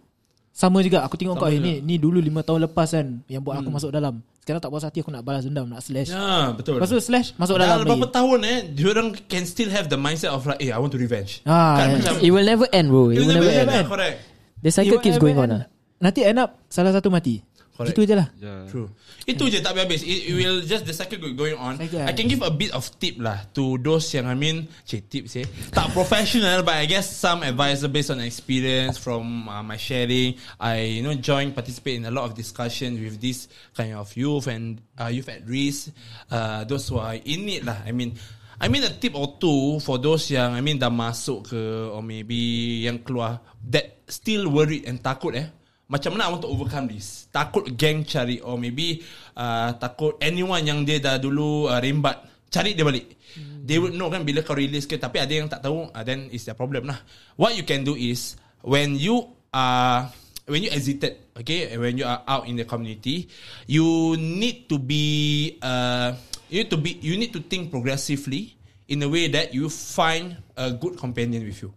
Sama 0.58 0.82
juga 0.82 1.06
Aku 1.06 1.14
tengok 1.14 1.38
Sama 1.38 1.46
kau 1.46 1.54
juga. 1.54 1.62
ni, 1.62 1.78
ni 1.78 1.94
dulu 1.96 2.18
5 2.18 2.34
tahun 2.42 2.60
lepas 2.66 2.88
kan 2.90 3.06
Yang 3.24 3.42
buat 3.46 3.54
aku 3.56 3.70
masuk 3.70 3.90
dalam 3.90 4.14
Sekarang 4.42 4.58
tak 4.58 4.68
puas 4.68 4.82
hati 4.82 4.98
Aku 4.98 5.08
nak 5.08 5.22
balas 5.22 5.46
dendam 5.46 5.64
Nak 5.64 5.78
slash 5.78 6.10
Ya, 6.10 6.50
betul. 6.50 6.76
Lepas 6.76 6.90
tu 6.90 6.98
slash 6.98 7.30
Masuk 7.32 7.54
Dalam 7.56 7.78
dalam 7.78 7.86
berapa 7.86 8.02
lagi. 8.02 8.10
tahun 8.12 8.38
eh, 8.42 8.58
diorang 8.68 9.08
can 9.24 9.44
still 9.44 9.70
have 9.70 9.86
the 9.86 9.94
mindset 9.94 10.28
of 10.28 10.42
like, 10.42 10.58
eh, 10.58 10.68
I 10.68 10.76
want 10.76 10.90
to 10.90 10.98
revenge. 10.98 11.40
Ah, 11.44 11.78
Kan, 11.78 11.86
eh. 11.88 11.94
macam, 11.96 12.14
It 12.18 12.30
will 12.34 12.42
never 12.44 12.66
end 12.68 12.90
bro 12.90 13.08
It 13.08 13.22
will 13.22 13.30
never 13.30 13.46
end 13.46 13.70
yeah, 13.70 13.86
correct. 13.86 14.16
The 14.58 14.70
cycle 14.72 14.98
keeps 14.98 15.16
going 15.16 15.38
on 15.38 15.46
end- 15.46 15.54
lah 15.54 15.62
Nanti 16.00 16.22
end 16.22 16.38
up 16.38 16.58
Salah 16.66 16.90
satu 16.90 17.06
mati 17.06 17.38
Correct. 17.78 17.94
Itu 17.94 18.10
je 18.10 18.14
lah 18.18 18.26
True. 18.66 18.90
Itu 19.22 19.46
je 19.46 19.62
tak 19.62 19.78
habis. 19.78 20.02
It, 20.02 20.26
it 20.26 20.34
will 20.34 20.66
just 20.66 20.82
the 20.82 20.90
cycle 20.90 21.22
go- 21.22 21.30
going 21.38 21.54
on. 21.54 21.78
Cycle. 21.78 22.02
I 22.02 22.10
can 22.10 22.26
give 22.26 22.42
a 22.42 22.50
bit 22.50 22.74
of 22.74 22.82
tip 22.98 23.22
lah 23.22 23.46
to 23.54 23.78
those 23.78 24.10
yang 24.10 24.26
I 24.26 24.34
mean, 24.34 24.66
cik 24.82 25.06
tips 25.06 25.38
eh. 25.38 25.46
Tak 25.70 25.94
professional 25.94 26.66
but 26.66 26.74
I 26.74 26.90
guess 26.90 27.06
some 27.06 27.46
advice 27.46 27.86
based 27.86 28.10
on 28.10 28.18
experience 28.18 28.98
from 28.98 29.46
uh, 29.46 29.62
my 29.62 29.78
sharing. 29.78 30.34
I 30.58 30.98
you 30.98 31.06
know 31.06 31.14
join 31.14 31.54
participate 31.54 32.02
in 32.02 32.10
a 32.10 32.10
lot 32.10 32.26
of 32.26 32.34
discussion 32.34 32.98
with 32.98 33.22
this 33.22 33.46
kind 33.78 33.94
of 33.94 34.10
youth 34.18 34.50
and 34.50 34.82
uh, 34.98 35.06
youth 35.14 35.30
at 35.30 35.46
risk. 35.46 35.94
Uh, 36.34 36.66
those 36.66 36.90
who 36.90 36.98
are 36.98 37.14
in 37.14 37.46
it 37.46 37.62
lah. 37.62 37.78
I 37.86 37.94
mean. 37.94 38.18
I 38.58 38.66
mean 38.66 38.82
a 38.82 38.90
tip 38.90 39.14
or 39.14 39.38
two 39.38 39.78
for 39.78 40.02
those 40.02 40.34
yang 40.34 40.50
I 40.50 40.58
mean 40.58 40.82
dah 40.82 40.90
masuk 40.90 41.46
ke 41.46 41.62
or 41.94 42.02
maybe 42.02 42.82
yang 42.90 43.06
keluar 43.06 43.38
that 43.70 44.02
still 44.10 44.50
worried 44.50 44.82
and 44.82 44.98
takut 44.98 45.38
eh 45.38 45.46
macam 45.88 46.14
mana 46.14 46.28
to 46.36 46.48
overcome 46.52 46.92
this 46.92 47.32
Takut 47.32 47.64
gang 47.72 48.04
cari 48.04 48.44
Or 48.44 48.60
maybe 48.60 49.00
uh, 49.32 49.72
Takut 49.80 50.20
anyone 50.20 50.60
yang 50.68 50.84
dia 50.84 51.00
dah 51.00 51.16
dulu 51.16 51.64
uh, 51.64 51.80
Rembat 51.80 52.28
Cari 52.48 52.72
dia 52.72 52.84
balik. 52.84 53.20
They 53.68 53.76
would 53.76 53.92
know 53.92 54.08
kan 54.08 54.24
bila 54.24 54.40
kau 54.40 54.56
release 54.56 54.88
ke 54.88 54.96
tapi 54.96 55.20
ada 55.20 55.32
yang 55.32 55.52
tak 55.52 55.60
tahu 55.60 55.92
uh, 55.92 56.00
then 56.00 56.32
it's 56.32 56.48
their 56.48 56.56
problem 56.56 56.88
lah. 56.88 56.96
What 57.36 57.52
you 57.52 57.64
can 57.68 57.84
do 57.84 57.92
is 57.92 58.40
when 58.64 58.96
you 58.96 59.28
are 59.52 60.08
when 60.48 60.64
you 60.64 60.72
exited, 60.72 61.20
okay, 61.36 61.76
when 61.76 62.00
you 62.00 62.08
are 62.08 62.24
out 62.24 62.48
in 62.48 62.56
the 62.56 62.64
community, 62.64 63.28
you 63.68 64.16
need 64.16 64.64
to 64.72 64.80
be 64.80 65.60
uh, 65.60 66.16
you 66.48 66.64
need 66.64 66.72
to 66.72 66.80
be 66.80 66.96
you 67.04 67.20
need 67.20 67.36
to 67.36 67.44
think 67.44 67.68
progressively 67.68 68.56
in 68.88 69.04
a 69.04 69.08
way 69.12 69.28
that 69.28 69.52
you 69.52 69.68
find 69.68 70.40
a 70.56 70.72
good 70.72 70.96
companion 70.96 71.44
with 71.44 71.60
you 71.60 71.68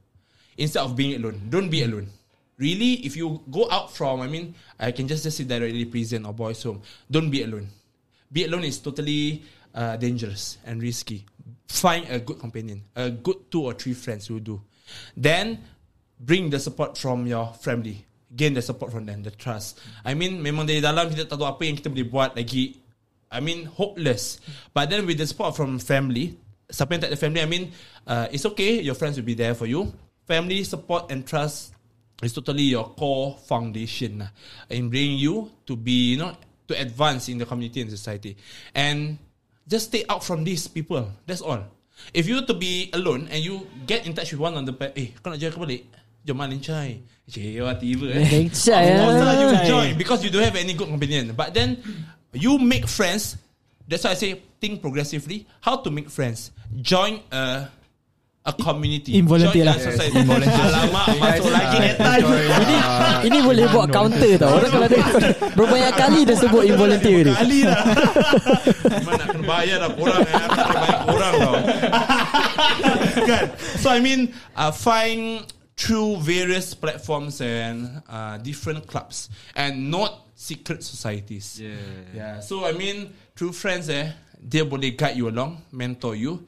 instead 0.55 0.87
of 0.87 0.95
being 0.95 1.19
alone. 1.19 1.51
Don't 1.51 1.67
be 1.67 1.83
alone. 1.83 2.07
Really, 2.57 3.05
if 3.05 3.15
you 3.17 3.41
go 3.49 3.69
out 3.71 3.91
from, 3.91 4.21
I 4.21 4.27
mean, 4.27 4.53
I 4.79 4.91
can 4.91 5.07
just, 5.07 5.23
just 5.23 5.37
say 5.37 5.43
directly 5.45 5.85
prison 5.85 6.25
or 6.25 6.33
boys' 6.33 6.61
home. 6.61 6.81
Don't 7.09 7.29
be 7.29 7.43
alone. 7.43 7.69
Be 8.31 8.45
alone 8.45 8.63
is 8.63 8.79
totally 8.79 9.43
uh, 9.73 9.97
dangerous 9.97 10.57
and 10.65 10.81
risky. 10.81 11.25
Find 11.67 12.05
a 12.09 12.19
good 12.19 12.39
companion, 12.39 12.83
a 12.95 13.09
good 13.09 13.49
two 13.49 13.63
or 13.63 13.73
three 13.73 13.93
friends 13.93 14.27
who 14.27 14.39
do. 14.39 14.61
Then 15.15 15.59
bring 16.19 16.49
the 16.49 16.59
support 16.59 16.97
from 16.97 17.25
your 17.25 17.53
family. 17.59 18.05
Gain 18.35 18.53
the 18.53 18.61
support 18.61 18.91
from 18.91 19.05
them, 19.05 19.23
the 19.23 19.31
trust. 19.31 19.79
I 20.05 20.13
mean, 20.13 20.39
memang 20.39 20.67
dari 20.67 20.79
dalam 20.79 21.11
kita 21.11 21.27
tak 21.27 21.35
tahu 21.35 21.47
apa 21.47 21.67
yang 21.67 21.75
kita 21.75 21.91
boleh 21.91 22.07
buat 22.07 22.31
lagi. 22.37 22.79
I 23.31 23.39
mean, 23.39 23.67
hopeless. 23.67 24.39
But 24.71 24.91
then 24.91 25.03
with 25.03 25.19
the 25.19 25.27
support 25.27 25.55
from 25.55 25.79
family, 25.79 26.39
siapa 26.71 26.95
yang 26.95 27.01
tak 27.03 27.11
ada 27.11 27.19
family, 27.19 27.43
I 27.43 27.49
mean, 27.49 27.75
uh, 28.07 28.31
it's 28.31 28.47
okay. 28.55 28.79
Your 28.79 28.95
friends 28.95 29.19
will 29.19 29.27
be 29.27 29.35
there 29.35 29.55
for 29.55 29.67
you. 29.67 29.91
Family 30.27 30.63
support 30.63 31.11
and 31.11 31.27
trust 31.27 31.75
is 32.21 32.33
totally 32.33 32.69
your 32.69 32.93
core 32.93 33.37
foundation 33.49 34.19
lah, 34.25 34.29
in 34.69 34.89
bringing 34.89 35.17
you 35.17 35.49
to 35.65 35.75
be, 35.75 36.13
you 36.13 36.17
know, 36.17 36.37
to 36.67 36.73
advance 36.79 37.29
in 37.29 37.37
the 37.37 37.45
community 37.45 37.81
and 37.81 37.89
society. 37.89 38.37
And 38.73 39.17
just 39.67 39.89
stay 39.89 40.05
out 40.07 40.23
from 40.23 40.43
these 40.43 40.67
people. 40.67 41.09
That's 41.25 41.41
all. 41.41 41.65
If 42.13 42.27
you 42.27 42.41
to 42.45 42.53
be 42.53 42.89
alone 42.93 43.29
and 43.29 43.43
you 43.43 43.67
get 43.85 44.05
in 44.07 44.13
touch 44.13 44.31
with 44.31 44.41
one 44.41 44.57
on 44.57 44.65
the 44.65 44.73
eh, 44.97 45.13
kau 45.21 45.29
nak 45.29 45.37
jaga 45.37 45.57
balik? 45.57 45.85
Jom 46.25 46.37
lah 46.37 46.49
lincai. 46.49 47.01
Cik, 47.29 47.61
wah 47.61 47.77
tiba 47.77 48.09
eh. 48.13 48.25
Lincai, 48.25 48.83
Of 48.89 48.97
course 49.05 49.21
ah. 49.21 49.25
lah, 49.25 49.35
you 49.37 49.47
Lincai. 49.53 49.69
join 49.69 49.89
because 49.97 50.19
you 50.25 50.29
don't 50.33 50.45
have 50.45 50.57
any 50.57 50.73
good 50.73 50.89
companion. 50.89 51.33
But 51.37 51.53
then 51.53 51.77
you 52.33 52.57
make 52.57 52.85
friends. 52.89 53.37
That's 53.85 54.05
why 54.05 54.13
I 54.13 54.17
say 54.17 54.41
think 54.61 54.81
progressively. 54.81 55.45
How 55.61 55.81
to 55.81 55.89
make 55.89 56.09
friends? 56.09 56.53
Join 56.81 57.21
a 57.29 57.69
a 58.41 58.53
community. 58.53 59.21
Involunteer 59.21 59.65
Join 59.65 59.69
lah. 59.69 59.77
a 59.77 59.85
society. 59.85 60.17
Alamak, 60.17 61.05
masuk 61.21 61.51
lagi. 61.53 61.77
Ini 61.77 62.75
ini 63.29 63.37
boleh 63.45 63.65
buat 63.69 63.87
counter 63.93 64.33
tau. 64.41 64.57
Orang 64.57 64.71
kalau 64.73 64.87
tengok 64.89 65.13
berapa 65.57 65.69
banyak 65.69 65.93
kali 65.93 66.19
dia 66.25 66.35
sebut 66.41 66.63
involunteer 66.65 67.21
ni. 67.29 67.33
Kali 67.37 67.59
lah. 67.69 67.81
Memang 68.97 69.13
nak 69.21 69.27
kena 69.29 69.43
bayar 69.45 69.75
dah 69.85 69.91
korang 69.93 70.21
eh. 70.25 70.45
Korang 71.05 71.33
tau. 71.37 71.55
kan? 73.29 73.45
So 73.77 73.87
I 73.93 73.99
mean, 74.01 74.33
uh, 74.57 74.73
find 74.73 75.45
through 75.77 76.21
various 76.25 76.73
platforms 76.73 77.41
and 77.45 78.01
uh, 78.09 78.41
different 78.41 78.89
clubs 78.89 79.29
and 79.53 79.93
not 79.93 80.33
secret 80.33 80.81
societies. 80.81 81.61
Yeah. 81.61 81.77
Yeah. 82.13 82.35
So 82.41 82.65
I 82.65 82.73
mean, 82.73 83.13
through 83.37 83.53
friends 83.53 83.85
eh, 83.85 84.17
dia 84.41 84.65
boleh 84.65 84.97
guide 84.97 85.13
you 85.13 85.29
along, 85.29 85.61
mentor 85.69 86.17
you, 86.17 86.41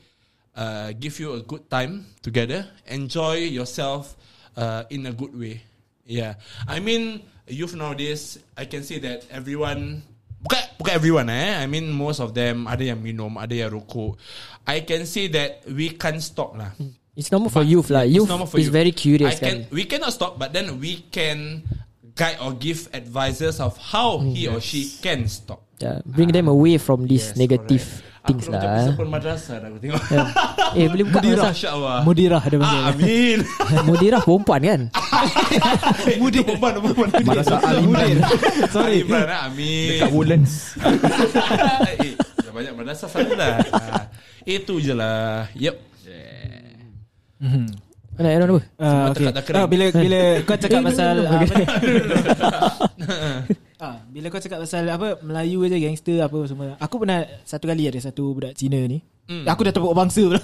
uh, 0.56 0.94
give 0.98 1.20
you 1.20 1.34
a 1.34 1.42
good 1.42 1.70
time 1.70 2.06
together, 2.22 2.66
enjoy 2.88 3.50
yourself 3.50 4.16
uh, 4.58 4.84
in 4.90 5.06
a 5.06 5.14
good 5.14 5.34
way. 5.38 5.62
Yeah. 6.06 6.36
I 6.68 6.80
mean, 6.80 7.22
youth 7.48 7.76
nowadays, 7.76 8.40
I 8.58 8.66
can 8.66 8.84
say 8.84 9.00
that 9.00 9.26
everyone 9.32 10.04
Bukan, 10.44 10.60
bukan 10.76 10.92
everyone 11.00 11.32
eh. 11.32 11.56
I 11.56 11.72
mean 11.72 11.88
most 11.88 12.20
of 12.20 12.36
them 12.36 12.68
ada 12.68 12.84
yang 12.84 13.00
minum, 13.00 13.40
ada 13.40 13.56
yang 13.56 13.72
rokok. 13.72 14.20
I 14.68 14.84
can 14.84 15.08
say 15.08 15.32
that 15.32 15.64
we 15.72 15.96
can't 15.96 16.20
stop 16.20 16.60
lah. 16.60 16.76
It's 17.16 17.32
normal 17.32 17.48
for 17.48 17.64
But 17.64 17.72
youth 17.72 17.88
lah. 17.88 18.04
it's 18.04 18.12
Youth 18.12 18.28
normal 18.28 18.52
for 18.52 18.60
is 18.60 18.68
youth. 18.68 18.76
very 18.76 18.92
curious 18.92 19.40
I 19.40 19.40
can, 19.40 19.56
kan. 19.64 19.72
We 19.72 19.88
cannot 19.88 20.12
stop, 20.12 20.36
but 20.36 20.52
then 20.52 20.84
we 20.84 21.08
can 21.16 21.64
guide 22.20 22.44
or 22.44 22.52
give 22.60 22.92
advices 22.92 23.64
of 23.64 23.80
how 23.80 24.20
he 24.20 24.52
or 24.52 24.60
she 24.60 24.92
can 25.00 25.32
stop. 25.32 25.64
Yeah, 25.80 26.04
bring 26.04 26.36
them 26.36 26.52
away 26.52 26.76
from 26.76 27.08
this 27.08 27.32
Yes, 27.32 27.40
negative 27.40 27.80
correct. 27.88 28.03
Things 28.24 28.44
Aku 28.44 28.52
dah 28.52 28.56
macam 28.56 28.68
lah. 28.68 28.78
principal 28.80 29.08
madrasah 29.08 29.56
dah 29.60 29.68
aku 29.68 29.78
tengok. 29.80 30.02
Eh 30.74 30.86
boleh 30.88 31.04
buka 31.04 31.20
Mudirah, 31.20 31.44
masa 31.44 31.52
Masya 31.52 31.70
Allah. 31.70 31.98
Mudirah 32.02 32.44
dia 32.44 32.58
panggil. 32.58 32.80
Ah, 32.80 32.90
amin. 32.90 33.38
Mudirah 33.90 34.22
perempuan 34.22 34.62
kan? 34.64 34.82
Mudir 36.22 36.42
perempuan, 36.42 36.72
perempuan. 36.80 37.10
Madrasah 37.22 37.60
Al-Imran 37.62 38.16
Sorry. 38.70 38.98
Imran, 39.04 39.28
ah, 39.28 39.42
amin. 39.48 39.88
Dekat 39.92 40.10
Woodlands 40.10 40.54
eh, 42.00 42.16
dah 42.18 42.52
banyak 42.52 42.74
madrasah 42.74 43.08
sana 43.08 43.34
lah. 43.34 43.56
Ah, 43.72 44.04
Itu 44.44 44.80
je 44.80 44.92
lah. 44.92 45.48
Yep. 45.54 45.76
Nak 48.14 48.30
add 48.30 48.40
on 48.40 48.50
apa? 48.52 48.62
Ah, 48.78 49.04
okay. 49.10 49.26
Dah. 49.26 49.44
Ah, 49.58 49.66
bila 49.66 49.90
bila 49.90 50.20
kau 50.42 50.54
cakap 50.54 50.80
Eh, 50.80 50.86
pasal 50.86 51.16
belum, 51.18 51.28
ah, 51.28 51.42
apa 51.42 51.56
ah, 53.84 53.98
bila 54.08 54.32
kau 54.32 54.40
cakap 54.40 54.64
pasal 54.64 54.88
apa 54.88 55.20
Melayu 55.20 55.68
aja 55.68 55.76
gangster 55.76 56.24
apa 56.24 56.38
semua. 56.48 56.80
Aku 56.80 56.96
pernah 57.04 57.28
satu 57.44 57.68
kali 57.68 57.92
ada 57.92 58.00
satu 58.00 58.32
budak 58.32 58.56
Cina 58.56 58.80
ni. 58.88 59.04
Hmm. 59.28 59.44
Aku 59.48 59.64
dah 59.64 59.72
tepuk 59.76 59.92
bangsa 59.92 60.24
pula. 60.24 60.42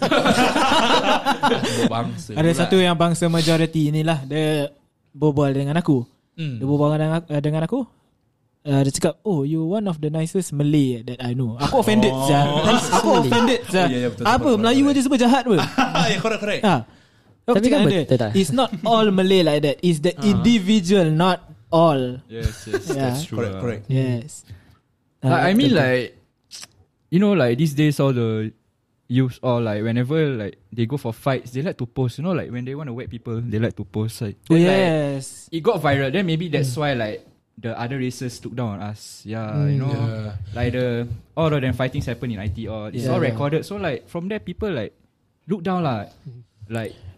Bangsa 1.88 2.32
ada 2.36 2.50
pula. 2.52 2.60
satu 2.60 2.76
yang 2.80 2.96
bangsa 2.96 3.28
majority 3.32 3.92
ni 3.92 4.04
lah 4.04 4.24
dia 4.28 4.72
berbual 5.16 5.56
dengan 5.56 5.80
aku. 5.80 6.04
Hmm. 6.36 6.60
Dia 6.60 6.66
berbual 6.68 6.90
dengan, 6.96 7.20
uh, 7.24 7.42
dengan 7.44 7.64
aku. 7.64 7.80
Uh, 8.60 8.84
dia 8.84 8.92
cakap 8.92 9.16
Oh 9.24 9.48
you 9.48 9.64
one 9.64 9.88
of 9.88 10.04
the 10.04 10.12
nicest 10.12 10.52
Malay 10.52 11.00
That 11.00 11.24
I 11.24 11.32
know 11.32 11.56
Aku 11.64 11.80
offended 11.80 12.12
Oh. 12.12 12.28
oh. 12.28 12.76
Aku 13.00 13.24
offended 13.24 13.64
Oh, 13.72 13.72
oh, 13.72 13.88
ya, 13.88 13.98
ya, 14.04 14.10
betul, 14.12 14.24
Apa 14.28 14.36
betul, 14.44 14.60
Melayu 14.60 14.84
betul. 14.84 14.92
aja 14.92 15.02
semua 15.08 15.20
jahat 15.24 15.44
pun 15.48 15.60
ya, 16.12 16.18
correct, 16.20 16.42
correct. 16.44 16.62
ha. 16.68 16.76
Aku 17.48 17.56
Tapi 17.56 17.68
kan 17.72 17.80
betul 17.88 18.20
tak? 18.20 18.32
It's 18.36 18.52
not 18.52 18.68
all 18.84 19.08
Malay 19.16 19.48
like 19.48 19.64
that 19.64 19.80
It's 19.80 20.04
the 20.04 20.12
individual 20.28 21.08
Not 21.08 21.49
all 21.72 22.18
Yes, 22.28 22.66
yes, 22.68 22.88
Yeah. 22.90 22.94
that's 23.14 23.26
true. 23.26 23.38
Correct, 23.40 23.54
lah. 23.56 23.62
correct. 23.62 23.84
Yes 23.90 24.46
Like, 25.24 25.44
I 25.46 25.52
mean 25.54 25.74
like 25.76 26.16
You 27.12 27.20
know 27.20 27.34
like 27.34 27.58
these 27.58 27.74
days 27.74 28.00
all 28.00 28.14
the 28.14 28.54
Youths 29.10 29.40
all 29.42 29.62
like 29.62 29.82
Whenever 29.82 30.30
like 30.38 30.58
They 30.72 30.86
go 30.86 30.98
for 30.98 31.12
fights 31.14 31.52
They 31.52 31.62
like 31.66 31.78
to 31.82 31.86
post 31.90 32.18
You 32.22 32.24
know 32.30 32.34
like 32.38 32.50
When 32.54 32.64
they 32.66 32.74
want 32.78 32.88
to 32.90 32.94
whack 32.94 33.10
people 33.10 33.42
They 33.42 33.58
like 33.58 33.76
to 33.78 33.84
post 33.86 34.22
like, 34.22 34.38
Oh, 34.50 34.56
then, 34.56 34.66
like, 34.70 34.78
Yes 35.18 35.50
It 35.52 35.62
got 35.66 35.82
viral 35.82 36.14
Then 36.14 36.26
maybe 36.30 36.48
that's 36.50 36.78
why 36.78 36.94
like 36.94 37.26
The 37.58 37.74
other 37.74 37.98
races 37.98 38.38
took 38.40 38.54
down 38.56 38.78
on 38.78 38.82
us 38.94 39.26
Yeah 39.26 39.66
you 39.66 39.78
know 39.82 39.90
Yeah. 39.92 40.38
Like 40.54 40.72
the 40.78 41.08
All 41.36 41.50
of 41.52 41.60
them 41.62 41.74
fightings 41.74 42.06
happen 42.06 42.30
in 42.32 42.40
IT 42.40 42.58
or 42.70 42.90
It's 42.94 43.04
Yeah. 43.10 43.18
all 43.18 43.20
recorded 43.20 43.66
So 43.66 43.76
like 43.82 44.08
From 44.08 44.30
there 44.30 44.40
people 44.40 44.70
like 44.72 44.94
Look 45.50 45.66
down 45.66 45.82
lah 45.84 46.06
Like 46.70 46.94
f- 46.94 47.09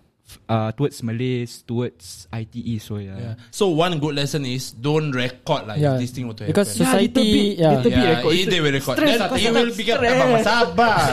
uh, 0.47 0.71
Towards 0.71 1.01
Malays 1.01 1.63
Towards 1.63 2.27
ITE 2.29 2.77
So 2.77 2.97
yeah, 2.97 3.17
Yeah. 3.17 3.33
So 3.49 3.71
one 3.71 3.97
good 3.97 4.15
lesson 4.15 4.45
is 4.45 4.71
don't 4.71 5.11
record 5.11 5.65
lah 5.65 5.75
Yeah. 5.75 5.97
this 5.97 6.11
thing 6.11 6.27
were 6.27 6.37
to 6.37 6.45
Because 6.45 6.71
happen. 6.71 6.85
society 6.85 7.17
little 7.17 7.33
bit- 7.33 7.57
yeah. 7.57 7.71
little 7.75 7.91
bit 7.91 7.97
yeah, 7.97 8.13
record. 8.17 8.33
it, 8.35 8.45
they 8.47 8.61
will 8.61 8.75
record. 8.75 8.95
Stress 8.97 9.09
Then 9.11 9.19
lah, 9.19 9.27
it 9.31 9.41
kau 9.41 9.53
will 9.53 9.73
become 9.73 9.97
stress. 9.99 10.13
abang 10.15 10.33
sabar. 10.45 11.07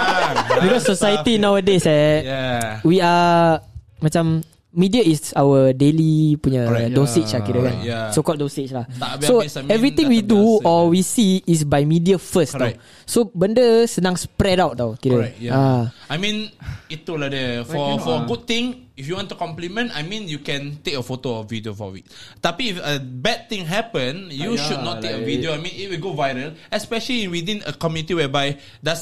Because 0.64 0.84
society 0.84 1.32
nowadays 1.38 1.84
eh 1.86 2.14
Yeah. 2.22 2.80
We 2.84 3.00
are 3.00 3.60
Macam 4.00 4.40
Media 4.70 5.02
is 5.02 5.34
our 5.34 5.74
daily 5.74 6.38
punya 6.38 6.62
Correct. 6.70 6.94
dosage 6.94 7.26
lah 7.34 7.42
Yeah. 7.42 7.42
kira 7.42 7.58
kan. 7.58 7.64
Correct, 7.74 7.82
yeah. 7.82 8.06
So 8.14 8.22
called 8.22 8.38
dosage 8.38 8.70
lah. 8.70 8.86
Tak 8.86 9.26
So 9.26 9.42
everything 9.66 10.06
we 10.06 10.22
do 10.22 10.62
or 10.62 10.86
kan. 10.86 10.94
we 10.94 11.02
see 11.02 11.42
is 11.42 11.66
by 11.66 11.82
media 11.82 12.22
first 12.22 12.54
Correct. 12.54 12.78
tau. 12.78 13.02
So 13.02 13.18
benda 13.34 13.82
senang 13.90 14.14
spread 14.14 14.62
out 14.62 14.78
tau 14.78 14.94
kira. 14.94 15.26
Correct, 15.26 15.42
yeah. 15.42 15.58
Ah. 15.58 15.82
I 16.06 16.22
mean, 16.22 16.54
itulah 16.86 17.26
dia. 17.26 17.66
For 17.66 17.74
cannot 17.74 18.06
for 18.06 18.14
ah. 18.14 18.26
good 18.30 18.46
thing, 18.46 18.94
if 18.94 19.10
you 19.10 19.18
want 19.18 19.26
to 19.26 19.34
compliment, 19.34 19.90
I 19.90 20.06
mean, 20.06 20.30
you 20.30 20.38
can 20.38 20.78
take 20.86 20.94
a 20.94 21.02
photo 21.02 21.40
or 21.40 21.42
video 21.42 21.74
for 21.74 21.90
it. 21.98 22.06
Tapi 22.38 22.70
if 22.70 22.78
a 22.78 23.02
bad 23.02 23.50
thing 23.50 23.66
happen, 23.66 24.30
you 24.30 24.54
Ah, 24.54 24.62
should 24.70 24.78
yeah, 24.78 24.86
not 24.86 25.02
take 25.02 25.14
a 25.14 25.18
like- 25.18 25.26
video. 25.26 25.50
I 25.50 25.58
mean, 25.58 25.74
it 25.74 25.90
will 25.90 25.98
go 25.98 26.14
viral, 26.14 26.54
especially 26.70 27.26
within 27.26 27.58
a 27.66 27.74
community 27.74 28.14
whereby 28.14 28.54
dah 28.78 28.94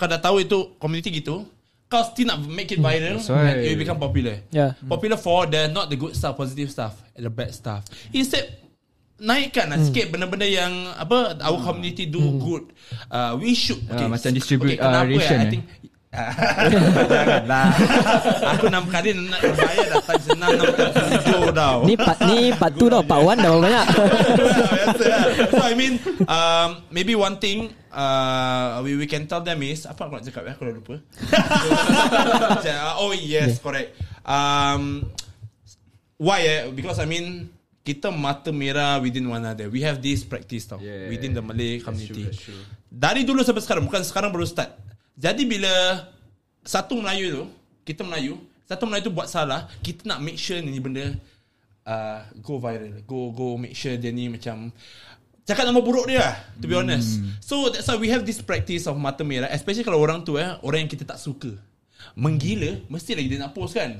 kau 0.00 0.08
dah 0.08 0.16
tahu 0.16 0.40
itu 0.40 0.72
community 0.80 1.20
gitu, 1.20 1.44
kau 1.94 2.02
still 2.10 2.26
nak 2.26 2.42
make 2.50 2.74
it 2.74 2.82
viral, 2.82 3.22
That's 3.22 3.30
and 3.30 3.62
it 3.62 3.70
will 3.70 3.82
become 3.86 4.02
popular. 4.02 4.42
Yeah. 4.50 4.74
Popular 4.82 5.14
for 5.14 5.46
the 5.46 5.70
not 5.70 5.86
the 5.86 5.94
good 5.94 6.18
stuff, 6.18 6.34
positive 6.34 6.74
stuff, 6.74 6.98
the 7.14 7.30
bad 7.30 7.54
stuff. 7.54 7.86
Instead 8.10 8.66
naikkan 9.14 9.70
lah 9.70 9.78
sikit 9.78 10.10
benda-benda 10.10 10.42
yang 10.42 10.90
apa 10.98 11.38
our 11.38 11.62
community 11.62 12.10
do 12.10 12.18
good. 12.42 12.74
Uh, 13.06 13.38
we 13.38 13.54
should 13.54 13.78
Ah, 13.86 14.10
macam 14.10 14.34
distribute, 14.34 14.74
ah, 14.82 14.90
kenapa 14.90 15.06
ration, 15.06 15.38
I 15.38 15.46
eh? 15.46 15.50
think 15.54 15.64
Janganlah. 16.14 17.66
Aku 18.54 18.64
enam 18.70 18.84
kali 18.86 19.10
nak 19.14 19.40
bayar 19.58 19.84
dah 19.90 20.02
time 20.04 20.22
senang 20.22 20.50
enam 20.54 20.66
kali. 20.70 20.90
Tujuh 20.94 21.42
tau 21.50 21.76
Ni 21.82 21.94
part 21.94 22.18
ni 22.24 22.38
part 22.54 22.72
2 22.72 22.86
tau, 22.86 23.02
part 23.02 23.22
1 23.34 23.42
dah 23.42 23.52
banyak. 23.58 23.86
So 25.50 25.60
I 25.60 25.74
mean 25.74 25.98
um, 26.24 26.68
Maybe 26.88 27.14
one 27.14 27.36
thing 27.36 27.72
uh, 27.90 28.78
we, 28.80 28.94
we 28.94 29.06
can 29.06 29.26
tell 29.26 29.40
them 29.40 29.62
is 29.62 29.84
Apa 29.84 30.06
aku 30.06 30.18
nak 30.18 30.24
cakap 30.24 30.42
ya 30.46 30.52
Aku 30.54 30.62
dah 30.64 30.74
lupa. 30.74 30.94
Oh 33.02 33.10
yes 33.10 33.58
correct. 33.58 33.98
Um, 34.22 35.10
Why 36.16 36.40
eh? 36.42 36.60
Because 36.70 36.98
I 36.98 37.06
mean 37.06 37.50
Kita 37.84 38.08
mata 38.08 38.48
merah 38.48 38.96
within 38.96 39.28
one 39.28 39.44
another. 39.44 39.68
We 39.68 39.84
have 39.84 40.00
this 40.00 40.24
practice 40.24 40.64
tau 40.64 40.80
Yeah. 40.80 41.10
Within 41.10 41.34
the 41.34 41.42
Malay 41.44 41.76
That's 41.78 41.84
community. 41.84 42.24
true, 42.24 42.32
that's 42.32 42.40
true. 42.40 42.62
Dari 42.88 43.26
dulu 43.26 43.42
sampai 43.42 43.60
sekarang 43.60 43.84
Bukan 43.84 44.00
sekarang 44.00 44.30
baru 44.30 44.46
start 44.46 44.83
Jadi 45.14 45.46
bila 45.46 46.04
satu 46.66 46.98
Melayu 46.98 47.26
tu, 47.30 47.44
kita 47.86 48.02
Melayu, 48.02 48.40
satu 48.66 48.88
Melayu 48.88 49.06
tu 49.08 49.14
buat 49.14 49.30
salah, 49.30 49.70
kita 49.84 50.08
nak 50.08 50.18
make 50.24 50.40
sure 50.40 50.58
ni 50.58 50.80
benda 50.82 51.14
uh, 51.86 52.26
go 52.42 52.58
viral. 52.58 52.98
Go 53.06 53.30
go 53.30 53.54
make 53.54 53.76
sure 53.78 53.94
dia 53.94 54.10
ni 54.10 54.26
macam 54.26 54.74
cakap 55.44 55.68
nama 55.68 55.78
buruk 55.84 56.08
dia 56.08 56.18
lah, 56.24 56.34
to 56.58 56.64
be 56.64 56.74
honest. 56.74 57.20
So 57.44 57.68
that's 57.68 57.86
why 57.86 58.00
we 58.00 58.08
have 58.08 58.24
this 58.24 58.40
practice 58.40 58.88
of 58.88 58.96
mata 58.96 59.22
merah, 59.22 59.52
especially 59.52 59.84
kalau 59.84 60.00
orang 60.00 60.24
tu 60.24 60.40
eh, 60.40 60.56
orang 60.64 60.88
yang 60.88 60.90
kita 60.90 61.04
tak 61.04 61.20
suka. 61.20 61.52
Menggila 62.12 62.84
Mesti 62.86 63.16
lagi 63.16 63.26
dia 63.26 63.40
nak 63.40 63.56
post 63.56 63.74
kan. 63.74 63.96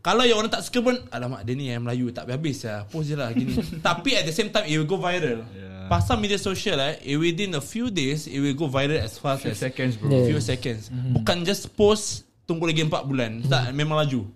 Kalau 0.00 0.24
yang 0.24 0.40
orang 0.40 0.48
tak 0.48 0.64
suka 0.64 0.80
pun 0.80 0.96
Alamak 1.12 1.44
dia 1.44 1.54
ni 1.54 1.68
yang 1.68 1.84
Melayu 1.84 2.08
Tak 2.10 2.26
habis 2.26 2.64
lah. 2.64 2.88
Post 2.88 3.12
je 3.12 3.16
lah 3.16 3.28
gini. 3.30 3.54
Tapi 3.86 4.16
at 4.16 4.24
the 4.24 4.34
same 4.34 4.48
time 4.48 4.64
It 4.64 4.74
will 4.74 4.88
go 4.88 4.96
viral. 4.96 5.44
Yeah. 5.52 5.86
Pasal 5.86 6.16
media 6.16 6.36
sosial 6.36 6.80
eh, 6.80 6.96
it 7.04 7.16
Within 7.16 7.52
a 7.54 7.62
few 7.62 7.88
days 7.88 8.24
It 8.24 8.40
will 8.40 8.56
go 8.56 8.66
viral 8.66 8.98
as 8.98 9.20
fast 9.20 9.44
Few 9.44 9.52
as 9.52 9.60
seconds 9.60 9.94
bro. 9.94 10.08
Yeah. 10.08 10.26
Few 10.32 10.40
seconds. 10.40 10.88
Bukan 10.88 11.44
just 11.44 11.70
post 11.72 12.24
Tunggu 12.44 12.68
lagi 12.68 12.84
4 12.84 12.90
bulan. 13.04 13.30
Tak 13.44 13.72
memang 13.72 14.00
laju. 14.00 14.28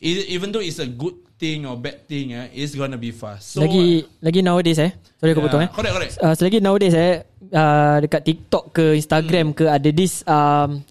E- 0.00 0.28
Even 0.30 0.52
though 0.52 0.60
it's 0.60 0.76
a 0.78 0.88
good 0.88 1.16
thing 1.36 1.64
Or 1.64 1.78
bad 1.78 2.04
thing 2.04 2.34
eh, 2.34 2.52
It's 2.52 2.74
gonna 2.74 2.98
be 2.98 3.12
fast. 3.12 3.56
So, 3.56 3.64
lagi 3.64 4.04
lagi 4.18 4.40
nowadays 4.42 4.76
eh. 4.78 4.92
Sorry 5.18 5.32
aku 5.32 5.40
yeah, 5.40 5.46
potong 5.48 5.62
eh. 5.64 5.70
Correct 5.70 5.94
correct. 5.94 6.12
Uh, 6.18 6.34
selagi 6.34 6.58
nowadays 6.58 6.94
eh 6.94 7.22
uh, 7.52 7.96
dekat 7.98 8.20
TikTok 8.24 8.64
ke 8.70 8.84
Instagram 8.94 9.50
ke 9.50 9.64
ada 9.66 9.88
this 9.90 10.22
um, 10.26 10.82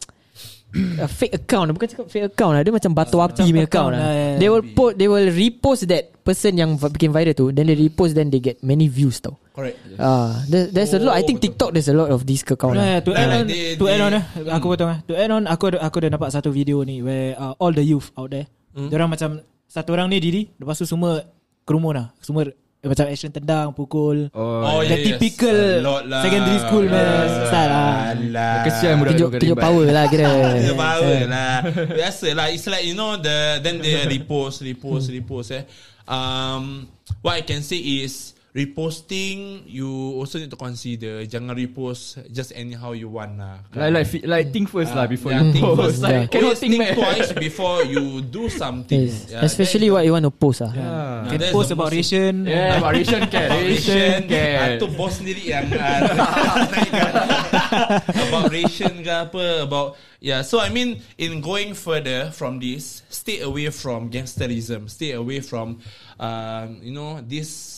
a 0.75 1.07
fake 1.07 1.33
account 1.33 1.71
bukan 1.71 1.87
cakap 1.87 2.07
fake 2.11 2.27
account 2.27 2.53
lah 2.53 2.61
dia 2.61 2.75
macam 2.75 2.91
batu 2.91 3.17
api 3.23 3.39
punya 3.49 3.65
account 3.65 3.71
account 3.71 3.91
lah. 3.95 4.01
lah, 4.03 4.11
yeah. 4.13 4.35
They 4.37 4.49
will 4.51 4.65
put 4.75 4.91
they 4.99 5.07
will 5.07 5.29
repost 5.31 5.87
that 5.87 6.11
person 6.21 6.59
yang 6.59 6.75
bikin 6.75 7.15
viral 7.15 7.31
tu 7.33 7.49
then 7.55 7.71
they 7.71 7.77
repost 7.77 8.13
then 8.13 8.27
they 8.27 8.43
get 8.43 8.59
many 8.59 8.91
views 8.91 9.23
tau. 9.23 9.39
Correct 9.55 9.79
Ah, 9.97 10.43
there, 10.45 10.69
there's 10.69 10.93
a 10.93 11.01
lot. 11.01 11.17
I 11.17 11.25
think 11.25 11.41
betul. 11.41 11.55
TikTok 11.55 11.69
there's 11.73 11.89
a 11.89 11.95
lot 11.95 12.13
of 12.13 12.27
this 12.27 12.45
account. 12.45 12.77
Yeah, 12.77 12.99
lah. 12.99 13.07
to 13.07 13.11
add 13.15 13.29
on, 13.31 13.43
they- 13.49 13.73
to 13.79 13.85
add 13.89 14.01
on 14.05 14.11
eh, 14.21 14.23
aku 14.53 14.65
potong 14.75 14.91
eh. 14.93 14.99
To 15.09 15.13
add 15.17 15.31
on, 15.33 15.43
aku 15.49 15.63
ada, 15.73 15.77
aku 15.81 15.95
ada 16.03 16.13
nampak 16.13 16.29
satu 16.29 16.53
video 16.53 16.83
ni 16.85 17.01
where 17.01 17.33
uh, 17.39 17.57
all 17.57 17.73
the 17.73 17.81
youth 17.81 18.13
out 18.13 18.29
there, 18.29 18.45
hmm. 18.77 18.93
orang 18.93 19.09
macam 19.09 19.41
satu 19.65 19.97
orang 19.97 20.13
ni 20.13 20.21
diri, 20.21 20.45
lepas 20.61 20.77
tu 20.77 20.85
semua 20.85 21.25
kerumun 21.65 21.95
lah, 21.97 22.07
semua 22.21 22.45
macam 22.87 23.05
action 23.05 23.29
tendang, 23.29 23.71
pukul. 23.71 24.31
Oh, 24.31 24.63
Oh, 24.63 24.79
The 24.81 24.87
yeah, 24.87 24.95
yes. 24.95 25.05
typical 25.13 25.57
lah. 25.83 26.23
secondary 26.23 26.59
school 26.59 26.85
man 26.85 27.07
style 27.45 27.69
lah. 27.69 27.91
Alah. 28.11 28.55
Kesian 28.63 28.93
budak 28.95 29.11
Tunjuk 29.13 29.29
tu 29.29 29.37
tunjuk 29.41 29.57
power 29.57 29.85
lah 29.87 30.05
kira. 30.07 30.27
Dia 30.63 30.73
power 30.73 31.19
lah 31.25 31.55
Biasa 31.89 32.27
lah 32.31 32.45
It's 32.47 32.65
like 32.65 32.83
you 32.83 32.93
know 32.93 33.17
the 33.17 33.59
Then 33.59 33.79
they 33.79 34.05
repost 34.07 34.61
Repost 34.61 35.09
Repost 35.09 35.49
eh 35.51 35.63
um, 36.05 36.87
What 37.19 37.35
I 37.35 37.43
can 37.43 37.61
say 37.61 37.77
is 37.77 38.36
Reposting 38.57 39.69
You 39.69 39.85
also 40.17 40.41
need 40.41 40.49
to 40.49 40.57
consider 40.57 41.21
Jangan 41.23 41.53
repost 41.53 42.17
Just 42.33 42.57
anyhow 42.57 42.97
you 42.97 43.05
want 43.05 43.37
lah 43.37 43.61
Like 43.69 43.93
like 43.93 44.07
fi- 44.09 44.25
like 44.25 44.45
think 44.49 44.65
first 44.67 44.97
lah 44.97 45.05
before 45.05 45.29
yeah, 45.29 45.45
you 45.45 45.53
think 45.53 45.61
post. 45.61 45.77
first. 45.77 45.99
Like 46.01 46.13
Yeah. 46.17 46.25
cannot 46.33 46.57
think 46.57 46.73
think 46.73 46.81
back. 46.81 46.95
twice 46.97 47.29
Before 47.47 47.85
you 47.85 48.25
do 48.25 48.49
something 48.49 49.05
Yes. 49.05 49.29
Yeah, 49.29 49.45
Especially 49.45 49.93
what 49.93 50.09
you 50.09 50.17
want 50.17 50.25
to 50.25 50.33
post 50.33 50.65
ah. 50.65 50.73
Yeah. 50.73 51.29
Can 51.29 51.37
that's 51.37 51.53
post 51.53 51.69
about 51.69 51.93
ration. 51.93 52.33
Yeah, 52.49 52.81
about 52.81 52.97
ration 52.97 53.21
can. 53.29 53.45
About 53.53 53.61
ration 53.61 54.17
can. 54.25 54.81
Atau 54.81 54.89
bos 54.89 55.13
sendiri 55.21 55.43
yang 55.45 55.69
uh, 55.77 56.65
naikkan. 56.73 57.11
About 58.09 58.49
ration 58.49 58.93
ke 59.05 59.11
apa 59.11 59.69
About 59.69 59.93
Yeah 60.17 60.41
so 60.41 60.57
I 60.57 60.73
mean 60.73 60.97
In 61.21 61.45
going 61.45 61.77
further 61.77 62.33
From 62.33 62.57
this 62.57 63.05
Stay 63.13 63.45
away 63.45 63.69
from 63.69 64.09
Gangsterism 64.09 64.89
Stay 64.89 65.13
away 65.13 65.45
from 65.45 65.77
um, 66.17 66.81
You 66.81 66.89
know 66.89 67.21
This 67.21 67.76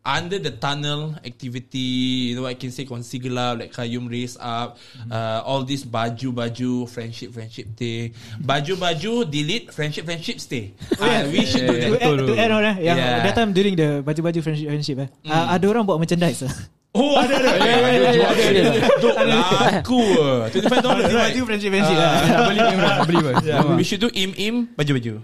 Under 0.00 0.40
the 0.40 0.48
tunnel 0.50 1.12
activity, 1.20 2.32
you 2.32 2.34
know, 2.34 2.48
I 2.48 2.56
can 2.56 2.72
say 2.72 2.88
kongsi 2.88 3.20
gelap, 3.20 3.60
like 3.60 3.68
Kayum 3.68 4.08
raise 4.08 4.32
up, 4.40 4.80
uh, 5.12 5.44
all 5.44 5.60
this 5.60 5.84
baju-baju, 5.84 6.88
friendship, 6.88 7.36
friendship 7.36 7.68
thing. 7.76 8.16
Baju-baju, 8.40 9.28
delete, 9.28 9.68
friendship, 9.68 10.08
friendship, 10.08 10.40
stay. 10.40 10.72
Uh, 10.96 11.28
we 11.28 11.44
should 11.44 11.68
do 11.68 11.76
To 11.76 11.92
that. 11.92 12.00
add, 12.00 12.16
to 12.16 12.32
add 12.32 12.50
on 12.50 12.64
eh, 12.64 12.76
yang 12.80 12.96
Yeah. 12.96 13.20
that 13.28 13.36
time 13.36 13.52
during 13.52 13.76
the 13.76 14.00
baju-baju 14.00 14.40
friendship, 14.40 14.72
friendship 14.72 14.96
eh, 15.04 15.08
uh, 15.28 15.52
ada 15.52 15.64
orang 15.68 15.84
buat 15.84 16.00
merchandise 16.00 16.48
lah. 16.48 16.54
Oh, 16.90 17.14
ada 17.14 17.38
ada. 17.38 17.54
Ya, 17.54 17.70
ya, 17.70 17.78
ya, 17.86 18.10
ya, 18.10 18.26
ada, 18.26 18.42
ada. 18.50 18.62
Duk 18.98 19.14
laku 19.14 20.02
ah. 20.18 20.50
$25 20.50 20.58
right? 21.06 21.30
Baju 21.30 21.40
friendship, 21.46 21.70
friendship 21.70 21.94
lah. 21.94 22.10
Beli 22.50 22.58
pun, 22.58 22.76
nak 22.76 22.96
beli 23.06 23.18
pun. 23.22 23.34
Yeah, 23.46 23.62
we 23.78 23.86
should 23.86 24.02
do 24.02 24.10
im-im 24.10 24.74
baju-baju. 24.74 25.22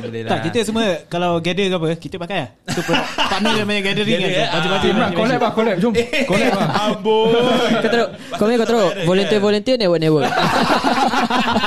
Boleh 0.00 0.20
lah. 0.24 0.30
Tak, 0.32 0.38
kita 0.48 0.64
semua 0.64 1.04
kalau 1.06 1.44
gather 1.44 1.68
ke 1.68 1.76
apa, 1.76 1.86
kita 2.00 2.16
pakai 2.16 2.36
lah. 2.40 2.48
Itu 2.72 2.80
partner 3.30 3.52
dia 3.52 3.64
punya 3.68 3.80
gathering 3.84 4.08
Gather, 4.08 4.32
kan. 4.32 4.40
eh? 4.40 4.48
Baju-baju 4.48 4.80
Ah. 4.80 4.92
Imran, 4.96 5.10
collab 5.12 5.38
lah, 5.38 5.52
collab. 5.52 5.76
Jom. 5.76 5.92
Collab 6.24 6.50
lah. 6.50 6.68
Ambon. 6.88 7.28
Kau 7.76 7.90
teruk 7.92 8.08
Kau 8.32 8.44
punya 8.48 8.56
kau 8.56 8.68
teruk 8.72 8.90
Volunteer 9.04 9.40
volunteer 9.44 9.76
Network 9.76 10.00
network 10.00 10.24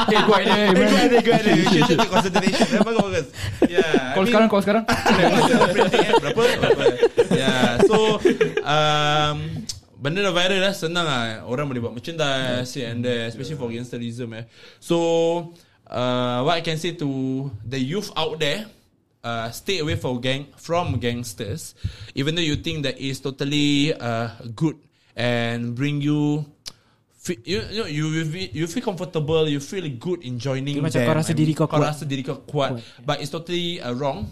Okay, 0.09 0.17
good 0.17 0.41
idea. 0.41 0.49
Eh, 0.49 0.65
Imran. 0.65 0.89
good 0.89 0.97
idea, 0.97 1.19
good 1.21 1.35
idea. 1.37 1.53
You 1.53 1.85
should 1.85 1.93
take 1.93 2.09
consideration. 2.09 2.67
Bagus, 2.81 2.97
bagus. 3.05 3.25
Call 4.17 4.25
sekarang, 4.25 4.47
call 4.49 4.61
sekarang. 4.65 4.83
Eh, 4.89 6.09
berapa? 6.17 6.41
Berapa? 6.57 6.83
Yeah. 8.89 9.29
Um, 9.31 9.37
benda 9.99 10.25
dah 10.25 10.33
viral 10.33 10.59
lah. 10.63 10.73
Senang 10.73 11.05
lah. 11.05 11.45
Orang 11.45 11.69
boleh 11.69 11.83
buat 11.83 11.93
merchandise 11.93 12.73
here 12.73 12.89
and 12.89 13.05
there. 13.05 13.29
Especially 13.29 13.59
for 13.59 13.69
gangsterism 13.69 14.33
eh. 14.33 14.45
So, 14.81 14.97
uh, 15.85 16.41
what 16.41 16.57
I 16.57 16.63
can 16.65 16.81
say 16.81 16.95
to 16.97 17.09
the 17.65 17.77
youth 17.77 18.09
out 18.15 18.39
there, 18.39 18.65
uh, 19.23 19.51
stay 19.51 19.79
away 19.79 19.95
from 19.99 20.21
gang 20.21 20.47
from 20.55 20.97
gangsters, 20.99 21.75
even 22.15 22.35
though 22.35 22.45
you 22.45 22.55
think 22.59 22.83
that 22.87 22.95
is 22.97 23.19
totally 23.19 23.93
uh, 23.93 24.31
good 24.55 24.79
and 25.15 25.75
bring 25.75 25.99
you. 26.01 26.45
You, 27.29 27.61
you, 27.69 27.83
you, 27.85 28.05
you, 28.09 28.25
feel, 28.25 28.49
you 28.55 28.65
feel 28.65 28.81
comfortable, 28.81 29.45
you 29.45 29.59
feel 29.59 29.85
good 30.01 30.23
in 30.25 30.39
joining 30.39 30.81
macam 30.81 31.03
them. 31.03 31.13
kau 31.13 31.19
rasa 31.19 31.33
diri 31.37 31.53
kau 31.53 31.69
kau 31.69 31.77
kuat. 31.77 31.91
rasa 31.93 32.03
diri 32.07 32.23
kau 32.25 32.41
kuat. 32.41 32.81
But 33.05 33.21
it's 33.21 33.29
totally 33.29 33.77
uh, 33.77 33.93
wrong. 33.93 34.25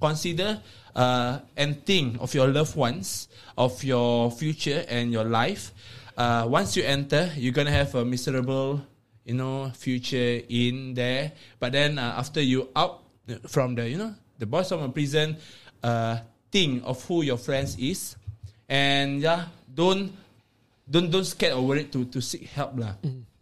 Consider 0.00 0.62
uh, 0.94 1.44
and 1.58 1.84
think 1.84 2.16
of 2.22 2.32
your 2.32 2.48
loved 2.48 2.72
ones, 2.78 3.28
of 3.58 3.82
your 3.82 4.30
future 4.30 4.86
and 4.86 5.10
your 5.10 5.26
life. 5.26 5.74
Uh, 6.16 6.46
once 6.46 6.78
you 6.78 6.86
enter, 6.86 7.30
you're 7.34 7.52
gonna 7.52 7.74
have 7.74 7.94
a 7.98 8.04
miserable, 8.06 8.80
you 9.26 9.34
know, 9.34 9.70
future 9.74 10.40
in 10.48 10.94
there. 10.94 11.34
But 11.58 11.74
then 11.74 11.98
uh, 11.98 12.14
after 12.16 12.40
you 12.40 12.70
out 12.74 13.02
from 13.50 13.74
the, 13.74 13.90
you 13.90 13.98
know, 13.98 14.14
the 14.38 14.46
boys 14.46 14.70
from 14.70 14.82
a 14.82 14.88
prison, 14.88 15.36
uh, 15.82 16.22
think 16.50 16.82
of 16.86 17.02
who 17.04 17.22
your 17.22 17.36
friends 17.36 17.76
is, 17.78 18.14
and 18.70 19.20
yeah, 19.20 19.50
don't 19.74 20.14
don't 20.88 21.10
don't 21.10 21.26
scared 21.26 21.54
or 21.54 21.66
worried 21.66 21.90
to 21.92 22.06
to 22.14 22.22
seek 22.22 22.46
help 22.54 22.78
lah. 22.78 22.94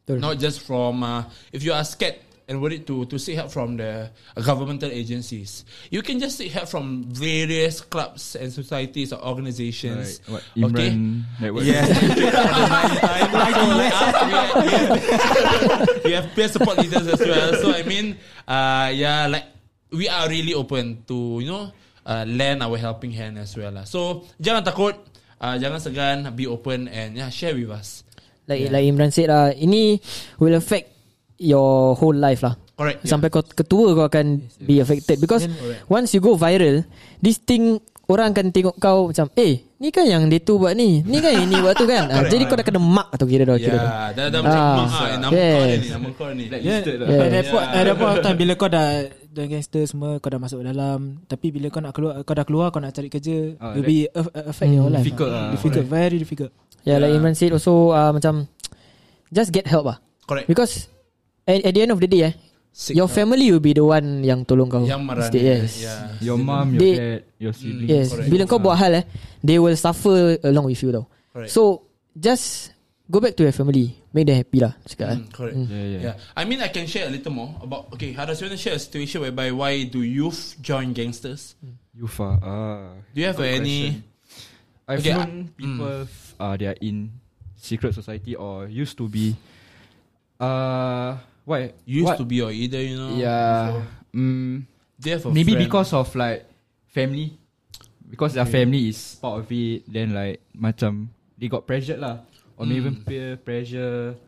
betul. 0.07 0.21
Not 0.21 0.41
just 0.41 0.65
from 0.65 1.05
uh, 1.05 1.29
if 1.53 1.61
you 1.63 1.77
are 1.77 1.85
scared 1.85 2.19
and 2.49 2.63
worried 2.63 2.87
to 2.87 3.05
to 3.11 3.19
seek 3.19 3.35
help 3.35 3.51
from 3.51 3.77
the 3.77 4.11
governmental 4.39 4.91
agencies, 4.91 5.67
you 5.91 6.01
can 6.03 6.19
just 6.23 6.39
seek 6.39 6.55
help 6.55 6.71
from 6.71 7.05
various 7.11 7.83
clubs 7.83 8.39
and 8.39 8.53
societies 8.53 9.13
or 9.13 9.19
organizations. 9.23 10.23
Like, 10.27 10.43
what, 10.57 10.73
Imran 10.73 11.27
Network. 11.43 11.65
Yes. 11.67 11.91
so 11.91 13.35
like 13.35 13.93
us, 13.95 14.15
we 14.23 14.31
have, 14.31 14.51
we, 14.63 14.71
have, 14.71 16.05
we 16.05 16.13
have 16.13 16.27
peer 16.35 16.49
support 16.49 16.79
leaders 16.79 17.07
as 17.07 17.21
well. 17.21 17.55
So 17.59 17.75
I 17.75 17.83
mean, 17.83 18.17
uh, 18.47 18.91
yeah, 18.95 19.27
like 19.27 19.47
we 19.91 20.09
are 20.09 20.31
really 20.31 20.55
open 20.55 21.03
to 21.11 21.43
you 21.43 21.51
know 21.51 21.75
uh, 22.07 22.25
lend 22.27 22.63
our 22.63 22.79
helping 22.79 23.11
hand 23.11 23.39
as 23.43 23.59
well 23.59 23.75
lah. 23.75 23.85
So 23.85 24.23
jangan 24.39 24.63
takut, 24.63 24.95
uh, 25.43 25.59
jangan 25.59 25.83
segan, 25.83 26.31
be 26.39 26.47
open 26.47 26.87
and 26.87 27.19
yeah, 27.19 27.29
share 27.29 27.59
with 27.59 27.75
us. 27.75 28.07
Like 28.47 28.71
like 28.71 28.87
Imran 28.87 29.11
said 29.11 29.27
lah 29.27 29.51
Ini 29.51 29.99
will 30.39 30.55
affect 30.55 30.96
Your 31.37 31.93
whole 31.95 32.17
life 32.17 32.41
lah 32.41 32.57
Correct. 32.73 33.03
yeah. 33.03 33.09
Sampai 33.09 33.29
kau 33.29 33.41
ketua 33.41 33.93
kau 33.93 34.05
akan 34.05 34.41
Be 34.59 34.81
affected 34.81 35.17
Because 35.17 35.45
Once 35.87 36.13
you 36.13 36.21
go 36.21 36.33
viral 36.35 36.85
This 37.19 37.37
thing 37.39 37.77
Orang 38.07 38.31
akan 38.31 38.53
tengok 38.53 38.77
kau 38.77 39.11
Macam 39.11 39.29
Eh 39.35 39.65
Ni 39.77 39.91
kan 39.91 40.05
yang 40.05 40.25
dia 40.27 40.39
tu 40.39 40.57
buat 40.57 40.73
ni 40.73 41.03
Ni 41.03 41.19
kan 41.19 41.35
yang 41.35 41.45
ni 41.45 41.59
buat 41.59 41.75
tu 41.75 41.85
kan 41.85 42.07
ah, 42.07 42.25
Jadi 42.25 42.45
kau 42.45 42.57
dah 42.57 42.65
kena 42.65 42.79
mak 42.79 43.13
tu 43.13 43.27
kira 43.27 43.45
dah 43.45 43.57
kira 43.57 43.77
dah. 43.77 43.85
Yeah, 43.85 44.09
dah 44.13 44.27
dah 44.31 44.41
macam 44.41 44.61
Ah, 44.61 44.77
mak 44.79 44.89
ah, 44.89 45.09
nama 45.19 45.33
kau 45.33 45.37
yes. 45.37 45.61
dia 45.67 45.77
ni, 45.77 45.89
nama 45.91 46.09
kau 46.09 46.29
ni. 46.31 46.45
Like 46.47 46.63
Yeah, 46.63 46.79
lah. 46.81 47.07
Yeah. 47.07 47.45
Point, 47.45 47.67
Yeah. 47.67 48.09
of 48.09 48.19
time 48.23 48.37
bila 48.39 48.53
kau 48.55 48.69
dah 48.73 48.87
dah 49.11 49.45
gangster 49.45 49.85
semua 49.85 50.17
kau 50.17 50.33
dah 50.33 50.41
masuk 50.41 50.65
dalam 50.65 51.21
tapi 51.29 51.53
bila 51.53 51.69
kau 51.69 51.85
nak 51.85 51.93
keluar 51.93 52.17
kau 52.23 52.33
dah 52.33 52.45
keluar 52.45 52.67
kau 52.73 52.81
nak 52.81 52.93
cari 52.93 53.13
kerja 53.13 53.37
Ah, 53.59 53.77
will 53.77 53.85
be 53.85 54.09
a- 54.09 54.33
a- 54.33 54.49
affect 54.49 54.71
your 54.71 54.89
life. 54.89 55.05
difficult 55.05 55.29
ah. 55.29 55.37
lah. 55.37 55.49
Difficult, 55.53 55.85
very 55.87 56.17
difficult. 56.17 56.51
Yeah, 56.85 56.97
like 56.97 57.13
Imran 57.13 57.35
said 57.35 57.51
also 57.51 57.91
uh, 57.91 58.15
Macam 58.15 58.47
Just 59.29 59.51
get 59.51 59.67
help 59.67 59.85
lah 59.85 59.99
Correct. 60.25 60.47
Because 60.47 60.87
at, 61.47 61.59
at 61.65 61.73
the 61.73 61.81
end 61.83 61.93
of 61.95 62.01
the 62.03 62.11
day 62.11 62.23
eh 62.31 62.35
Seek 62.77 62.93
Your 62.93 63.09
family 63.09 63.49
will 63.49 63.65
be 63.65 63.73
the 63.73 63.81
one 63.81 64.21
Yang 64.21 64.53
tolong 64.53 64.69
kau 64.69 64.85
yang 64.85 65.01
marah 65.01 65.33
Instead, 65.33 65.41
Yes 65.41 65.81
Yeah. 65.81 66.13
Your 66.21 66.37
mom, 66.37 66.77
your 66.77 66.81
They- 66.85 66.99
dad, 67.01 67.21
your 67.41 67.55
sibling. 67.57 67.89
Yes 67.89 68.13
Correct. 68.13 68.29
Bila 68.29 68.43
kau 68.45 68.61
buat 68.61 68.77
hal 68.77 69.01
eh 69.01 69.05
They 69.41 69.57
will 69.57 69.79
suffer 69.81 70.37
Along 70.45 70.69
with 70.69 70.77
you 70.85 70.93
tau 70.93 71.09
Correct. 71.33 71.49
So 71.49 71.89
Just 72.13 72.77
Go 73.09 73.17
back 73.23 73.33
to 73.39 73.49
your 73.49 73.57
family 73.57 73.97
Make 74.13 74.29
them 74.29 74.37
happy 74.45 74.59
lah 74.61 74.77
Cakap 74.85 75.09
eh 75.09 75.17
Mm, 75.17 75.27
correct. 75.33 75.57
Yeah, 75.57 75.87
yeah. 75.89 76.03
Yeah. 76.05 76.15
I 76.37 76.43
mean, 76.45 76.61
I 76.61 76.69
can 76.69 76.85
share 76.85 77.07
a 77.07 77.13
little 77.13 77.33
more 77.33 77.53
about. 77.61 77.93
Okay, 77.97 78.13
Haras, 78.13 78.41
you 78.41 78.49
want 78.49 78.57
to 78.57 78.61
share 78.61 78.77
a 78.77 78.83
situation 78.83 79.21
whereby 79.25 79.53
why 79.53 79.85
do 79.85 80.01
youth 80.05 80.57
join 80.61 80.91
gangsters? 80.93 81.55
Yufa. 81.97 82.41
Ah. 82.41 82.97
Do 83.13 83.17
you 83.17 83.29
have 83.29 83.39
any? 83.39 84.01
question. 84.01 84.89
I've 84.89 85.01
Okay, 85.05 85.13
known 85.17 85.33
people 85.53 86.05
f- 86.09 86.33
uh, 86.41 86.55
they 86.57 86.67
are 86.67 86.79
in 86.81 87.13
secret 87.55 87.93
society 87.93 88.33
or 88.37 88.69
used 88.69 88.97
to 88.97 89.07
be 89.07 89.33
Uh, 90.37 91.17
why? 91.47 91.73
Used 91.87 92.11
what? 92.11 92.19
to 92.19 92.27
be 92.27 92.43
or 92.43 92.51
either, 92.51 92.83
you 92.83 92.99
know. 92.99 93.15
Yeah. 93.15 93.87
Mm, 94.13 94.67
maybe 95.31 95.55
friend. 95.55 95.65
because 95.65 95.95
of 95.95 96.11
like 96.19 96.45
family, 96.91 97.39
because 98.11 98.35
their 98.35 98.45
family 98.45 98.91
is 98.91 99.17
part 99.23 99.41
of 99.41 99.47
it. 99.49 99.87
Then 99.87 100.13
like 100.13 100.43
macam 100.53 101.09
they 101.39 101.47
got 101.47 101.65
pressured 101.65 102.03
lah, 102.03 102.27
or 102.59 102.67
maybe 102.67 102.83
even 102.83 102.95
peer 103.07 103.39
pressure, 103.39 104.19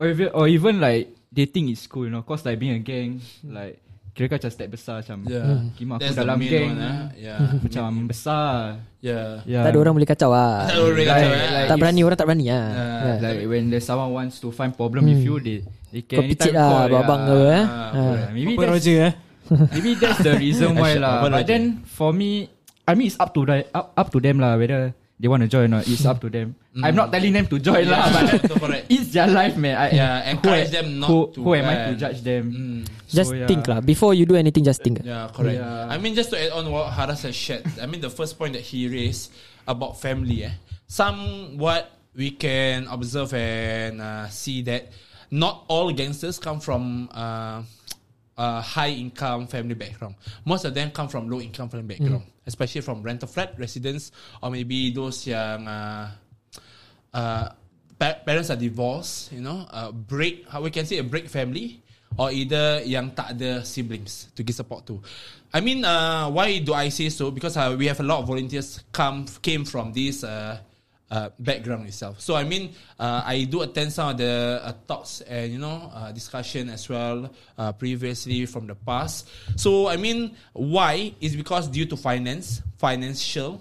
or 0.00 0.06
even 0.08 0.28
or 0.32 0.48
even 0.48 0.80
like 0.80 1.12
they 1.30 1.44
think 1.44 1.68
it's 1.68 1.84
cool, 1.86 2.08
you 2.08 2.12
know. 2.12 2.24
Cause 2.24 2.42
like 2.48 2.58
being 2.58 2.74
a 2.74 2.82
gang, 2.82 3.20
like 3.44 3.78
kira 4.12 4.28
kan 4.28 4.44
macam 4.44 4.52
step 4.52 4.68
besar 4.68 5.00
macam 5.00 5.18
Yeah. 5.24 5.72
Kima 5.72 5.96
aku 5.96 6.04
That's 6.04 6.16
the 6.16 6.20
dalam 6.20 6.38
gang 6.44 6.76
one, 6.76 6.84
ah. 6.84 7.04
Yeah. 7.16 7.38
macam 7.64 7.88
besar. 8.04 8.52
Yeah. 9.00 9.40
Yeah. 9.48 9.64
Tak 9.64 9.72
ada 9.72 9.78
orang 9.80 9.94
boleh 9.96 10.08
kacau 10.08 10.30
lah. 10.36 10.68
Tak 10.68 10.76
ada 10.76 10.80
orang 10.84 10.94
boleh 10.96 11.08
kacau, 11.08 11.28
Like- 11.28 11.40
eh. 11.40 11.48
like 11.52 11.68
Tak 11.68 11.76
berani 11.80 12.00
orang 12.04 12.18
tak 12.20 12.26
berani 12.28 12.46
lah. 12.46 12.52
Yeah. 12.52 13.00
Yeah. 13.02 13.16
Like 13.24 13.40
when 13.48 13.62
there's 13.72 13.86
someone 13.88 14.12
wants 14.12 14.36
to 14.44 14.48
find 14.52 14.70
problem 14.76 15.08
with 15.08 15.24
you, 15.24 15.40
they 15.40 15.64
Kau 15.92 16.24
picit 16.24 16.52
lah 16.56 16.64
call, 16.64 16.84
abang-abang 16.88 17.20
yeah. 17.20 17.28
ke 17.28 17.36
eh. 17.36 17.62
Ah, 17.62 17.68
Ah. 17.92 17.92
Yeah, 17.92 18.28
maybe 18.32 18.52
Apa 18.56 18.62
that's 18.64 18.72
Roger 18.72 18.98
eh 19.04 19.12
maybe 19.72 19.90
that's 19.98 20.20
the 20.22 20.34
reason 20.38 20.74
why 20.80 20.96
lah. 20.96 21.22
But 21.22 21.32
Roger? 21.32 21.46
then 21.48 21.62
for 21.84 22.10
me, 22.12 22.48
I 22.88 22.94
mean 22.94 23.08
it's 23.12 23.18
up 23.20 23.34
to 23.34 23.44
the, 23.44 23.66
up 23.74 23.92
up 23.96 24.08
to 24.12 24.18
them 24.20 24.40
lah 24.40 24.56
whether 24.56 24.94
they 25.20 25.28
want 25.28 25.42
to 25.44 25.48
join 25.48 25.70
or 25.70 25.80
not. 25.80 25.88
It's 25.88 26.04
up 26.04 26.20
to 26.24 26.28
them. 26.30 26.56
I'm 26.82 26.96
not 26.96 27.12
telling 27.12 27.30
them 27.36 27.46
to 27.52 27.60
join 27.60 27.84
lah, 27.86 28.08
but 28.10 28.22
then 28.32 28.40
Betul, 28.42 28.58
correct. 28.58 28.84
it's 28.88 29.12
their 29.12 29.28
life, 29.28 29.54
man. 29.60 29.76
I, 29.76 29.86
Yeah, 29.92 30.30
encourage 30.32 30.72
who, 30.72 30.74
them 30.74 30.86
not 30.98 31.08
who, 31.12 31.18
to, 31.36 31.38
Who 31.44 31.50
am 31.54 31.68
I 31.68 31.74
to 31.92 31.94
judge 32.00 32.24
them? 32.24 32.42
Mm. 32.50 32.80
Just 33.12 33.28
So, 33.30 33.36
yeah. 33.36 33.46
think 33.46 33.68
lah. 33.68 33.84
Before 33.84 34.16
you 34.16 34.24
do 34.24 34.34
anything, 34.40 34.64
just 34.64 34.80
think. 34.82 35.04
Yeah, 35.04 35.28
correct. 35.30 35.60
Yeah. 35.60 35.92
I 35.92 36.00
mean, 36.00 36.16
just 36.16 36.32
to 36.32 36.40
add 36.40 36.50
on 36.56 36.72
what 36.72 36.88
Haras 36.96 37.22
has 37.28 37.36
shared, 37.36 37.62
I 37.76 37.84
mean, 37.84 38.00
the 38.00 38.08
first 38.10 38.40
point 38.40 38.56
that 38.56 38.64
he 38.64 38.88
raised 38.88 39.30
about 39.68 40.00
family, 40.00 40.48
eh, 40.48 40.56
somewhat 40.88 41.92
we 42.16 42.32
can 42.32 42.88
observe 42.88 43.36
and 43.36 44.00
uh, 44.00 44.26
see 44.32 44.64
that 44.64 44.88
not 45.32 45.64
all 45.66 45.90
gangsters 45.90 46.38
come 46.38 46.60
from 46.60 47.08
uh, 47.10 47.64
uh, 48.36 48.60
high 48.60 48.92
income 48.92 49.48
family 49.48 49.74
background. 49.74 50.14
Most 50.44 50.64
of 50.68 50.74
them 50.76 50.92
come 50.92 51.08
from 51.08 51.28
low 51.28 51.40
income 51.40 51.68
family 51.72 51.96
background, 51.96 52.22
especially 52.46 52.82
from 52.84 53.02
rental 53.02 53.26
flat 53.26 53.56
residents 53.58 54.12
or 54.42 54.52
maybe 54.52 54.92
those 54.92 55.26
yang 55.26 55.66
uh, 55.66 56.12
uh, 57.16 57.48
pa- 57.98 58.20
parents 58.24 58.50
are 58.52 58.60
divorced, 58.60 59.32
you 59.32 59.40
know, 59.40 59.66
uh, 59.72 59.90
break, 59.90 60.44
how 60.48 60.60
we 60.60 60.70
can 60.70 60.84
say 60.84 60.98
a 60.98 61.04
break 61.04 61.28
family, 61.28 61.80
or 62.18 62.30
either 62.30 62.82
yang 62.84 63.08
tak 63.16 63.32
ada 63.32 63.64
siblings 63.64 64.28
to 64.36 64.44
give 64.44 64.54
support 64.54 64.84
to. 64.84 65.00
I 65.52 65.60
mean, 65.60 65.84
uh, 65.84 66.28
why 66.28 66.60
do 66.60 66.72
I 66.74 66.88
say 66.88 67.08
so? 67.08 67.30
Because 67.30 67.56
uh, 67.56 67.74
we 67.76 67.86
have 67.88 68.00
a 68.00 68.06
lot 68.06 68.20
of 68.20 68.28
volunteers 68.28 68.84
come 68.92 69.24
came 69.40 69.64
from 69.64 69.92
this 69.92 70.24
uh, 70.24 70.60
uh, 71.12 71.28
background 71.36 71.84
itself. 71.84 72.24
So 72.24 72.34
I 72.34 72.48
mean, 72.48 72.72
uh, 72.96 73.20
I 73.20 73.44
do 73.44 73.60
attend 73.60 73.92
some 73.92 74.08
of 74.10 74.16
the 74.16 74.58
uh, 74.64 74.72
talks 74.88 75.20
and 75.28 75.52
you 75.52 75.60
know 75.60 75.92
uh, 75.92 76.10
discussion 76.10 76.72
as 76.72 76.88
well 76.88 77.28
uh, 77.60 77.76
previously 77.76 78.48
from 78.48 78.66
the 78.66 78.74
past. 78.74 79.28
So 79.60 79.92
I 79.92 80.00
mean, 80.00 80.32
why 80.56 81.12
is 81.20 81.36
because 81.36 81.68
due 81.68 81.84
to 81.92 81.96
finance, 82.00 82.64
financial 82.80 83.60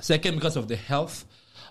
Second, 0.00 0.36
because 0.36 0.56
of 0.56 0.66
the 0.66 0.76
health 0.76 1.24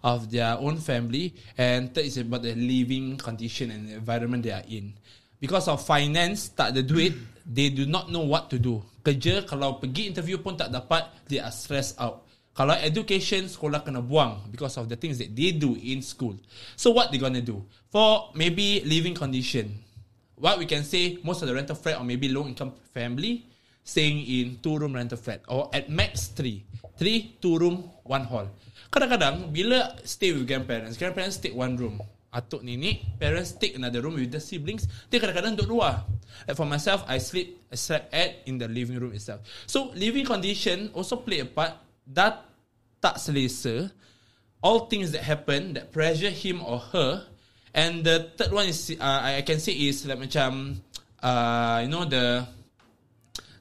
of 0.04 0.32
their 0.32 0.58
own 0.58 0.78
family, 0.78 1.34
and 1.58 1.94
third 1.94 2.06
is 2.06 2.18
about 2.18 2.44
the 2.44 2.54
living 2.56 3.18
condition 3.18 3.72
and 3.72 3.90
the 3.90 3.94
environment 3.96 4.44
they 4.44 4.52
are 4.52 4.64
in. 4.70 4.94
Because 5.42 5.68
of 5.68 5.82
finance, 5.84 6.54
tak 6.54 6.78
ada 6.78 6.84
duit, 6.86 7.18
they 7.44 7.74
do 7.74 7.90
not 7.90 8.12
know 8.12 8.24
what 8.24 8.48
to 8.54 8.62
do. 8.62 8.80
Kerja 9.02 9.44
kalau 9.44 9.82
pergi 9.82 10.14
interview 10.14 10.38
pun 10.38 10.56
tak 10.56 10.70
dapat, 10.70 11.10
they 11.26 11.42
are 11.42 11.52
stressed 11.52 11.98
out. 11.98 12.29
Kalau 12.60 12.76
education, 12.76 13.48
sekolah 13.48 13.88
kena 13.88 14.04
buang 14.04 14.44
because 14.52 14.76
of 14.76 14.92
the 14.92 15.00
things 15.00 15.16
that 15.16 15.32
they 15.32 15.56
do 15.56 15.80
in 15.80 16.04
school. 16.04 16.36
So 16.76 16.92
what 16.92 17.08
they 17.08 17.16
gonna 17.16 17.40
do? 17.40 17.64
For 17.88 18.36
maybe 18.36 18.84
living 18.84 19.16
condition, 19.16 19.80
what 20.36 20.60
we 20.60 20.68
can 20.68 20.84
say, 20.84 21.24
most 21.24 21.40
of 21.40 21.48
the 21.48 21.56
rental 21.56 21.80
flat 21.80 21.96
or 21.96 22.04
maybe 22.04 22.28
low 22.28 22.44
income 22.44 22.76
family 22.92 23.48
staying 23.80 24.28
in 24.28 24.60
two 24.60 24.76
room 24.76 24.92
rental 24.92 25.16
flat 25.16 25.40
or 25.48 25.72
at 25.72 25.88
max 25.88 26.36
three. 26.36 26.68
Three, 27.00 27.40
two 27.40 27.56
room, 27.56 27.88
one 28.04 28.28
hall. 28.28 28.52
Kadang-kadang 28.92 29.56
bila 29.56 29.96
stay 30.04 30.36
with 30.36 30.44
grandparents, 30.44 31.00
grandparents 31.00 31.40
take 31.40 31.56
one 31.56 31.80
room. 31.80 31.96
Atuk 32.28 32.60
nenek, 32.60 33.08
parents 33.24 33.56
take 33.56 33.80
another 33.80 34.04
room 34.04 34.20
with 34.20 34.36
the 34.36 34.44
siblings. 34.44 34.84
Dia 35.08 35.24
kadang-kadang 35.24 35.56
duduk 35.56 35.80
luar. 35.80 36.04
Like 36.44 36.60
for 36.60 36.68
myself, 36.68 37.08
I 37.08 37.24
sleep, 37.24 37.56
I 37.72 37.80
slept 37.80 38.12
at 38.12 38.44
in 38.52 38.60
the 38.60 38.68
living 38.68 39.00
room 39.00 39.16
itself. 39.16 39.48
So 39.64 39.96
living 39.96 40.28
condition 40.28 40.92
also 40.92 41.24
play 41.24 41.40
a 41.40 41.48
part. 41.48 41.88
Dah 42.04 42.49
tak 43.02 43.18
selesa. 43.18 43.92
All 44.60 44.92
things 44.92 45.16
that 45.16 45.24
happen 45.24 45.74
that 45.80 45.92
pressure 45.96 46.30
him 46.30 46.60
or 46.64 46.80
her. 46.92 47.24
And 47.72 48.04
the 48.04 48.32
third 48.36 48.52
one 48.52 48.68
is 48.68 48.92
uh, 49.00 49.40
I 49.40 49.44
can 49.48 49.60
say 49.60 49.72
is 49.72 50.04
like 50.04 50.20
macam 50.20 50.84
uh, 51.24 51.80
you 51.84 51.90
know 51.90 52.04
the 52.04 52.44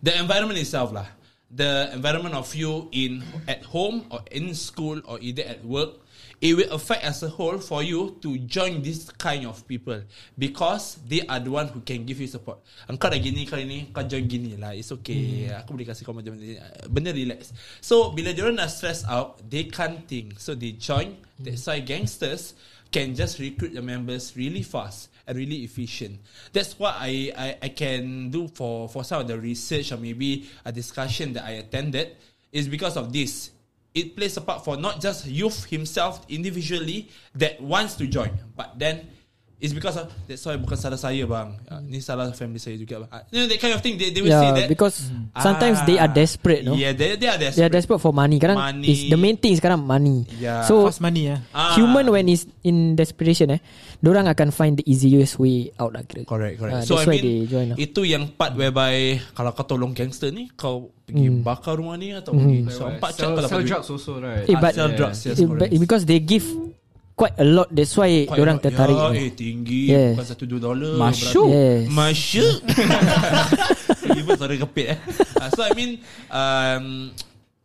the 0.03 0.13
environment 0.19 0.59
itself 0.59 0.91
lah. 0.91 1.07
The 1.49 1.89
environment 1.97 2.35
of 2.35 2.53
you 2.53 2.93
in 2.93 3.25
at 3.49 3.65
home 3.65 4.05
or 4.13 4.21
in 4.29 4.53
school 4.53 5.01
or 5.09 5.17
either 5.21 5.45
at 5.49 5.65
work, 5.65 5.97
it 6.41 6.55
will 6.55 6.71
affect 6.71 7.03
as 7.03 7.23
a 7.23 7.29
whole 7.29 7.59
for 7.59 7.83
you 7.83 8.17
to 8.23 8.39
join 8.47 8.83
this 8.83 9.11
kind 9.19 9.47
of 9.47 9.67
people 9.67 10.01
because 10.39 10.99
they 11.07 11.27
are 11.27 11.41
the 11.41 11.51
one 11.51 11.67
who 11.69 11.81
can 11.81 12.07
give 12.07 12.21
you 12.21 12.31
support. 12.31 12.63
Engkau 12.87 13.11
dah 13.11 13.19
gini 13.19 13.43
kali 13.43 13.67
ni, 13.67 13.79
kau 13.91 14.07
join 14.07 14.31
gini 14.31 14.55
lah. 14.55 14.71
It's 14.71 14.95
okay. 14.95 15.51
Aku 15.51 15.75
boleh 15.75 15.87
kasih 15.87 16.07
kau 16.07 16.15
macam 16.15 16.39
ni. 16.39 16.55
Benda 16.87 17.11
relax. 17.11 17.51
So 17.83 18.15
bila 18.15 18.31
diorang 18.31 18.55
dah 18.55 18.71
stress 18.71 19.03
out, 19.11 19.43
they 19.51 19.67
can't 19.67 20.07
think. 20.07 20.39
So 20.39 20.55
they 20.55 20.79
join. 20.79 21.19
That's 21.43 21.67
why 21.67 21.83
gangsters 21.83 22.55
can 22.95 23.19
just 23.19 23.43
recruit 23.43 23.75
the 23.75 23.83
members 23.83 24.39
really 24.39 24.63
fast 24.63 25.11
and 25.27 25.37
really 25.37 25.67
efficient. 25.67 26.23
That's 26.55 26.79
what 26.79 26.97
I, 26.99 27.35
I, 27.37 27.49
I 27.67 27.71
can 27.75 28.31
do 28.31 28.49
for, 28.49 28.89
for 28.89 29.03
some 29.05 29.23
of 29.23 29.29
the 29.29 29.39
research 29.39 29.93
or 29.93 29.99
maybe 29.99 30.49
a 30.65 30.73
discussion 30.73 31.35
that 31.35 31.45
I 31.45 31.61
attended 31.67 32.17
is 32.53 32.69
because 32.69 32.97
of 32.97 33.13
this. 33.13 33.51
It 33.99 34.15
plays 34.15 34.37
a 34.37 34.41
part 34.41 34.63
for 34.65 34.77
not 34.77 35.01
just 35.01 35.27
youth 35.27 35.67
himself 35.67 36.25
individually 36.29 37.11
that 37.35 37.61
wants 37.61 37.97
to 37.97 38.07
join, 38.07 38.31
but 38.55 38.79
then 38.79 39.11
it's 39.59 39.73
because 39.73 39.97
of 39.97 40.07
that's 40.25 40.41
why 40.41 40.55
bukan 40.55 40.75
salah 40.75 40.95
saya 40.95 41.23
bang. 41.23 41.51
Uh, 41.67 41.83
ni 41.83 41.99
salah 41.99 42.31
family 42.31 42.59
saya 42.59 42.75
juga 42.75 43.03
bang. 43.03 43.11
Uh, 43.11 43.23
you 43.29 43.37
know 43.37 43.47
that 43.47 43.59
kind 43.59 43.75
of 43.75 43.81
thing. 43.81 43.95
They, 43.95 44.11
they 44.11 44.23
will 44.23 44.31
say 44.31 44.39
Yeah, 44.45 44.57
that 44.57 44.69
because 44.69 45.11
sometimes 45.35 45.83
they 45.83 45.99
are 45.99 46.07
desperate, 46.07 46.63
no? 46.63 46.75
Yeah, 46.75 46.93
they, 46.93 47.15
they 47.15 47.27
are 47.27 47.37
desperate. 47.37 47.57
They 47.57 47.65
are 47.65 47.73
desperate 47.73 47.99
for 47.99 48.13
money. 48.13 48.39
Kadang 48.39 48.55
Money. 48.55 48.87
is 48.87 49.01
the 49.07 49.17
main 49.17 49.35
thing 49.37 49.55
sekarang 49.55 49.83
money. 49.83 50.25
Yeah. 50.39 50.63
So 50.63 50.87
Fast 50.87 51.01
money 51.01 51.29
eh 51.29 51.39
Ah. 51.51 51.75
human 51.75 52.07
when 52.07 52.29
is 52.29 52.47
in 52.63 52.95
desperation 52.95 53.51
eh, 53.51 53.61
orang 54.01 54.31
akan 54.31 54.49
find 54.49 54.79
the 54.79 54.87
easiest 54.87 55.37
way 55.37 55.75
out 55.77 55.91
lah 55.91 56.07
kira. 56.07 56.23
Correct, 56.23 56.55
correct. 56.57 56.75
Ah, 56.75 56.83
so 56.83 56.95
I 56.95 57.05
mean, 57.05 57.21
they 57.21 57.39
join 57.45 57.67
lah. 57.75 57.77
itu 57.77 58.07
yang 58.07 58.31
part 58.31 58.55
whereby 58.55 59.19
kalau 59.35 59.51
kau 59.53 59.67
tolong 59.67 59.91
gangster 59.91 60.31
ni, 60.31 60.47
kau 60.55 60.95
pergi 61.03 61.27
Hmm. 61.29 61.41
bakar 61.41 61.75
rumah 61.75 61.97
ni 61.97 62.13
atau 62.13 62.31
pergi 62.31 62.63
Like 62.63 62.71
so 62.71 62.85
what? 62.85 62.95
empat 62.95 63.11
chat 63.11 63.21
sell, 63.27 63.33
kalau 63.35 63.49
sell 63.49 63.59
pergi- 63.59 63.71
drugs 63.75 63.89
also, 63.91 64.13
right? 64.21 64.45
Eh, 64.45 64.55
but- 64.55 64.75
sell 64.77 64.91
drugs, 64.93 65.19
yes, 65.25 65.35
Eh, 65.35 65.45
correct. 65.45 65.61
but 65.67 65.69
because 65.81 66.03
they 66.05 66.21
give 66.21 66.47
quite 67.19 67.35
a 67.35 67.43
lot, 67.43 67.67
that's 67.69 67.99
why 67.99 68.31
Quite 68.31 68.39
orang 68.39 68.59
tertarik. 68.63 68.95
Ya, 68.95 69.11
ni. 69.11 69.19
eh 69.19 69.31
tinggi 69.35 69.83
Yes. 69.91 70.15
bukan 70.15 70.27
satu 70.31 70.45
dua 70.47 70.61
dolar. 70.63 70.95
Masyuk. 70.95 71.49
Yes. 71.51 71.81
Masyuk. 71.91 72.59
Even 74.19 74.35
suara 74.39 74.55
kepit 74.55 74.87
eh. 74.95 74.99
Uh, 75.37 75.51
so 75.51 75.61
I 75.67 75.75
mean, 75.75 75.99
um, 76.31 77.11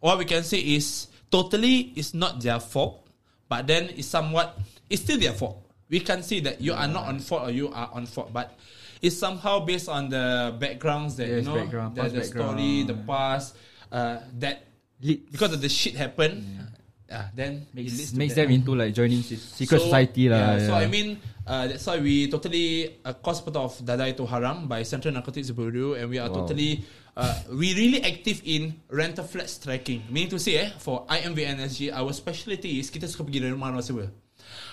what 0.02 0.18
we 0.18 0.26
can 0.26 0.42
say 0.42 0.58
is 0.60 1.08
totally 1.30 1.94
it's 1.94 2.12
not 2.12 2.42
their 2.42 2.58
fault, 2.58 3.06
but 3.46 3.70
then 3.70 3.94
it's 3.94 4.10
somewhat 4.10 4.58
it's 4.90 5.06
still 5.06 5.22
their 5.22 5.38
fault. 5.38 5.62
We 5.88 6.02
can 6.02 6.26
see 6.26 6.42
that 6.42 6.58
you 6.58 6.74
are 6.74 6.90
not 6.90 7.06
on 7.06 7.22
fault 7.22 7.46
or 7.48 7.52
you 7.54 7.70
are 7.70 7.94
on 7.94 8.10
fault, 8.10 8.34
but 8.34 8.58
it's 8.98 9.14
somehow 9.14 9.62
based 9.62 9.86
on 9.86 10.10
the 10.10 10.50
backgrounds 10.58 11.16
that 11.22 11.30
Yes, 11.30 11.46
you 11.46 11.46
know, 11.46 11.62
background, 11.62 11.94
the, 11.94 12.02
the 12.10 12.20
background. 12.26 12.58
story, 12.58 12.74
the 12.90 12.98
past, 13.06 13.48
uh, 13.94 14.18
that 14.42 14.66
Lead- 15.04 15.30
because 15.30 15.54
of 15.54 15.62
the 15.62 15.70
shit 15.70 15.94
happen. 15.94 16.42
Uh, 17.14 17.30
then 17.38 17.70
it 17.70 17.78
makes, 17.78 18.10
to 18.10 18.18
makes 18.18 18.34
them 18.34 18.50
into 18.50 18.74
like 18.74 18.90
joining 18.90 19.22
se- 19.22 19.38
secret 19.38 19.78
So, 19.78 19.86
society 19.86 20.26
lah. 20.34 20.58
Yeah, 20.58 20.66
So 20.66 20.74
yeah. 20.74 20.82
I 20.82 20.88
mean, 20.90 21.08
uh, 21.46 21.70
that's 21.70 21.86
why 21.86 22.02
we 22.02 22.26
totally 22.26 22.98
uh, 23.06 23.14
cause 23.22 23.46
part 23.46 23.54
of 23.56 23.78
Dada 23.86 24.10
itu 24.10 24.26
Haram 24.26 24.66
by 24.66 24.82
Central 24.82 25.14
Narcotics 25.14 25.54
Bureau, 25.54 25.94
and 25.94 26.10
we 26.10 26.18
are 26.18 26.26
Wow. 26.34 26.42
totally 26.42 26.82
uh, 27.14 27.38
we 27.54 27.78
really 27.78 28.02
active 28.02 28.42
in 28.42 28.82
rental 28.90 29.22
flats 29.30 29.62
tracking. 29.62 30.02
Meaning 30.10 30.34
to 30.34 30.42
say, 30.42 30.58
eh, 30.58 30.70
for 30.82 31.06
IMV 31.06 31.38
NSG, 31.54 31.94
our 31.94 32.10
specialty 32.12 32.82
is 32.82 32.90
kita 32.90 33.06
suka 33.06 33.30
pergi 33.30 33.46
rumah 33.46 33.70
rumah 33.70 33.86
sewa. 33.86 34.10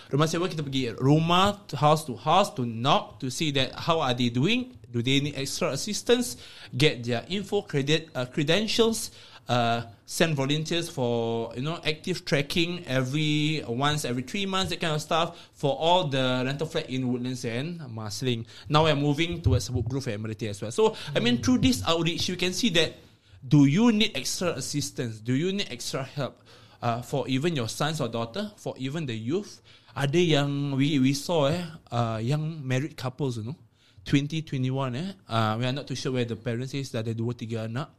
Rumah 0.09 0.27
sewa 0.27 0.49
kita 0.49 0.65
pergi 0.65 0.97
rumah 0.97 1.61
to 1.69 1.77
house 1.77 2.09
to 2.09 2.17
house 2.17 2.49
to 2.57 2.65
knock 2.65 3.21
to 3.21 3.29
see 3.29 3.53
that 3.53 3.77
how 3.77 4.01
are 4.01 4.17
they 4.17 4.33
doing. 4.33 4.73
Do 4.91 5.05
they 5.07 5.23
need 5.23 5.39
extra 5.39 5.71
assistance? 5.71 6.35
Get 6.75 7.07
their 7.07 7.23
info, 7.31 7.63
credit, 7.63 8.11
uh, 8.11 8.27
credentials. 8.27 9.15
Uh, 9.51 9.83
send 10.07 10.37
volunteers 10.39 10.87
for 10.89 11.51
you 11.59 11.63
know 11.63 11.75
active 11.83 12.23
tracking 12.25 12.87
every 12.87 13.59
once 13.67 14.05
every 14.07 14.23
three 14.23 14.47
months 14.47 14.71
that 14.71 14.79
kind 14.79 14.95
of 14.95 15.03
stuff 15.03 15.51
for 15.55 15.75
all 15.75 16.07
the 16.07 16.43
rental 16.47 16.71
flat 16.71 16.87
in 16.89 17.11
Woodlands 17.11 17.43
and 17.45 17.81
Marsiling. 17.91 18.47
Now 18.69 18.85
we're 18.87 18.95
moving 18.95 19.43
towards 19.43 19.67
Woodgrove 19.69 20.07
and 20.07 20.23
Admiralty 20.23 20.47
as 20.47 20.63
well. 20.63 20.71
So 20.71 20.95
I 21.17 21.19
mean 21.19 21.43
through 21.43 21.67
this 21.67 21.83
outreach 21.83 22.29
you 22.29 22.37
can 22.39 22.53
see 22.53 22.71
that 22.79 22.95
do 23.43 23.65
you 23.67 23.91
need 23.91 24.13
extra 24.15 24.51
assistance? 24.55 25.19
Do 25.19 25.35
you 25.35 25.51
need 25.51 25.67
extra 25.69 26.05
help? 26.05 26.43
Uh, 26.81 27.03
for 27.03 27.27
even 27.27 27.57
your 27.57 27.69
sons 27.69 28.01
or 28.01 28.09
daughter, 28.09 28.53
for 28.57 28.73
even 28.79 29.05
the 29.05 29.15
youth, 29.15 29.61
ada 29.97 30.19
yang 30.19 30.79
we 30.79 31.03
we 31.03 31.13
saw 31.13 31.51
eh 31.51 31.61
uh, 31.91 32.23
young 32.23 32.63
married 32.63 32.95
couples 32.95 33.37
you 33.37 33.45
know 33.45 33.59
2021 34.07 34.95
eh 34.95 35.13
uh, 35.29 35.59
we 35.59 35.67
are 35.67 35.75
not 35.75 35.85
too 35.85 35.99
sure 35.99 36.15
where 36.15 36.25
the 36.25 36.39
parents 36.39 36.73
is 36.73 36.95
dah 36.95 37.03
ada 37.03 37.13
dua 37.13 37.35
tiga 37.35 37.67
anak 37.67 37.91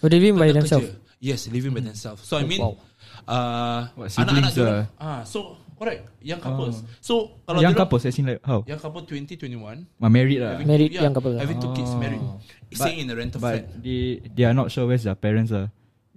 Oh, 0.00 0.08
they 0.08 0.18
live 0.18 0.36
by 0.36 0.48
Anak 0.48 0.64
themselves. 0.64 0.88
kerja. 0.88 1.08
Yes, 1.20 1.40
living 1.48 1.72
by 1.72 1.84
themselves. 1.84 2.24
So 2.24 2.40
I 2.40 2.48
mean, 2.48 2.60
wow. 2.60 2.80
uh, 3.28 3.92
What, 3.92 4.08
anak-anak 4.16 4.52
siblings 4.52 4.56
diorang, 4.56 4.86
ah, 4.96 5.20
so 5.28 5.38
correct, 5.76 6.08
young 6.24 6.40
couples. 6.40 6.80
So 7.04 7.36
kalau 7.44 7.60
Young 7.60 7.76
couples 7.76 8.08
as 8.08 8.16
in 8.16 8.24
like 8.26 8.40
how? 8.40 8.64
young 8.64 8.80
couple 8.80 9.04
20, 9.04 9.36
21, 9.36 9.84
Ah, 10.00 10.08
married 10.08 10.40
lah. 10.40 10.56
having 10.56 10.64
Married 10.64 10.88
two, 10.88 10.96
yeah, 10.96 11.04
young 11.04 11.12
couple. 11.12 11.36
having 11.36 11.60
two 11.60 11.72
kids 11.76 11.92
Oh. 11.92 12.00
married, 12.00 12.24
staying 12.72 13.04
in 13.04 13.12
a 13.12 13.16
rental 13.16 13.36
flat. 13.36 13.68
But 13.68 13.84
they 13.84 14.24
they 14.32 14.44
are 14.48 14.56
not 14.56 14.72
sure 14.72 14.88
where's 14.88 15.04
their 15.04 15.16
parents 15.16 15.52
are. 15.52 15.68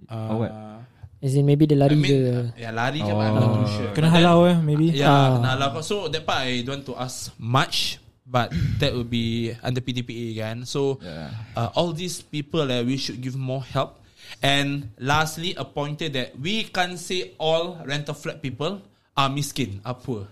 Uh, 0.08 0.32
or 0.32 0.36
what? 0.48 0.52
As 1.24 1.32
in 1.32 1.44
maybe 1.44 1.64
dia 1.64 1.76
I 1.76 1.88
lari 1.88 1.96
mean, 1.96 2.08
ke. 2.08 2.16
uh, 2.28 2.44
yeah, 2.56 2.72
lari 2.72 3.00
ke 3.00 3.08
Oh. 3.08 3.20
I'm 3.20 3.32
not 3.36 3.48
too 3.60 3.68
sure. 3.76 3.92
Kena 3.96 4.08
halau 4.08 4.44
eh 4.44 4.56
maybe. 4.60 4.92
Yeah, 4.92 5.08
Ah. 5.08 5.28
kena 5.36 5.48
halau. 5.56 5.80
So 5.80 6.08
that 6.08 6.24
part 6.24 6.44
I 6.44 6.60
don't 6.60 6.80
want 6.80 6.88
to 6.88 6.96
ask 6.96 7.28
much, 7.36 7.96
but 8.26 8.52
that 8.80 8.92
would 8.96 9.08
be 9.12 9.52
under 9.62 9.80
PDPA 9.80 10.40
kan. 10.40 10.56
So 10.64 10.98
Yeah. 11.00 11.30
uh, 11.56 11.70
all 11.76 11.92
these 11.92 12.24
people 12.24 12.64
uh, 12.66 12.82
we 12.82 12.96
should 12.96 13.20
give 13.20 13.36
more 13.36 13.62
help. 13.62 14.00
And 14.40 14.88
lastly, 14.98 15.52
a 15.54 15.64
pointer 15.68 16.08
that 16.16 16.32
we 16.40 16.64
can't 16.64 16.96
say 16.98 17.36
all 17.36 17.76
rental 17.84 18.16
flat 18.16 18.40
people 18.40 18.80
are 19.16 19.28
miskin, 19.28 19.84
are 19.84 19.94
poor. 19.94 20.26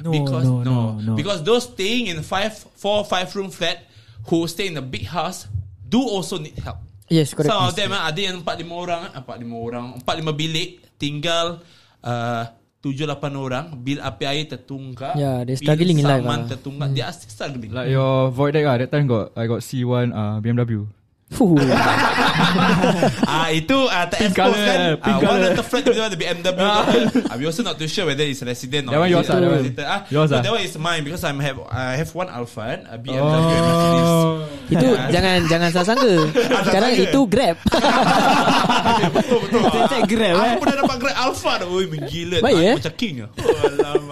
No, 0.00 0.12
because 0.12 0.44
no, 0.48 0.62
no, 0.62 0.76
no. 1.00 1.12
because 1.16 1.42
those 1.44 1.64
staying 1.68 2.08
in 2.08 2.20
five, 2.22 2.56
four, 2.76 3.04
five 3.04 3.28
room 3.36 3.50
flat 3.50 3.84
who 4.28 4.48
stay 4.48 4.68
in 4.68 4.76
a 4.76 4.84
big 4.84 5.04
house 5.04 5.48
do 5.88 6.00
also 6.00 6.38
need 6.38 6.56
help. 6.60 6.80
Yes, 7.08 7.34
correct. 7.36 7.52
Some 7.52 7.68
of 7.68 7.76
them 7.76 7.92
ah, 7.92 8.08
ada 8.08 8.20
yang 8.20 8.40
empat 8.40 8.56
lima 8.64 8.74
orang, 8.80 9.00
ah, 9.12 9.20
empat 9.20 9.36
lima 9.36 9.56
orang, 9.60 9.84
empat 10.00 10.14
lima 10.16 10.32
bilik, 10.32 10.80
tinggal 10.96 11.60
uh, 12.00 12.48
tujuh 12.84 13.08
lapan 13.08 13.32
orang, 13.40 13.64
bil 13.80 13.96
api 14.04 14.24
air 14.28 14.44
tertunggak, 14.44 15.16
Yeah, 15.16 15.40
they're 15.48 15.56
bil 15.56 15.64
struggling 15.64 15.96
in 15.96 16.04
life, 16.04 16.20
saman 16.20 16.40
ah. 16.44 16.48
tertunggak, 16.52 16.88
they 16.92 17.00
are 17.00 17.14
still 17.16 17.32
struggling. 17.32 17.72
Like 17.72 17.88
your 17.88 18.28
void 18.28 18.52
deck 18.52 18.68
ah, 18.68 18.76
that 18.76 18.92
time 18.92 19.08
got 19.08 19.32
I 19.32 19.48
got 19.48 19.64
see 19.64 19.80
one 19.88 20.12
uh, 20.12 20.44
BMW. 20.44 20.84
Fuh. 21.30 21.56
Ah 23.24 23.48
itu 23.50 23.74
ah 23.88 24.04
tak 24.06 24.28
expose 24.28 24.54
kan. 24.54 24.78
pink 24.98 25.16
Ah, 25.16 25.18
one 25.18 25.24
colour. 25.24 25.48
of 25.48 25.56
the 25.56 25.64
flat 25.64 25.82
tiba-tiba 25.82 26.06
ada 26.06 26.16
BMW. 26.16 26.62
ah, 27.24 27.34
we 27.34 27.44
also 27.44 27.62
not 27.62 27.74
too 27.74 27.86
sure 27.86 28.04
whether 28.04 28.22
it's 28.22 28.40
resident 28.40 28.86
or 28.86 29.00
one 29.00 29.10
yours 29.10 29.24
is 29.24 29.30
it 29.30 29.34
ah, 29.34 29.40
that 29.40 29.48
one. 29.48 29.58
visitor. 29.58 29.84
Ah, 29.84 30.00
Yours 30.06 30.30
ah. 30.30 30.40
that 30.40 30.52
one 30.52 30.62
is 30.62 30.74
mine 30.76 31.02
because 31.02 31.22
I'm 31.22 31.38
have 31.38 31.58
I 31.66 31.96
have 31.96 32.10
one 32.12 32.28
Alphard, 32.28 32.86
a 32.86 32.96
BMW 32.96 33.18
Oh. 33.18 33.34
and 33.34 33.44
Mercedes. 33.66 34.12
itu 34.70 34.86
jangan 35.10 35.34
jangan 35.46 35.68
salah 35.70 35.86
sangka. 35.90 36.14
Sekarang 36.62 36.90
sangka. 36.92 37.06
itu 37.08 37.20
Grab. 37.26 37.56
betul 39.16 39.38
betul. 39.42 39.60
Cek 39.86 40.02
Grab, 40.06 40.34
Aku 40.34 40.44
eh. 40.46 40.56
pernah 40.60 40.76
dapat 40.78 40.96
Grab 40.98 41.16
Alphard. 41.18 41.60
Oi 41.66 41.84
menggila. 41.88 42.38
Baik, 42.40 42.54
Aku 42.54 42.62
eh? 42.62 42.74
Macam 42.78 42.94
king 42.94 43.14
ah. 43.18 43.30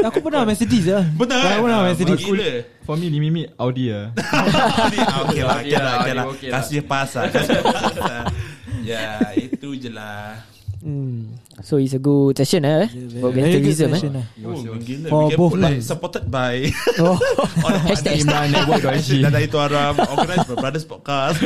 Aku 0.08 0.18
pernah 0.20 0.40
Mercedes 0.42 0.84
lah. 0.86 1.04
Betul 1.14 1.38
kan? 1.38 1.52
Aku 1.52 1.62
pernah 1.62 1.78
Ah, 1.78 1.86
Mercedes. 1.86 2.18
Gila. 2.18 2.50
For 2.82 2.98
me, 2.98 3.06
Mimi 3.14 3.46
Audi 3.58 3.94
ah. 3.94 4.10
Ah, 4.18 5.22
okay 5.30 5.42
lah, 5.46 5.56
okay 5.62 5.76
lah, 5.78 5.92
okay 6.02 6.14
lah. 6.14 6.24
Okay 6.34 6.48
lah. 6.50 6.54
Kasih 6.58 6.82
pasal, 6.82 7.30
kasih 7.30 7.62
pasal. 7.62 8.26
Ya, 8.82 9.30
itu 9.38 9.78
je 9.78 9.94
lah. 9.94 10.42
Hmm. 10.82 11.38
So 11.62 11.78
it's 11.78 11.94
a 11.94 12.02
good 12.02 12.34
session 12.34 12.66
eh. 12.66 12.90
For 13.22 13.30
Very 13.30 13.62
good 13.62 13.70
gangsterism 13.70 13.86
eh. 13.86 13.94
session 13.94 14.12
lah. 14.18 14.26
Oh, 14.42 14.58
menggila. 14.58 15.06
For 15.06 15.20
We 15.22 15.30
can 15.30 15.38
both 15.38 15.52
put 15.54 15.60
like 15.62 15.78
supported 15.78 16.24
by 16.26 16.66
Oh. 16.98 17.14
on 17.62 17.72
Hashtag 17.86 18.26
Iman 18.26 18.50
Network.sg 18.50 19.22
Dan 19.22 19.30
dari 19.30 19.46
itu 19.46 19.54
Aram 19.62 19.94
Organize 20.02 20.42
by 20.50 20.58
Brothers 20.58 20.82
Podcast 20.82 21.38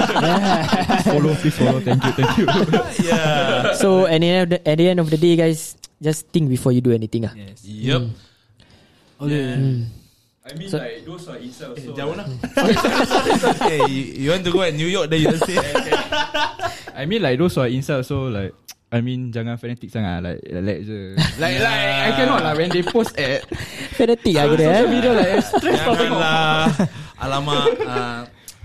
Follow 1.04 1.36
please 1.36 1.52
follow 1.52 1.84
Thank 1.84 2.00
you 2.00 2.12
thank 2.16 2.32
you 2.40 2.48
Yeah 3.04 3.76
So 3.76 4.08
at 4.08 4.24
the, 4.24 4.28
end 4.32 4.40
of 4.40 4.48
the, 4.48 4.58
at 4.64 4.76
the 4.80 4.86
end 4.88 4.98
of 5.04 5.12
the 5.12 5.20
day 5.20 5.36
guys, 5.36 5.76
just 6.00 6.32
think 6.32 6.48
before 6.48 6.72
you 6.72 6.80
do 6.80 6.96
anything 6.96 7.28
ah. 7.28 7.36
Yep 7.60 8.02
Okay. 9.20 9.52
Hmm. 9.52 10.05
I 10.46 10.54
mean 10.54 10.70
So- 10.70 10.78
like 10.78 11.02
those 11.02 11.26
are 11.26 11.38
incels 11.42 11.74
Eh, 11.74 11.90
Jauh 11.90 12.14
lah. 12.14 12.26
Hey 13.66 13.82
you, 13.90 14.02
you 14.14 14.28
want 14.30 14.46
to 14.46 14.52
go 14.54 14.62
at 14.62 14.72
New 14.72 14.86
York 14.86 15.10
Then 15.10 15.26
you 15.26 15.34
say. 15.42 15.58
I 16.94 17.02
mean 17.04 17.20
like 17.20 17.38
those 17.38 17.58
are 17.58 17.66
incels 17.66 18.06
so 18.06 18.30
like 18.30 18.54
I 18.86 19.02
mean 19.02 19.34
jangan 19.34 19.58
fanatic 19.58 19.90
sangat 19.90 20.22
like 20.22 20.38
like 20.62 20.86
je. 20.86 21.18
Like 21.42 21.58
like 21.58 21.82
I 22.06 22.10
cannot 22.14 22.46
lah 22.46 22.54
when 22.54 22.70
they 22.70 22.86
post 22.86 23.18
at 23.18 23.42
Fanatic 23.98 24.38
ah 24.38 24.46
kira 24.46 24.62
eh. 24.62 24.70
social 24.70 24.90
media 24.94 25.10
like 25.12 25.42
stress 25.42 25.80
tau 25.82 25.94
tengok. 25.98 26.22
Janganlah 26.22 26.70
Alamak 27.18 27.66
uh, 27.82 28.20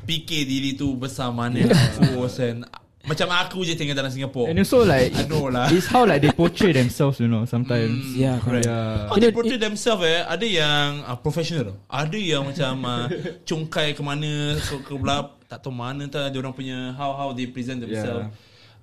PK 0.06 0.30
diri 0.46 0.78
tu 0.78 0.94
besar 0.94 1.34
mana? 1.34 1.66
Force 2.14 2.38
and 2.46 2.62
Macam 3.02 3.34
aku 3.34 3.66
je 3.66 3.74
tinggal 3.74 3.98
dalam 3.98 4.14
Singapore 4.14 4.54
and 4.54 4.62
also 4.62 4.86
like 4.86 5.10
I 5.18 5.26
know 5.26 5.50
lah 5.50 5.66
it's 5.74 5.90
how 5.90 6.06
like 6.06 6.22
they 6.22 6.30
portray 6.30 6.70
themselves 6.70 7.18
you 7.18 7.26
know 7.26 7.50
sometimes 7.50 7.98
Yeah, 8.14 8.38
correct. 8.38 8.70
yeah 8.70 9.10
Oh, 9.10 9.18
they 9.18 9.34
portray 9.34 9.58
themselves 9.58 10.06
eh 10.06 10.22
Ada 10.22 10.46
yang 10.46 10.88
uh, 11.02 11.18
professional. 11.18 11.74
Ada 11.90 12.14
yang 12.14 12.46
macam 12.46 12.78
uh, 12.86 13.06
Cungkai 13.42 13.98
ke 13.98 14.02
mana 14.06 14.54
ke, 14.62 14.86
ke 14.86 14.94
belah 14.94 15.34
Tak 15.50 15.66
tahu 15.66 15.74
mana 15.74 16.06
tu 16.06 16.22
Dia 16.22 16.38
orang 16.38 16.54
punya 16.54 16.94
How 16.94 17.10
how 17.18 17.28
they 17.34 17.50
present 17.50 17.82
themselves 17.82 18.30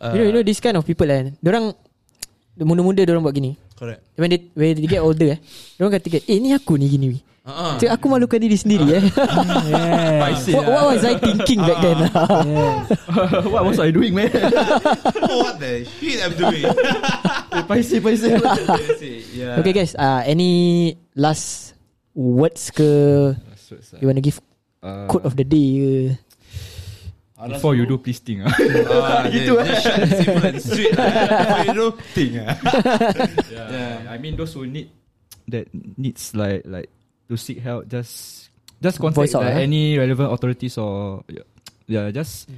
uh, 0.02 0.10
You 0.10 0.18
know, 0.18 0.26
you 0.26 0.34
know 0.34 0.42
this 0.42 0.58
kind 0.58 0.74
of 0.74 0.82
people 0.82 1.06
eh. 1.06 1.30
Diorang 1.38 1.70
muda-muda 2.58 3.06
diorang 3.06 3.22
buat 3.22 3.38
gini. 3.38 3.54
Correct 3.78 4.02
When 4.18 4.34
they 4.34 4.40
when 4.50 4.82
they 4.82 4.90
get 4.90 4.98
older 4.98 5.34
eh, 5.34 5.40
diorang 5.78 5.94
kata 5.94 6.26
eh 6.26 6.38
ni 6.42 6.50
aku 6.50 6.74
ni 6.74 6.90
gini. 6.90 7.22
Uh-huh. 7.48 7.74
Cik, 7.80 7.90
aku 7.90 8.06
malukan 8.12 8.36
diri 8.36 8.56
sendiri 8.60 9.00
eh. 9.00 9.04
Yeah. 9.72 10.20
Paiseh 10.28 10.52
what, 10.52 10.66
what 10.68 10.84
was 10.92 11.02
I 11.02 11.14
thinking 11.16 11.60
back 11.64 11.78
then? 11.80 11.98
what 13.52 13.64
was 13.64 13.80
I 13.80 13.88
doing 13.88 14.12
man 14.12 14.28
What 14.28 15.56
the 15.56 15.88
shit 15.88 16.20
I'm 16.20 16.36
doing 16.36 16.68
paiseh 17.64 17.98
paiseh 18.04 18.36
yeah. 19.32 19.58
okay 19.58 19.72
guys, 19.72 19.96
uh, 19.96 20.22
any 20.24 20.94
last 21.16 21.74
words 22.12 22.70
ke 22.70 22.84
you 24.00 24.06
want 24.06 24.20
to 24.20 24.24
give 24.24 24.38
uh, 24.84 25.08
quote 25.08 25.24
of 25.24 25.34
the 25.36 25.44
day 25.44 25.68
ke? 25.80 25.92
before 27.46 27.78
you 27.78 27.86
do 27.86 27.96
please 27.98 28.18
think 28.18 28.42
ah. 28.42 28.50
Ah, 28.50 29.30
gitu 29.30 29.62
eh 29.62 29.70
Simple 30.10 30.42
and 30.42 30.58
sweet 30.58 30.90
Before 30.90 31.62
you 31.62 31.74
do 31.76 31.86
Think 32.10 32.42
ah. 32.42 32.58
yeah. 33.46 34.10
I 34.10 34.18
mean 34.18 34.34
those 34.34 34.58
who 34.58 34.66
need 34.66 34.90
that 35.46 35.70
needs 35.72 36.34
like 36.34 36.66
like 36.66 36.90
to 37.28 37.36
seek 37.36 37.60
help 37.60 37.86
just 37.88 38.48
just 38.80 38.98
contact 38.98 39.28
Voice 39.28 39.34
out, 39.34 39.44
like, 39.44 39.54
eh? 39.60 39.68
any 39.68 39.98
relevant 39.98 40.32
authorities 40.32 40.78
or 40.78 41.22
yeah, 41.28 41.44
yeah 41.86 42.10
just 42.10 42.48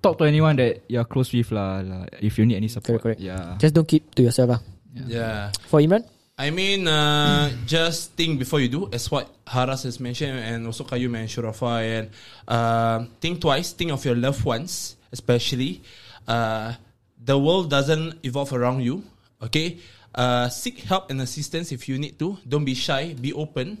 talk 0.00 0.16
to 0.18 0.24
anyone 0.24 0.56
that 0.56 0.82
you're 0.88 1.04
close 1.04 1.32
with 1.32 1.52
lah 1.52 1.80
like, 1.80 2.10
if 2.20 2.38
you 2.38 2.46
need 2.46 2.56
any 2.56 2.68
support 2.68 3.00
Correct, 3.02 3.18
correct. 3.18 3.20
yeah 3.20 3.56
Just 3.58 3.74
don't 3.74 3.88
keep 3.88 4.14
to 4.14 4.22
yourself 4.22 4.48
lah. 4.56 4.60
Yeah 4.94 5.50
For 5.66 5.80
Imran? 5.82 6.06
I 6.34 6.50
mean, 6.50 6.90
uh, 6.90 7.46
just 7.62 8.18
think 8.18 8.42
before 8.42 8.58
you 8.58 8.66
do, 8.66 8.90
as 8.90 9.06
what 9.06 9.30
Haras 9.46 9.86
has 9.86 10.02
mentioned, 10.02 10.34
and 10.34 10.66
also 10.66 10.82
Kayum 10.82 11.14
and 11.14 11.30
Shurafa, 11.30 11.78
and 11.78 12.10
uh, 12.50 13.06
think 13.22 13.38
twice. 13.38 13.70
Think 13.70 13.94
of 13.94 14.02
your 14.02 14.18
loved 14.18 14.42
ones, 14.42 14.98
especially. 15.14 15.78
Uh, 16.26 16.74
the 17.22 17.38
world 17.38 17.70
doesn't 17.70 18.18
evolve 18.26 18.50
around 18.50 18.82
you. 18.82 19.06
Okay, 19.46 19.78
uh, 20.18 20.50
seek 20.50 20.82
help 20.90 21.06
and 21.14 21.22
assistance 21.22 21.70
if 21.70 21.86
you 21.86 22.02
need 22.02 22.18
to. 22.18 22.34
Don't 22.42 22.66
be 22.66 22.74
shy. 22.74 23.14
Be 23.14 23.30
open. 23.30 23.78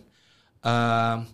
Uh, 0.64 1.24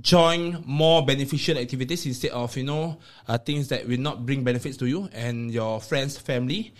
join 0.00 0.62
more 0.66 1.04
beneficial 1.06 1.56
activities 1.58 2.04
instead 2.06 2.32
of 2.32 2.56
you 2.56 2.64
know 2.64 2.98
uh, 3.28 3.38
things 3.38 3.68
that 3.68 3.86
will 3.86 4.00
not 4.00 4.26
bring 4.26 4.42
benefits 4.42 4.76
to 4.78 4.86
you 4.86 5.08
and 5.12 5.52
your 5.52 5.80
friends, 5.80 6.18
family. 6.18 6.72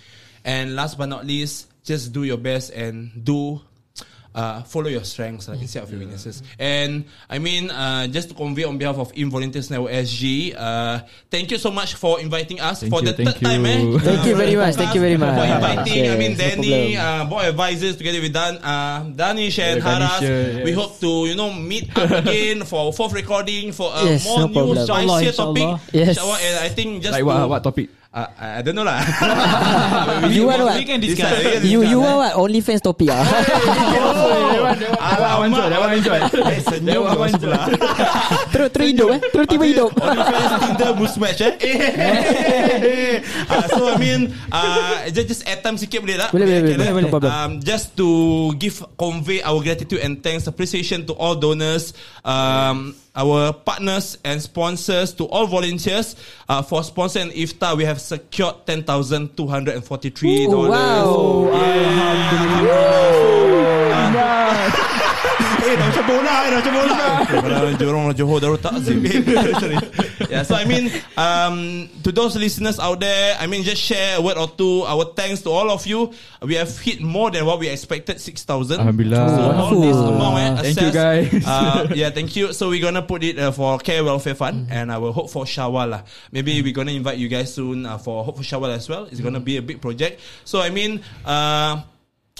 And 0.44 0.74
last 0.74 0.98
but 0.98 1.06
not 1.06 1.24
least, 1.26 1.68
just 1.84 2.12
do 2.12 2.24
your 2.24 2.36
best 2.36 2.70
and 2.72 3.24
do 3.24 3.60
uh, 4.34 4.62
follow 4.62 4.88
your 4.88 5.04
strengths 5.04 5.48
uh, 5.48 5.52
instead 5.52 5.82
of 5.82 5.90
your 5.90 6.00
weaknesses. 6.00 6.42
And 6.58 7.04
I 7.30 7.38
mean, 7.38 7.70
uh, 7.70 8.06
just 8.08 8.28
to 8.30 8.34
convey 8.34 8.64
on 8.64 8.78
behalf 8.78 8.96
of 8.98 9.12
Involunteers 9.14 9.70
Network 9.70 9.92
SG, 9.92 10.54
uh, 10.58 11.00
thank 11.30 11.50
you 11.50 11.58
so 11.58 11.70
much 11.70 11.94
for 11.94 12.20
inviting 12.20 12.60
us 12.60 12.80
Thank 12.80 12.92
for 12.92 13.00
you, 13.00 13.12
the 13.12 13.24
third 13.24 13.40
time. 13.40 13.64
Eh, 13.66 13.78
you. 13.78 13.98
Thank 13.98 14.26
you 14.26 14.34
very 14.36 14.56
much, 14.56 14.74
thank 14.74 14.94
you 14.94 15.00
very 15.00 15.16
much. 15.16 15.34
For 15.38 15.44
inviting, 15.54 16.02
I 16.02 16.06
Yes, 16.06 16.18
mean, 16.18 16.32
no 16.32 16.38
Danny, 16.38 16.96
problem. 16.96 17.26
uh, 17.26 17.30
boy 17.30 17.42
advisors 17.48 17.96
together 17.96 18.20
with 18.20 18.32
Dan, 18.32 18.56
uh, 18.58 19.04
Danish 19.14 19.58
and 19.58 19.78
Yeah, 19.78 19.98
Haras. 19.98 20.22
yeah, 20.22 20.64
We 20.64 20.70
yes. 20.70 20.78
hope 20.78 21.00
to, 21.00 21.10
you 21.26 21.36
know, 21.36 21.52
meet 21.52 21.96
up 21.96 22.10
again 22.26 22.64
for 22.64 22.92
fourth 22.92 23.12
recording 23.12 23.72
for 23.72 23.92
a 23.94 24.04
Yes, 24.04 24.24
more 24.26 24.40
no 24.40 24.46
new, 24.46 24.54
problem. 24.54 24.86
Spicier 24.86 25.32
topic. 25.32 25.80
Yes. 25.92 26.18
And 26.18 26.58
I 26.58 26.68
think 26.68 27.02
just 27.02 27.12
like 27.12 27.20
to, 27.20 27.26
what 27.26 27.48
what 27.48 27.62
topic 27.62 27.88
Uh, 28.14 28.30
I 28.38 28.62
don't 28.62 28.78
know 28.78 28.86
lah. 28.86 29.02
You 30.30 30.46
want 30.46 30.62
what? 30.62 30.78
We 30.78 30.86
can 30.86 31.02
discuss. 31.02 31.34
You 31.66 31.82
you 31.82 31.98
want 31.98 32.22
what? 32.22 32.32
Only 32.38 32.62
fans 32.62 32.78
topic 32.78 33.10
ah. 33.10 33.26
that 35.18 35.34
one 35.34 35.50
enjoy 35.50 35.66
that 35.66 35.80
one 35.82 35.92
enjoy 35.98 36.18
Eh, 36.22 36.62
senyum 36.70 37.10
That 37.10 37.18
one 37.18 37.34
sebelah. 37.34 37.66
terus 38.54 38.70
terus 38.70 38.86
hidup 38.86 39.08
eh. 39.18 39.20
Terus 39.34 39.46
tiba 39.50 39.64
hidup. 39.66 39.90
Tinder 39.98 40.94
mismatch 40.94 41.42
eh. 41.42 41.54
uh, 43.50 43.66
so 43.74 43.90
I 43.90 43.98
mean 43.98 44.30
uh, 44.54 45.10
just, 45.10 45.26
just 45.34 45.42
add 45.50 45.66
time 45.66 45.74
sikit 45.74 45.98
boleh 46.06 46.14
tak? 46.14 46.30
Boleh, 46.30 46.46
boleh, 46.46 46.62
boleh, 46.78 47.10
boleh. 47.10 47.10
No. 47.18 47.34
Um, 47.34 47.58
just 47.66 47.98
to 47.98 48.06
give 48.62 48.78
convey 48.94 49.42
our 49.42 49.58
gratitude 49.58 50.06
and 50.06 50.22
thanks 50.22 50.46
appreciation 50.46 51.02
to 51.10 51.18
all 51.18 51.34
donors 51.34 51.98
um, 52.22 52.94
our 53.16 53.52
partners 53.52 54.18
and 54.24 54.42
sponsors 54.42 55.12
to 55.14 55.24
all 55.26 55.46
volunteers 55.46 56.16
uh, 56.48 56.62
for 56.62 56.80
sponsoring 56.82 57.30
iftar 57.32 57.76
we 57.76 57.84
have 57.84 58.00
secured 58.00 58.54
$10,243 58.66 60.52
Ooh, 60.52 60.68
wow. 60.68 61.50
Alhamdulillah. 61.54 62.94
Macam 65.74 66.03
mana 66.50 67.56
Orang 67.64 67.76
Johor 67.78 67.94
Orang 67.94 68.14
Johor 68.16 68.38
Darul 68.40 68.58
Takzim. 68.60 69.00
Yeah 70.30 70.42
so 70.42 70.54
I 70.54 70.64
mean 70.64 70.90
um, 71.18 71.88
To 72.02 72.10
those 72.12 72.36
listeners 72.36 72.78
out 72.78 73.00
there 73.00 73.36
I 73.38 73.46
mean 73.46 73.62
just 73.62 73.82
share 73.82 74.18
a 74.18 74.22
word 74.22 74.38
or 74.38 74.48
two 74.48 74.82
Our 74.86 75.12
thanks 75.14 75.42
to 75.42 75.50
all 75.50 75.70
of 75.70 75.86
you. 75.86 76.10
We 76.42 76.54
have 76.56 76.70
hit 76.78 77.00
more 77.02 77.30
than 77.30 77.44
what 77.46 77.58
we 77.60 77.68
expected 77.68 78.20
6,000 78.20 78.80
Alhamdulillah. 78.80 79.28
So 79.28 79.42
all 79.52 79.80
this 79.80 79.96
amount 79.96 80.36
eh, 80.38 80.72
Thank 80.72 80.80
you, 80.80 80.90
guys. 80.92 81.44
uh, 81.46 81.88
Yeah 81.94 82.10
thank 82.10 82.34
you. 82.36 82.52
So 82.52 82.68
we're 82.70 82.82
gonna 82.82 83.02
put 83.02 83.22
it 83.22 83.38
uh, 83.38 83.52
For 83.52 83.78
Care 83.78 84.02
Welfare 84.04 84.34
Fund 84.34 84.68
And 84.70 84.90
I 84.90 84.98
will 84.98 85.12
hope 85.12 85.30
for 85.30 85.44
Shawwal 85.44 85.90
lah. 85.90 86.02
Maybe 86.32 86.60
we're 86.62 86.74
gonna 86.74 86.92
invite 86.92 87.18
you 87.18 87.28
guys 87.28 87.52
soon 87.54 87.86
uh, 87.86 87.98
For 87.98 88.24
Hope 88.24 88.36
for 88.38 88.42
Shawwal 88.46 88.74
as 88.74 88.88
well. 88.88 89.04
It's 89.10 89.20
gonna 89.20 89.40
be 89.40 89.56
a 89.58 89.62
big 89.62 89.80
project. 89.80 90.20
So 90.44 90.60
I 90.60 90.70
mean 90.70 91.02
uh, 91.24 91.82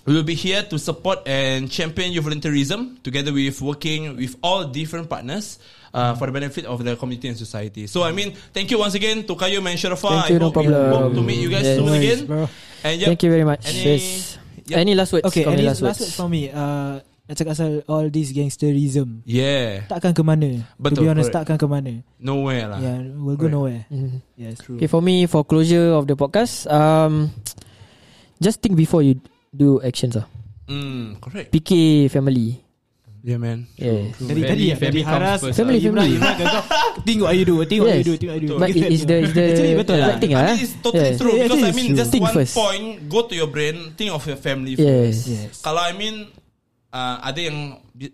We 0.05 0.13
will 0.13 0.23
be 0.23 0.37
here 0.37 0.61
to 0.69 0.77
support 0.77 1.25
and 1.25 1.71
champion 1.73 2.13
youth 2.13 2.29
volunteerism 2.29 3.01
together 3.03 3.33
with 3.33 3.57
working 3.65 4.17
with 4.21 4.37
all 4.45 4.69
different 4.69 5.09
partners 5.09 5.57
uh, 5.97 6.13
for 6.15 6.29
the 6.29 6.33
benefit 6.37 6.69
of 6.69 6.85
the 6.85 6.93
community 6.97 7.29
and 7.33 7.39
society. 7.41 7.87
So 7.89 8.05
I 8.05 8.13
mean, 8.13 8.37
thank 8.53 8.69
you 8.69 8.77
once 8.79 8.93
again 8.93 9.25
to 9.25 9.33
Kayu 9.33 9.65
and 9.65 9.81
Sharafa. 9.81 10.29
Thank 10.29 10.29
you, 10.29 10.37
I 10.37 10.39
no 10.39 10.53
hope 10.53 10.61
problem. 10.61 10.93
hope 10.93 11.15
to 11.17 11.23
meet 11.25 11.41
you 11.41 11.49
guys 11.49 11.65
Yes. 11.65 11.77
soon 11.81 11.89
worries, 11.89 12.21
again. 12.21 12.27
bro. 12.29 12.49
And 12.85 12.95
yep, 13.01 13.07
Thank 13.17 13.23
you 13.25 13.31
very 13.33 13.45
much. 13.49 13.65
Any- 13.65 13.85
yes. 13.97 14.37
Yep. 14.67 14.77
Any 14.81 14.93
last 14.95 15.13
words? 15.13 15.25
Okay, 15.29 15.45
any 15.45 15.63
last, 15.65 15.81
words 15.81 16.01
from 16.17 16.33
me? 16.33 16.49
Uh, 16.53 17.01
nak 17.25 17.37
cakap 17.41 17.57
pasal 17.57 17.81
all 17.89 18.05
this 18.13 18.29
gangsterism. 18.33 19.25
Yeah, 19.25 19.89
Takkan 19.89 20.13
ke 20.13 20.21
mana? 20.21 20.61
to 20.61 20.77
Betul, 20.77 21.05
be 21.05 21.09
honest, 21.09 21.33
correct. 21.33 21.49
takkan 21.49 21.57
ke 21.57 21.65
mana? 21.69 22.05
nowhere 22.21 22.69
lah. 22.69 22.81
Yeah, 22.81 23.01
we'll 23.17 23.37
go 23.41 23.49
Correct. 23.49 23.57
nowhere. 23.57 23.81
Mhm. 23.89 24.21
Yes, 24.37 24.61
true. 24.61 24.77
Okay, 24.77 24.89
for 24.89 25.01
me, 25.01 25.25
for 25.25 25.45
closure 25.45 25.97
of 25.97 26.05
the 26.05 26.17
podcast, 26.17 26.69
um, 26.69 27.29
just 28.41 28.61
think 28.61 28.77
before 28.77 29.01
you 29.01 29.21
do 29.55 29.79
actions. 29.81 30.19
Ah, 30.19 30.27
Mm, 30.65 31.21
correct. 31.21 31.53
PK 31.53 31.71
family. 32.09 32.57
Yeah, 33.21 33.41
man. 33.41 33.65
Dari 33.73 34.13
Family- 34.13 34.45
tadi 34.45 34.65
family 34.77 34.77
tadi 34.77 35.01
haras 35.01 35.41
Family, 35.41 35.81
family. 35.81 36.13
Imran 36.21 36.37
kau 36.37 36.61
tengok 37.01 37.29
ayu 37.29 37.43
dua, 37.45 37.63
tengok 37.65 37.89
ayu 37.89 38.05
dua, 38.05 38.17
tengok 38.17 38.35
ayu 38.37 38.45
dua. 38.45 38.57
But 38.61 38.69
it 38.69 38.85
is 38.85 39.03
the 39.03 39.17
is 39.19 39.33
the 39.33 39.45
Actually, 39.49 39.75
betul 39.77 39.97
lah. 39.97 40.09
right 40.13 40.21
thing 40.21 40.33
I 40.33 40.37
ah. 40.37 40.45
mean, 40.45 40.61
it's 40.61 40.75
totally 40.81 41.09
Yes. 41.09 41.17
true 41.17 41.33
Yeah, 41.33 41.45
because 41.47 41.65
I 41.65 41.73
mean, 41.73 41.87
true. 41.89 41.99
just 41.99 42.11
Think 42.13 42.25
one 42.25 42.37
first. 42.37 42.53
point, 42.53 42.85
go 43.09 43.25
to 43.25 43.33
your 43.33 43.49
brain, 43.49 43.77
think 43.93 44.13
of 44.13 44.21
your 44.25 44.37
family 44.37 44.73
Yes. 44.73 44.85
first. 44.85 45.21
Yes. 45.27 45.53
Kalau 45.61 45.81
I 45.81 45.93
mean 45.93 46.29
uh, 46.93 47.17
ada 47.21 47.41
yang 47.41 47.59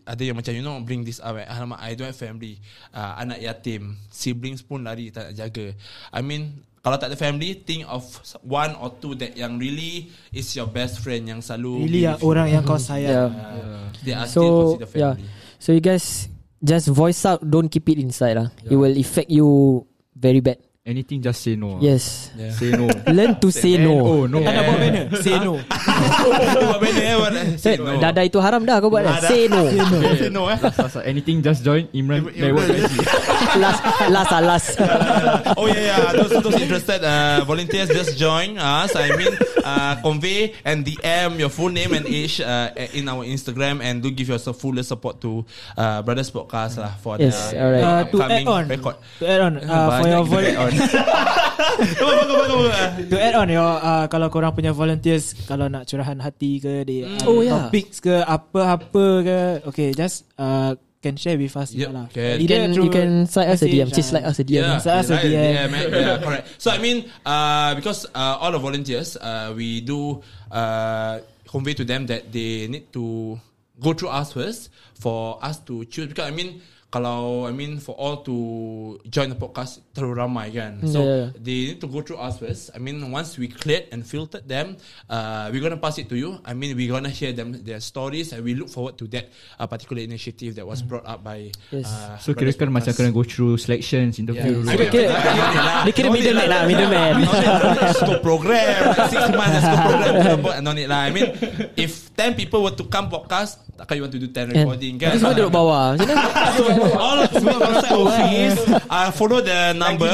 ada 0.07 0.23
yang 0.23 0.35
macam 0.35 0.53
you 0.55 0.63
know 0.63 0.79
bring 0.81 1.03
this 1.03 1.19
up 1.19 1.35
eh, 1.35 1.47
alamak 1.47 1.79
I 1.79 1.95
don't 1.95 2.07
have 2.07 2.15
family 2.15 2.63
uh, 2.91 3.19
anak 3.19 3.39
yatim 3.39 3.99
siblings 4.09 4.63
pun 4.63 4.87
lari 4.87 5.11
tak 5.11 5.31
nak 5.31 5.35
jaga 5.37 5.75
I 6.11 6.23
mean 6.23 6.63
kalau 6.81 6.97
tak 6.97 7.13
ada 7.13 7.17
family 7.21 7.61
think 7.61 7.85
of 7.85 8.03
one 8.41 8.73
or 8.81 8.89
two 9.01 9.13
that 9.17 9.37
yang 9.37 9.61
really 9.61 10.09
is 10.33 10.49
your 10.57 10.65
best 10.65 11.05
friend 11.05 11.29
yang 11.29 11.41
selalu 11.45 11.85
Really 11.85 12.09
you. 12.09 12.17
orang 12.25 12.49
yang 12.49 12.65
kau 12.65 12.81
sayang. 12.81 13.33
Yeah. 13.33 13.61
Uh, 13.61 13.85
they 14.01 14.15
are 14.17 14.25
still 14.25 14.41
So 14.41 14.53
considered 14.81 14.93
yeah, 14.97 15.13
family 15.17 15.29
so 15.61 15.69
you 15.77 15.83
guys 15.85 16.29
just 16.65 16.89
voice 16.89 17.21
out. 17.29 17.45
Don't 17.45 17.69
keep 17.69 17.89
it 17.89 18.01
inside 18.01 18.41
lah. 18.41 18.49
It 18.65 18.77
will 18.77 18.97
affect 18.97 19.29
you 19.29 19.85
very 20.17 20.41
bad. 20.41 20.61
Anything 20.91 21.23
just 21.23 21.39
say 21.47 21.55
no. 21.55 21.79
Yes. 21.79 22.35
yeah. 22.35 22.51
Say 22.51 22.75
no. 22.75 22.91
Learn 23.15 23.39
to 23.39 23.49
say 23.55 23.79
Man, 23.79 23.87
no. 23.87 23.95
Oh 24.03 24.23
no. 24.27 24.43
Tak 24.43 24.63
buat 24.67 24.79
banner. 24.83 25.05
Say 25.25 25.37
no. 25.39 25.55
Buat 26.67 26.79
benda 26.83 27.03
eh 27.07 27.17
say 27.55 27.75
Eh, 27.75 27.77
no. 27.79 27.95
Dah 28.03 28.11
dah 28.11 28.25
itu 28.27 28.39
haram 28.43 28.67
dah 28.67 28.83
kau 28.83 28.91
buat 28.91 29.07
dah. 29.07 29.23
Dah, 29.23 29.23
dah. 29.23 29.31
Say 29.31 29.47
no. 29.47 29.63
Say 30.19 30.31
no 30.35 30.51
eh 30.51 30.59
Last, 30.59 30.83
last, 30.83 30.99
last. 30.99 31.07
Anything 31.07 31.47
just 31.47 31.63
join 31.63 31.87
Imran. 31.95 32.27
Imran- 32.27 32.35
Network 32.35 32.69
last 33.63 33.81
last 34.11 34.33
ah, 34.35 34.43
last. 34.43 34.69
oh 35.55 35.67
yeah, 35.71 35.95
yeah. 35.95 36.11
Those 36.19 36.33
those 36.43 36.59
interested 36.59 37.01
uh, 37.07 37.47
volunteers 37.47 37.87
just 37.91 38.19
join 38.19 38.59
us. 38.59 38.91
I 38.99 39.15
mean, 39.15 39.31
uh, 39.63 39.95
convey 40.03 40.55
and 40.67 40.83
DM 40.83 41.39
your 41.39 41.51
full 41.55 41.71
name 41.71 41.95
and 41.95 42.03
age 42.07 42.43
uh, 42.43 42.75
in 42.95 43.07
our 43.07 43.23
Instagram 43.23 43.79
and 43.79 44.03
do 44.03 44.11
give 44.11 44.27
yourself 44.29 44.59
full 44.59 44.75
support 44.83 45.21
to 45.23 45.45
uh, 45.77 46.03
Brothers 46.03 46.31
Podcast 46.31 46.79
lah 46.83 46.95
for 46.99 47.15
Yes, 47.21 47.37
the 47.55 47.59
alright. 47.63 47.85
Uh, 47.85 48.03
to 48.11 48.17
upcoming 48.19 48.47
add 48.47 48.55
on, 48.59 48.65
record. 48.69 48.97
to 49.21 49.25
add 49.27 49.41
on, 49.41 49.53
uh, 49.61 49.89
for 50.01 50.07
your 50.09 50.23
kita 50.25 50.31
vol- 50.31 50.47
add 50.51 50.57
on. 50.59 50.73
Bagus, 50.81 52.27
bagus, 52.29 52.49
bagus, 52.67 53.09
to 53.11 53.17
add 53.17 53.35
on 53.37 53.49
your 53.49 53.73
uh, 53.79 54.05
kalau 54.09 54.29
korang 54.29 54.53
punya 54.53 54.73
volunteers 54.73 55.33
kalau 55.45 55.69
nak 55.69 55.85
curahan 55.87 56.19
hati 56.19 56.59
ke 56.59 56.85
dia 56.85 57.05
Hmm. 57.07 57.21
uh, 57.21 57.29
Oh, 57.29 57.41
yeah. 57.41 57.53
topics 57.69 57.99
ke 57.99 58.15
apa-apa 58.21 59.05
ke 59.23 59.39
okay 59.67 59.89
just 59.93 60.25
uh, 60.37 60.75
can 61.01 61.17
share 61.17 61.41
with 61.41 61.57
us 61.57 61.73
Yep, 61.73 61.91
lah 61.91 62.07
can. 62.13 62.37
You 62.39 62.47
can 62.47 62.69
you 62.77 62.91
can 62.93 63.11
slide 63.25 63.49
us 63.49 63.65
a 63.65 63.69
DM. 63.69 63.89
Just 63.89 64.13
slide 64.13 64.27
us 64.29 64.37
a 64.37 64.45
DM. 64.45 64.61
Yeah, 64.61 64.79
Slide 64.85 65.01
us 65.01 65.09
a 65.09 65.17
DM. 65.17 65.33
yeah, 65.33 65.65
man, 65.67 65.85
yeah, 65.89 66.17
correct. 66.21 66.45
So 66.61 66.69
I 66.69 66.77
mean, 66.77 67.09
uh, 67.25 67.73
because 67.73 68.05
uh, 68.13 68.37
all 68.37 68.53
the 68.53 68.61
volunteers, 68.61 69.17
uh, 69.17 69.57
we 69.57 69.81
do 69.81 70.21
uh, 70.53 71.25
convey 71.49 71.73
to 71.81 71.89
them 71.89 72.05
that 72.13 72.29
they 72.29 72.69
need 72.69 72.93
to 72.93 73.33
go 73.81 73.97
through 73.97 74.13
us 74.13 74.37
first 74.37 74.69
for 74.93 75.41
us 75.41 75.57
to 75.65 75.89
choose. 75.89 76.13
Because 76.13 76.29
I 76.29 76.37
mean, 76.37 76.61
kalau 76.91 77.47
I 77.47 77.55
mean 77.55 77.79
for 77.79 77.95
all 77.95 78.27
to 78.27 78.35
join 79.07 79.31
the 79.31 79.39
podcast 79.39 79.79
terlalu 79.95 80.15
ramai 80.19 80.47
kan. 80.51 80.83
So 80.85 80.99
Yeah. 81.01 81.27
they 81.39 81.57
need 81.71 81.79
to 81.79 81.87
go 81.87 82.03
through 82.03 82.19
us 82.19 82.43
first. 82.43 82.75
I 82.75 82.83
mean, 82.83 82.99
once 83.09 83.39
we 83.39 83.47
cleared 83.47 83.87
and 83.95 84.03
filtered 84.03 84.43
them, 84.45 84.75
uh, 85.07 85.49
we're 85.55 85.63
gonna 85.63 85.79
pass 85.79 86.03
it 86.03 86.11
to 86.11 86.19
you. 86.19 86.43
I 86.43 86.51
mean, 86.53 86.75
we're 86.75 86.91
gonna 86.91 87.15
share 87.15 87.31
them 87.31 87.55
their 87.63 87.79
stories, 87.79 88.35
and 88.35 88.43
we 88.43 88.59
look 88.59 88.67
forward 88.69 88.99
to 88.99 89.07
that 89.15 89.31
uh, 89.55 89.71
particular 89.71 90.03
initiative 90.03 90.59
that 90.59 90.67
was 90.67 90.83
brought 90.83 91.07
up 91.07 91.23
by. 91.23 91.55
Yes. 91.71 91.87
Uh, 91.87 92.19
So 92.19 92.35
kira 92.35 92.51
kan 92.53 92.75
macam 92.75 92.91
kena 92.91 93.15
go 93.15 93.23
through 93.23 93.63
selections, 93.63 94.19
interview 94.19 94.59
Yeah. 94.67 94.75
Kira 94.75 94.87
kira 94.91 95.07
dia 95.87 95.93
kira 95.95 96.09
middleman 96.11 96.47
lah, 96.51 96.63
middleman. 96.67 97.13
scope 97.95 98.19
program 98.21 98.99
like 98.99 99.07
six 99.15 99.23
months 99.31 99.63
scope 99.63 99.85
program 99.87 100.59
no 100.67 100.75
need 100.75 100.91
lah 100.91 101.07
I 101.07 101.11
mean 101.15 101.31
if 101.79 102.11
10 102.19 102.35
people 102.35 102.67
were 102.67 102.75
to 102.75 102.85
come 102.91 103.07
podcast 103.07 103.63
takkan 103.79 103.97
you 103.97 104.03
want 104.05 104.13
to 104.13 104.21
do 104.21 104.29
10 104.29 104.53
recording 104.53 105.01
kan 105.01 105.17
semua 105.17 105.33
duduk 105.33 105.55
bawah. 105.55 105.95
Macam 106.01 106.13
mana? 106.13 106.80
All 106.95 107.19
of 107.21 107.31
you 107.33 107.49
outside 107.51 107.95
office 107.95 108.59
uh, 108.89 109.09
follow 109.13 109.41
the 109.41 109.73
number 109.75 110.09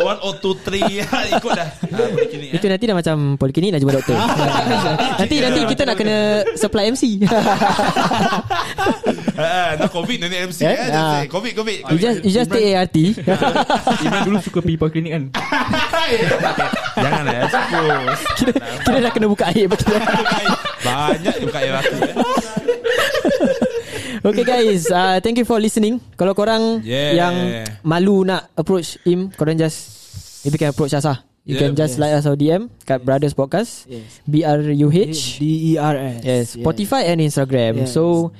one 0.00 0.18
oh 0.20 0.32
two 0.40 0.54
two 0.54 0.54
three 0.62 1.02
ikut 1.34 1.52
dah 1.52 1.68
uh, 1.90 2.08
kini 2.28 2.46
eh 2.52 2.58
Itu 2.58 2.66
nanti 2.68 2.84
dah 2.86 2.96
macam 2.96 3.16
poliklinik 3.34 3.74
nak 3.74 3.80
jumpa 3.82 3.94
doktor. 3.98 4.16
nanti 5.20 5.36
nanti 5.40 5.60
kita 5.66 5.82
nak 5.84 5.96
kena 5.98 6.16
supply 6.54 6.90
MC. 6.90 7.24
uh, 9.34 9.70
no 9.80 9.86
covid 9.90 10.16
no 10.22 10.26
need 10.28 10.46
MC 10.48 10.62
Eh? 10.62 10.70
eh, 10.70 10.88
Ah. 10.94 11.20
covid 11.26 11.52
covid 11.54 11.76
you 11.90 11.98
just 11.98 12.18
you 12.22 12.30
just 12.30 12.50
take 12.50 12.74
ART. 12.74 12.94
Imran 12.94 14.22
dulu 14.24 14.38
suka 14.40 14.58
pergi 14.62 14.76
poliklinik 14.78 15.12
kan. 15.12 15.24
jangan 16.94 17.22
lah 17.26 17.34
expose 17.48 18.20
kira, 18.38 18.52
kira 18.84 18.98
dah 19.00 19.10
kena 19.10 19.26
buka 19.26 19.44
air 19.50 19.66
banyak 20.84 21.34
buka 21.42 21.58
air 21.58 21.74
aku 21.74 21.94
eh. 21.98 22.14
Okay 24.24 24.40
guys, 24.40 24.88
uh, 24.88 25.20
thank 25.20 25.36
you 25.36 25.44
for 25.44 25.60
listening. 25.60 26.00
Kalau 26.16 26.32
korang 26.32 26.80
Yeah. 26.80 27.12
yang 27.12 27.34
malu 27.84 28.24
nak 28.24 28.48
approach 28.56 28.96
him, 29.04 29.28
korang 29.36 29.60
just 29.60 29.92
maybe 30.48 30.56
can 30.56 30.72
approach 30.72 30.96
us 30.96 31.04
lah. 31.04 31.20
You 31.44 31.60
Yeah. 31.60 31.68
can 31.68 31.76
just 31.76 32.00
like 32.00 32.16
us 32.16 32.24
or 32.24 32.32
DM 32.32 32.72
kat 32.88 33.04
Brothers 33.04 33.36
Podcast. 33.36 33.84
yes 33.84 34.24
B 34.24 34.40
R 34.40 34.64
U 34.64 34.88
H. 34.88 35.36
D 35.36 35.76
E 35.76 35.76
R 35.76 35.92
S 35.92 36.24
Yes, 36.24 36.44
Spotify 36.56 37.04
and 37.12 37.20
Instagram. 37.20 37.84
Yes. 37.84 37.92
So 37.92 38.32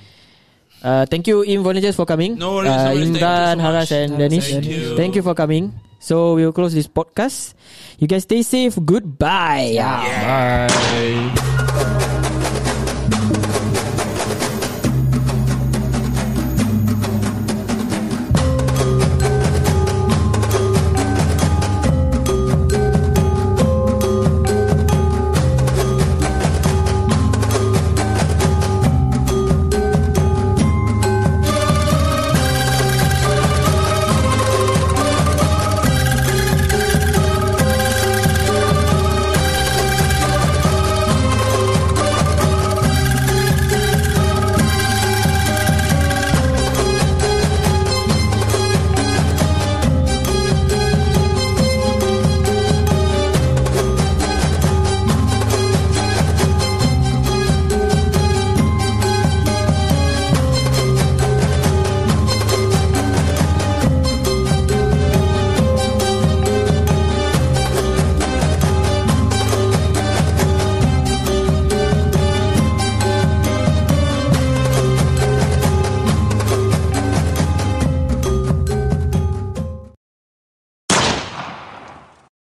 uh, 0.80 1.04
thank 1.04 1.28
you 1.28 1.44
Im 1.44 1.60
volunteers 1.60 1.92
for 1.92 2.08
coming. 2.08 2.40
No 2.40 2.64
worries, 2.64 2.72
no 2.72 2.80
uh, 2.80 2.88
worries. 2.96 3.04
You 3.04 3.20
Imran, 3.20 3.56
so. 3.60 3.64
Haras 3.68 3.92
and 3.92 4.10
Danish. 4.16 4.48
Thank 4.56 4.64
you. 4.64 4.96
Thank 4.96 5.12
you 5.20 5.24
for 5.24 5.36
coming. 5.36 5.68
So 6.00 6.32
we 6.40 6.48
will 6.48 6.56
close 6.56 6.72
this 6.72 6.88
podcast. 6.88 7.52
You 8.00 8.08
guys 8.08 8.24
stay 8.24 8.40
safe. 8.40 8.80
Goodbye. 8.80 9.76
Bye. 9.76 10.72